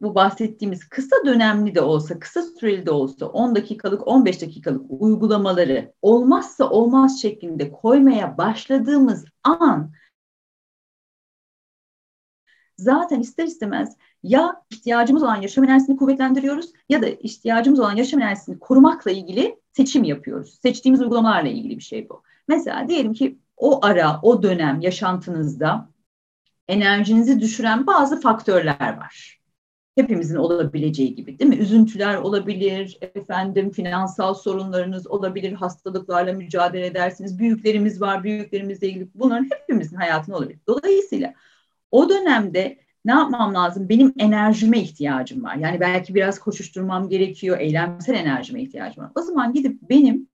bu 0.00 0.14
bahsettiğimiz 0.14 0.88
kısa 0.88 1.16
dönemli 1.26 1.74
de 1.74 1.80
olsa, 1.80 2.18
kısa 2.18 2.42
süreli 2.42 2.86
de 2.86 2.90
olsa 2.90 3.26
10 3.26 3.54
dakikalık, 3.54 4.08
15 4.08 4.42
dakikalık 4.42 4.82
uygulamaları 4.88 5.92
olmazsa 6.02 6.70
olmaz 6.70 7.22
şeklinde 7.22 7.72
koymaya 7.72 8.38
başladığımız 8.38 9.24
an 9.42 9.92
zaten 12.76 13.20
ister 13.20 13.44
istemez 13.44 13.96
ya 14.22 14.62
ihtiyacımız 14.70 15.22
olan 15.22 15.42
yaşam 15.42 15.64
enerjisini 15.64 15.96
kuvvetlendiriyoruz 15.96 16.72
ya 16.88 17.02
da 17.02 17.08
ihtiyacımız 17.08 17.80
olan 17.80 17.96
yaşam 17.96 18.22
enerjisini 18.22 18.58
korumakla 18.58 19.10
ilgili 19.10 19.60
seçim 19.72 20.04
yapıyoruz. 20.04 20.58
Seçtiğimiz 20.62 21.00
uygulamalarla 21.00 21.48
ilgili 21.48 21.78
bir 21.78 21.82
şey 21.82 22.08
bu. 22.08 22.22
Mesela 22.48 22.88
diyelim 22.88 23.12
ki 23.12 23.38
o 23.56 23.86
ara, 23.86 24.20
o 24.22 24.42
dönem 24.42 24.80
yaşantınızda 24.80 25.88
enerjinizi 26.68 27.40
düşüren 27.40 27.86
bazı 27.86 28.20
faktörler 28.20 28.96
var. 28.96 29.40
Hepimizin 29.94 30.36
olabileceği 30.36 31.14
gibi 31.14 31.38
değil 31.38 31.48
mi? 31.48 31.56
Üzüntüler 31.56 32.16
olabilir, 32.16 32.98
efendim 33.00 33.70
finansal 33.70 34.34
sorunlarınız 34.34 35.06
olabilir, 35.06 35.52
hastalıklarla 35.52 36.32
mücadele 36.32 36.86
edersiniz. 36.86 37.38
Büyüklerimiz 37.38 38.00
var, 38.00 38.24
büyüklerimizle 38.24 38.88
ilgili 38.88 39.08
bunların 39.14 39.48
hepimizin 39.50 39.96
hayatında 39.96 40.36
olabilir. 40.36 40.58
Dolayısıyla 40.66 41.34
o 41.94 42.08
dönemde 42.08 42.78
ne 43.04 43.12
yapmam 43.12 43.54
lazım? 43.54 43.88
Benim 43.88 44.14
enerjime 44.18 44.78
ihtiyacım 44.80 45.44
var. 45.44 45.56
Yani 45.56 45.80
belki 45.80 46.14
biraz 46.14 46.38
koşuşturmam 46.38 47.08
gerekiyor, 47.08 47.60
eylemsel 47.60 48.14
enerjime 48.14 48.62
ihtiyacım 48.62 49.04
var. 49.04 49.12
O 49.14 49.22
zaman 49.22 49.52
gidip 49.52 49.78
benim 49.90 50.28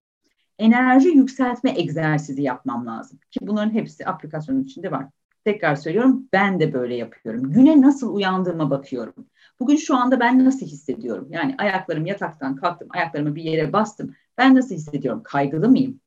enerji 0.59 1.09
yükseltme 1.09 1.75
egzersizi 1.77 2.43
yapmam 2.43 2.87
lazım. 2.87 3.19
Ki 3.31 3.39
bunların 3.43 3.71
hepsi 3.71 4.07
aplikasyonun 4.07 4.63
içinde 4.63 4.91
var. 4.91 5.07
Tekrar 5.45 5.77
söylüyorum 5.77 6.29
ben 6.33 6.61
de 6.61 6.73
böyle 6.73 6.95
yapıyorum. 6.95 7.53
Güne 7.53 7.81
nasıl 7.81 8.15
uyandığıma 8.15 8.71
bakıyorum. 8.71 9.27
Bugün 9.61 9.77
şu 9.77 9.97
anda 9.97 10.21
ben 10.21 10.45
nasıl 10.45 10.67
hissediyorum? 10.67 11.29
Yani 11.31 11.55
ayaklarım 11.59 12.07
yataktan 12.07 12.57
kalktım, 12.57 12.89
ayaklarımı 12.91 13.35
bir 13.35 13.43
yere 13.43 13.73
bastım. 13.73 14.15
Ben 14.39 14.55
nasıl 14.55 14.75
hissediyorum? 14.75 15.23
Kaygılı 15.25 15.69
mıyım? 15.69 16.01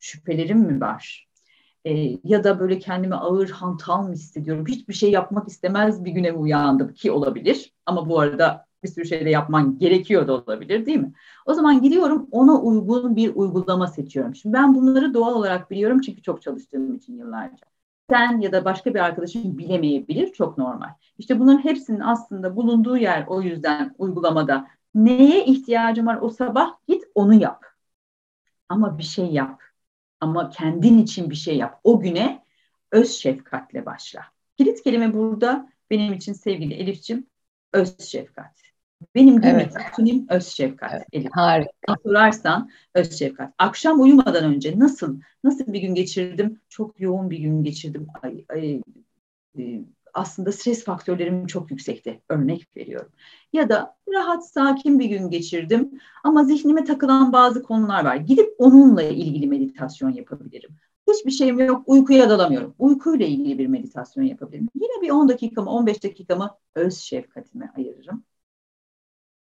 Şüphelerim 0.00 0.58
mi 0.58 0.80
var? 0.80 1.27
E, 1.88 2.18
ya 2.24 2.44
da 2.44 2.60
böyle 2.60 2.78
kendimi 2.78 3.14
ağır 3.14 3.50
hantal 3.50 4.02
mı 4.02 4.12
hissediyorum? 4.12 4.64
Hiçbir 4.68 4.94
şey 4.94 5.10
yapmak 5.10 5.48
istemez 5.48 6.04
bir 6.04 6.10
güne 6.10 6.32
uyandım 6.32 6.94
ki 6.94 7.10
olabilir. 7.12 7.74
Ama 7.86 8.08
bu 8.08 8.20
arada 8.20 8.66
bir 8.82 8.88
sürü 8.88 9.06
şey 9.06 9.24
de 9.24 9.30
yapman 9.30 9.78
gerekiyor 9.78 10.26
da 10.28 10.32
olabilir 10.34 10.86
değil 10.86 10.98
mi? 10.98 11.12
O 11.46 11.54
zaman 11.54 11.82
gidiyorum 11.82 12.28
ona 12.30 12.60
uygun 12.60 13.16
bir 13.16 13.34
uygulama 13.34 13.86
seçiyorum. 13.86 14.34
Şimdi 14.34 14.52
ben 14.52 14.74
bunları 14.74 15.14
doğal 15.14 15.34
olarak 15.34 15.70
biliyorum 15.70 16.00
çünkü 16.00 16.22
çok 16.22 16.42
çalıştığım 16.42 16.94
için 16.94 17.16
yıllarca. 17.16 17.66
Sen 18.10 18.40
ya 18.40 18.52
da 18.52 18.64
başka 18.64 18.94
bir 18.94 19.00
arkadaşın 19.00 19.58
bilemeyebilir 19.58 20.32
çok 20.32 20.58
normal. 20.58 20.88
İşte 21.18 21.40
bunların 21.40 21.64
hepsinin 21.64 22.00
aslında 22.00 22.56
bulunduğu 22.56 22.96
yer 22.96 23.24
o 23.28 23.42
yüzden 23.42 23.94
uygulamada. 23.98 24.66
Neye 24.94 25.44
ihtiyacım 25.44 26.06
var 26.06 26.18
o 26.20 26.28
sabah 26.30 26.70
git 26.88 27.04
onu 27.14 27.34
yap. 27.34 27.64
Ama 28.68 28.98
bir 28.98 29.02
şey 29.02 29.26
yap 29.26 29.67
ama 30.20 30.50
kendin 30.50 30.98
için 30.98 31.30
bir 31.30 31.34
şey 31.34 31.56
yap. 31.56 31.80
O 31.84 32.00
güne 32.00 32.42
öz 32.92 33.10
şefkatle 33.10 33.86
başla. 33.86 34.24
Kilit 34.58 34.82
kelime 34.82 35.14
burada 35.14 35.68
benim 35.90 36.12
için 36.12 36.32
sevgili 36.32 36.74
Elif'ciğim 36.74 37.26
öz 37.72 38.00
şefkat. 38.00 38.58
Benim 39.14 39.40
günlük 39.40 39.72
evet. 40.08 40.26
öz 40.30 40.46
şefkat. 40.46 40.92
Evet, 40.94 41.06
Elif. 41.12 41.30
Harika. 41.32 41.96
Sorarsan 42.02 42.70
öz 42.94 43.18
şefkat. 43.18 43.54
Akşam 43.58 44.00
uyumadan 44.00 44.44
önce 44.44 44.78
nasıl 44.78 45.20
nasıl 45.44 45.72
bir 45.72 45.80
gün 45.80 45.94
geçirdim? 45.94 46.60
Çok 46.68 47.00
yoğun 47.00 47.30
bir 47.30 47.38
gün 47.38 47.64
geçirdim. 47.64 48.06
Ay, 48.22 48.44
ay, 48.48 48.82
e, 49.58 49.80
aslında 50.14 50.52
stres 50.52 50.84
faktörlerim 50.84 51.46
çok 51.46 51.70
yüksekti. 51.70 52.22
Örnek 52.28 52.76
veriyorum. 52.76 53.12
Ya 53.52 53.68
da 53.68 53.96
rahat, 54.14 54.48
sakin 54.48 54.98
bir 54.98 55.04
gün 55.04 55.30
geçirdim 55.30 56.00
ama 56.24 56.44
zihnime 56.44 56.84
takılan 56.84 57.32
bazı 57.32 57.62
konular 57.62 58.04
var. 58.04 58.16
Gidip 58.16 58.54
onunla 58.58 59.02
ilgili 59.02 59.46
meditasyon 59.46 60.10
yapabilirim. 60.10 60.70
Hiçbir 61.08 61.30
şeyim 61.30 61.60
yok, 61.60 61.82
uykuya 61.86 62.30
dalamıyorum. 62.30 62.74
Uykuyla 62.78 63.26
ilgili 63.26 63.58
bir 63.58 63.66
meditasyon 63.66 64.24
yapabilirim. 64.24 64.68
Yine 64.74 65.02
bir 65.02 65.10
10 65.10 65.28
dakikamı, 65.28 65.70
15 65.70 66.04
dakikamı 66.04 66.50
öz 66.74 66.98
şefkatime 66.98 67.72
ayırırım. 67.76 68.24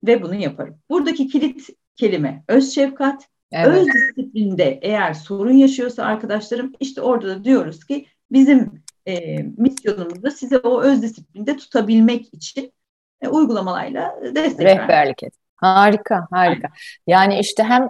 Ve 0.06 0.22
bunu 0.22 0.34
yaparım. 0.34 0.78
Buradaki 0.90 1.28
kilit 1.28 1.68
kelime 1.96 2.44
öz 2.48 2.74
şefkat. 2.74 3.28
Evet. 3.52 3.66
Öz 3.68 3.86
disiplinde 3.86 4.78
eğer 4.82 5.14
sorun 5.14 5.52
yaşıyorsa 5.52 6.04
arkadaşlarım 6.04 6.72
işte 6.80 7.00
orada 7.02 7.28
da 7.28 7.44
diyoruz 7.44 7.84
ki 7.84 8.06
bizim 8.30 8.82
e, 9.06 9.38
misyonumuzda 9.56 10.30
size 10.30 10.58
o 10.58 10.82
öz 10.82 11.02
disiplinde 11.02 11.56
tutabilmek 11.56 12.34
için 12.34 12.72
e, 13.20 13.28
uygulamalarla 13.28 14.14
destek 14.34 14.66
Rehberlik 14.66 15.22
et. 15.22 15.32
Harika, 15.56 16.26
harika. 16.30 16.68
Yani 17.06 17.38
işte 17.38 17.62
hem 17.62 17.88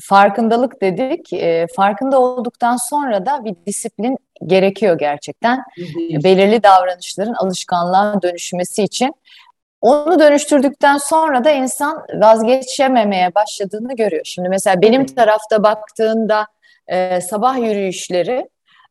farkındalık 0.00 0.82
dedik. 0.82 1.32
E, 1.32 1.66
farkında 1.76 2.20
olduktan 2.20 2.76
sonra 2.76 3.26
da 3.26 3.44
bir 3.44 3.54
disiplin 3.66 4.18
gerekiyor 4.46 4.98
gerçekten. 4.98 5.62
Belirli 6.24 6.62
davranışların 6.62 7.34
alışkanlığa 7.34 8.22
dönüşmesi 8.22 8.82
için. 8.82 9.14
Onu 9.80 10.18
dönüştürdükten 10.18 10.98
sonra 10.98 11.44
da 11.44 11.50
insan 11.50 12.06
vazgeçememeye 12.14 13.34
başladığını 13.34 13.96
görüyor. 13.96 14.24
Şimdi 14.24 14.48
mesela 14.48 14.82
benim 14.82 15.06
tarafta 15.06 15.62
baktığında 15.62 16.46
e, 16.86 17.20
sabah 17.20 17.58
yürüyüşleri 17.58 18.48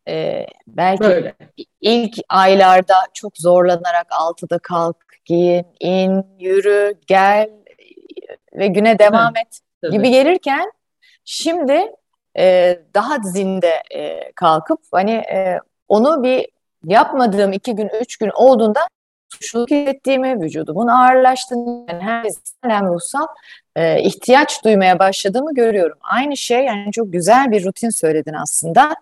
e, 0.08 0.46
belki 0.68 1.04
Böyle. 1.04 1.34
ilk 1.82 2.18
aylarda 2.30 2.96
çok 3.14 3.38
zorlanarak 3.38 4.08
altıda 4.10 4.60
kalk, 4.60 4.96
giyin, 5.26 5.66
in, 5.80 6.26
yürü, 6.40 6.94
gel 7.08 7.50
ve 8.54 8.68
güne 8.68 9.00
devam 9.00 9.34
Hı. 9.36 9.40
et 9.40 9.60
Tabii. 9.82 9.92
gibi 9.92 10.10
gelirken 10.10 10.72
şimdi 11.26 11.92
e, 12.38 12.80
daha 12.94 13.18
zinde 13.24 13.84
e, 13.96 14.32
kalkıp 14.32 14.80
hani 14.92 15.12
e, 15.12 15.60
onu 15.88 16.24
bir 16.24 16.46
yapmadığım 16.86 17.54
iki 17.54 17.76
gün, 17.76 17.90
üç 18.02 18.18
gün 18.18 18.30
olduğunda 18.30 18.80
suçluluk 19.30 19.72
hissettiğimi, 19.72 20.42
vücudumun 20.42 20.88
ağırlaştığını, 20.88 21.86
yani 21.90 22.04
hem 22.04 22.24
fiziksel 22.24 22.72
hem 22.72 22.88
ruhsal 22.88 23.28
e, 23.76 24.02
ihtiyaç 24.02 24.64
duymaya 24.64 25.00
başladığımı 25.00 25.54
görüyorum. 25.54 25.98
Aynı 26.02 26.38
şey 26.38 26.66
yani 26.66 26.92
çok 26.92 27.14
güzel 27.14 27.52
bir 27.52 27.66
rutin 27.66 27.90
söyledin 27.90 28.34
aslında. 28.34 28.96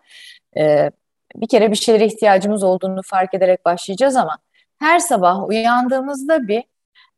E, 0.57 0.91
bir 1.35 1.47
kere 1.47 1.71
bir 1.71 1.75
şeylere 1.75 2.05
ihtiyacımız 2.05 2.63
olduğunu 2.63 3.01
fark 3.05 3.33
ederek 3.33 3.65
başlayacağız 3.65 4.15
ama 4.15 4.37
her 4.79 4.99
sabah 4.99 5.47
uyandığımızda 5.47 6.47
bir 6.47 6.63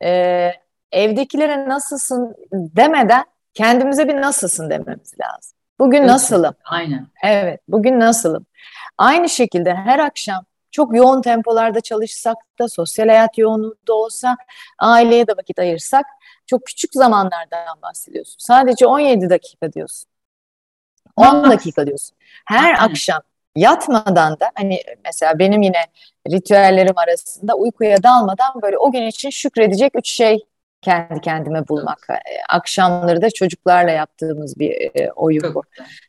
e, 0.04 0.52
evdekilere 0.92 1.70
nasılsın 1.70 2.36
demeden 2.54 3.26
kendimize 3.54 4.08
bir 4.08 4.22
nasılsın 4.22 4.70
dememiz 4.70 5.14
lazım. 5.20 5.58
Bugün 5.80 6.08
nasılım? 6.08 6.56
Aynen. 6.66 7.08
Evet, 7.24 7.62
bugün 7.68 8.00
nasılım? 8.00 8.46
Aynı 8.98 9.30
şekilde 9.30 9.76
her 9.76 10.00
akşam 10.00 10.46
çok 10.72 10.96
yoğun 10.96 11.22
tempolarda 11.22 11.82
çalışsak 11.82 12.38
da, 12.60 12.70
sosyal 12.70 13.08
hayat 13.08 13.38
yoğunluğu 13.38 13.76
da 13.88 13.94
olsa, 13.94 14.38
aileye 14.80 15.28
de 15.28 15.32
vakit 15.38 15.60
ayırsak 15.60 16.06
çok 16.46 16.66
küçük 16.66 16.94
zamanlardan 16.94 17.82
bahsediyorsun. 17.82 18.36
Sadece 18.40 18.88
17 18.88 19.30
dakika 19.30 19.74
diyorsun. 19.74 20.10
10 21.16 21.50
dakika 21.50 21.88
diyorsun. 21.88 22.18
Her 22.46 22.64
Aynen. 22.64 22.90
akşam 22.90 23.22
yatmadan 23.60 24.40
da 24.40 24.52
hani 24.56 24.80
mesela 25.06 25.40
benim 25.40 25.62
yine 25.62 25.82
ritüellerim 26.32 26.98
arasında 26.98 27.56
uykuya 27.56 28.04
dalmadan 28.04 28.62
böyle 28.62 28.78
o 28.78 28.92
gün 28.92 29.08
için 29.08 29.30
şükredecek 29.30 29.92
üç 29.96 30.10
şey 30.10 30.40
kendi 30.82 31.22
kendime 31.22 31.68
bulmak. 31.68 32.08
Evet. 32.10 32.22
Akşamları 32.50 33.22
da 33.22 33.30
çocuklarla 33.30 33.92
yaptığımız 33.92 34.60
bir 34.60 34.92
e, 34.96 35.12
oyun 35.12 35.54
bu. 35.54 35.64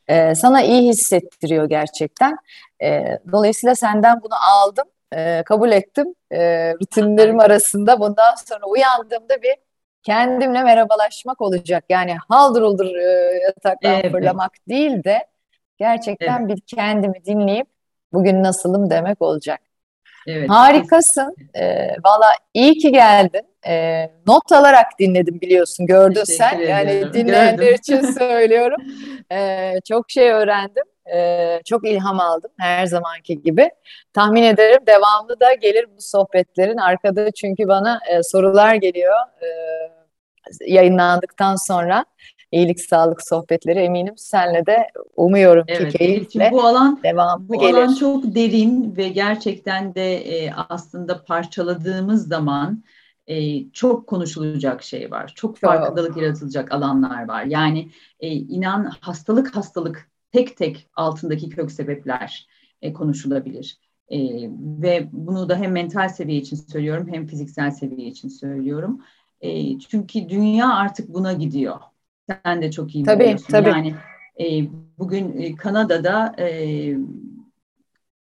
E, 0.09 0.35
sana 0.35 0.63
iyi 0.63 0.89
hissettiriyor 0.89 1.69
gerçekten. 1.69 2.37
E, 2.83 3.19
dolayısıyla 3.33 3.75
senden 3.75 4.23
bunu 4.23 4.35
aldım, 4.53 4.85
e, 5.13 5.43
kabul 5.47 5.73
ettim. 5.73 6.15
E, 6.33 6.73
rutinlerim 6.75 7.41
arasında 7.41 8.01
bundan 8.01 8.35
sonra 8.49 8.67
uyandığımda 8.67 9.43
bir 9.43 9.55
kendimle 10.03 10.63
merhabalaşmak 10.63 11.41
olacak. 11.41 11.85
Yani 11.89 12.17
haldır 12.29 12.63
uldur 12.63 12.95
e, 12.95 13.39
yataktan 13.43 13.95
evet. 13.95 14.13
fırlamak 14.13 14.53
değil 14.69 15.05
de 15.05 15.27
gerçekten 15.79 16.41
evet. 16.41 16.57
bir 16.57 16.61
kendimi 16.61 17.25
dinleyip 17.25 17.67
bugün 18.13 18.43
nasılım 18.43 18.91
demek 18.91 19.23
olacak. 19.23 19.61
Evet. 20.27 20.51
Harikasın. 20.51 21.37
Ee, 21.55 21.89
Valla 22.05 22.33
iyi 22.55 22.79
ki 22.79 22.93
geldin. 22.93 23.43
Ee, 23.67 24.11
not 24.27 24.53
alarak 24.53 24.87
dinledim 24.99 25.41
biliyorsun. 25.41 25.87
Gördün 25.87 26.15
Teşekkür 26.15 26.35
sen. 26.35 26.61
Ediyorum. 26.61 26.89
Yani 26.89 27.13
dinleyenler 27.13 27.75
için 27.75 28.01
söylüyorum. 28.01 28.83
Ee, 29.33 29.75
çok 29.89 30.11
şey 30.11 30.31
öğrendim. 30.31 30.85
Ee, 31.15 31.61
çok 31.65 31.89
ilham 31.89 32.21
aldım 32.21 32.51
her 32.59 32.87
zamanki 32.87 33.43
gibi. 33.43 33.71
Tahmin 34.13 34.43
ederim 34.43 34.81
devamlı 34.87 35.41
da 35.41 35.55
gelir 35.55 35.87
bu 35.97 36.01
sohbetlerin. 36.01 36.77
Arkada 36.77 37.31
çünkü 37.31 37.69
bana 37.69 38.01
e, 38.11 38.23
sorular 38.23 38.75
geliyor 38.75 39.17
e, 39.43 39.49
yayınlandıktan 40.67 41.57
sonra 41.57 42.05
iyilik 42.53 42.81
sağlık 42.81 43.23
sohbetleri 43.23 43.79
eminim 43.79 44.15
senle 44.17 44.67
de 44.67 44.89
umuyorum 45.17 45.65
evet, 45.69 45.93
ki 45.93 45.99
keyifle 45.99 46.51
bu 46.53 46.63
alan 46.63 47.01
devamlı 47.03 47.49
bu 47.49 47.59
gelir. 47.59 47.75
alan 47.75 47.95
çok 47.95 48.35
derin 48.35 48.97
ve 48.97 49.09
gerçekten 49.09 49.95
de 49.95 50.15
e, 50.15 50.53
aslında 50.53 51.25
parçaladığımız 51.25 52.29
zaman 52.29 52.83
e, 53.27 53.69
çok 53.71 54.07
konuşulacak 54.07 54.83
şey 54.83 55.11
var. 55.11 55.33
Çok 55.35 55.59
farkındalık 55.59 56.15
çok. 56.15 56.23
yaratılacak 56.23 56.73
alanlar 56.73 57.29
var. 57.29 57.45
Yani 57.45 57.91
e, 58.21 58.29
inan 58.29 58.93
hastalık 59.01 59.57
hastalık 59.57 60.11
tek 60.33 60.57
tek 60.57 60.89
altındaki 60.95 61.49
kök 61.49 61.73
sebepler 61.73 62.49
e, 62.83 62.93
konuşulabilir. 62.93 63.79
E, 64.09 64.19
ve 64.83 65.09
bunu 65.13 65.49
da 65.49 65.57
hem 65.57 65.73
mental 65.73 66.09
seviye 66.09 66.39
için 66.39 66.57
söylüyorum 66.57 67.09
hem 67.13 67.27
fiziksel 67.27 67.71
seviye 67.71 68.09
için 68.09 68.29
söylüyorum. 68.29 69.01
E, 69.41 69.79
çünkü 69.79 70.29
dünya 70.29 70.75
artık 70.75 71.15
buna 71.15 71.33
gidiyor. 71.33 71.79
Sen 72.45 72.63
de 72.63 72.71
çok 72.71 72.95
iyi 72.95 73.05
tabii, 73.05 73.21
biliyorsun. 73.21 73.47
Tabii. 73.51 73.69
Yani 73.69 73.95
e, 74.41 74.69
bugün 74.99 75.37
e, 75.39 75.55
Kanada'da 75.55 76.35
e, 76.39 76.97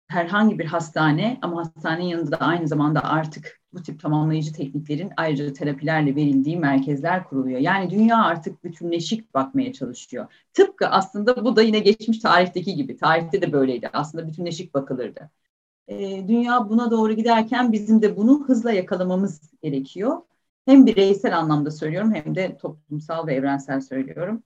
herhangi 0.07 0.59
bir 0.59 0.65
hastane 0.65 1.37
ama 1.41 1.59
hastanenin 1.75 2.07
yanında 2.07 2.31
da 2.31 2.37
aynı 2.37 2.67
zamanda 2.67 3.03
artık 3.03 3.61
bu 3.73 3.81
tip 3.81 3.99
tamamlayıcı 3.99 4.53
tekniklerin 4.53 5.11
ayrıca 5.17 5.53
terapilerle 5.53 6.15
verildiği 6.15 6.57
merkezler 6.57 7.23
kuruluyor. 7.23 7.59
Yani 7.59 7.89
dünya 7.89 8.23
artık 8.23 8.63
bütünleşik 8.63 9.33
bakmaya 9.33 9.73
çalışıyor. 9.73 10.27
Tıpkı 10.53 10.87
aslında 10.87 11.45
bu 11.45 11.55
da 11.55 11.61
yine 11.61 11.79
geçmiş 11.79 12.19
tarihteki 12.19 12.75
gibi. 12.75 12.97
Tarihte 12.97 13.41
de 13.41 13.51
böyleydi. 13.51 13.89
Aslında 13.93 14.27
bütünleşik 14.27 14.73
bakılırdı. 14.73 15.29
E, 15.87 16.27
dünya 16.27 16.69
buna 16.69 16.91
doğru 16.91 17.13
giderken 17.13 17.71
bizim 17.71 18.01
de 18.01 18.17
bunu 18.17 18.43
hızla 18.47 18.71
yakalamamız 18.71 19.41
gerekiyor 19.63 20.17
hem 20.65 20.85
bireysel 20.85 21.37
anlamda 21.37 21.71
söylüyorum 21.71 22.13
hem 22.13 22.35
de 22.35 22.57
toplumsal 22.57 23.27
ve 23.27 23.35
evrensel 23.35 23.81
söylüyorum. 23.81 24.43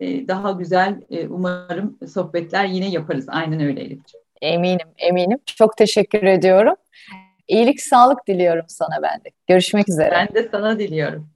Ee, 0.00 0.28
daha 0.28 0.52
güzel 0.52 1.00
e, 1.10 1.28
umarım 1.28 1.98
sohbetler 2.08 2.64
yine 2.64 2.90
yaparız. 2.90 3.24
Aynen 3.28 3.60
öyle 3.60 3.80
Elif'ciğim. 3.80 4.24
Eminim, 4.42 4.88
eminim. 4.98 5.38
Çok 5.46 5.76
teşekkür 5.76 6.22
ediyorum. 6.22 6.74
İyilik, 7.48 7.80
sağlık 7.82 8.26
diliyorum 8.28 8.64
sana 8.68 9.02
ben 9.02 9.24
de. 9.24 9.28
Görüşmek 9.46 9.88
üzere. 9.88 10.10
Ben 10.10 10.34
de 10.34 10.48
sana 10.52 10.78
diliyorum. 10.78 11.28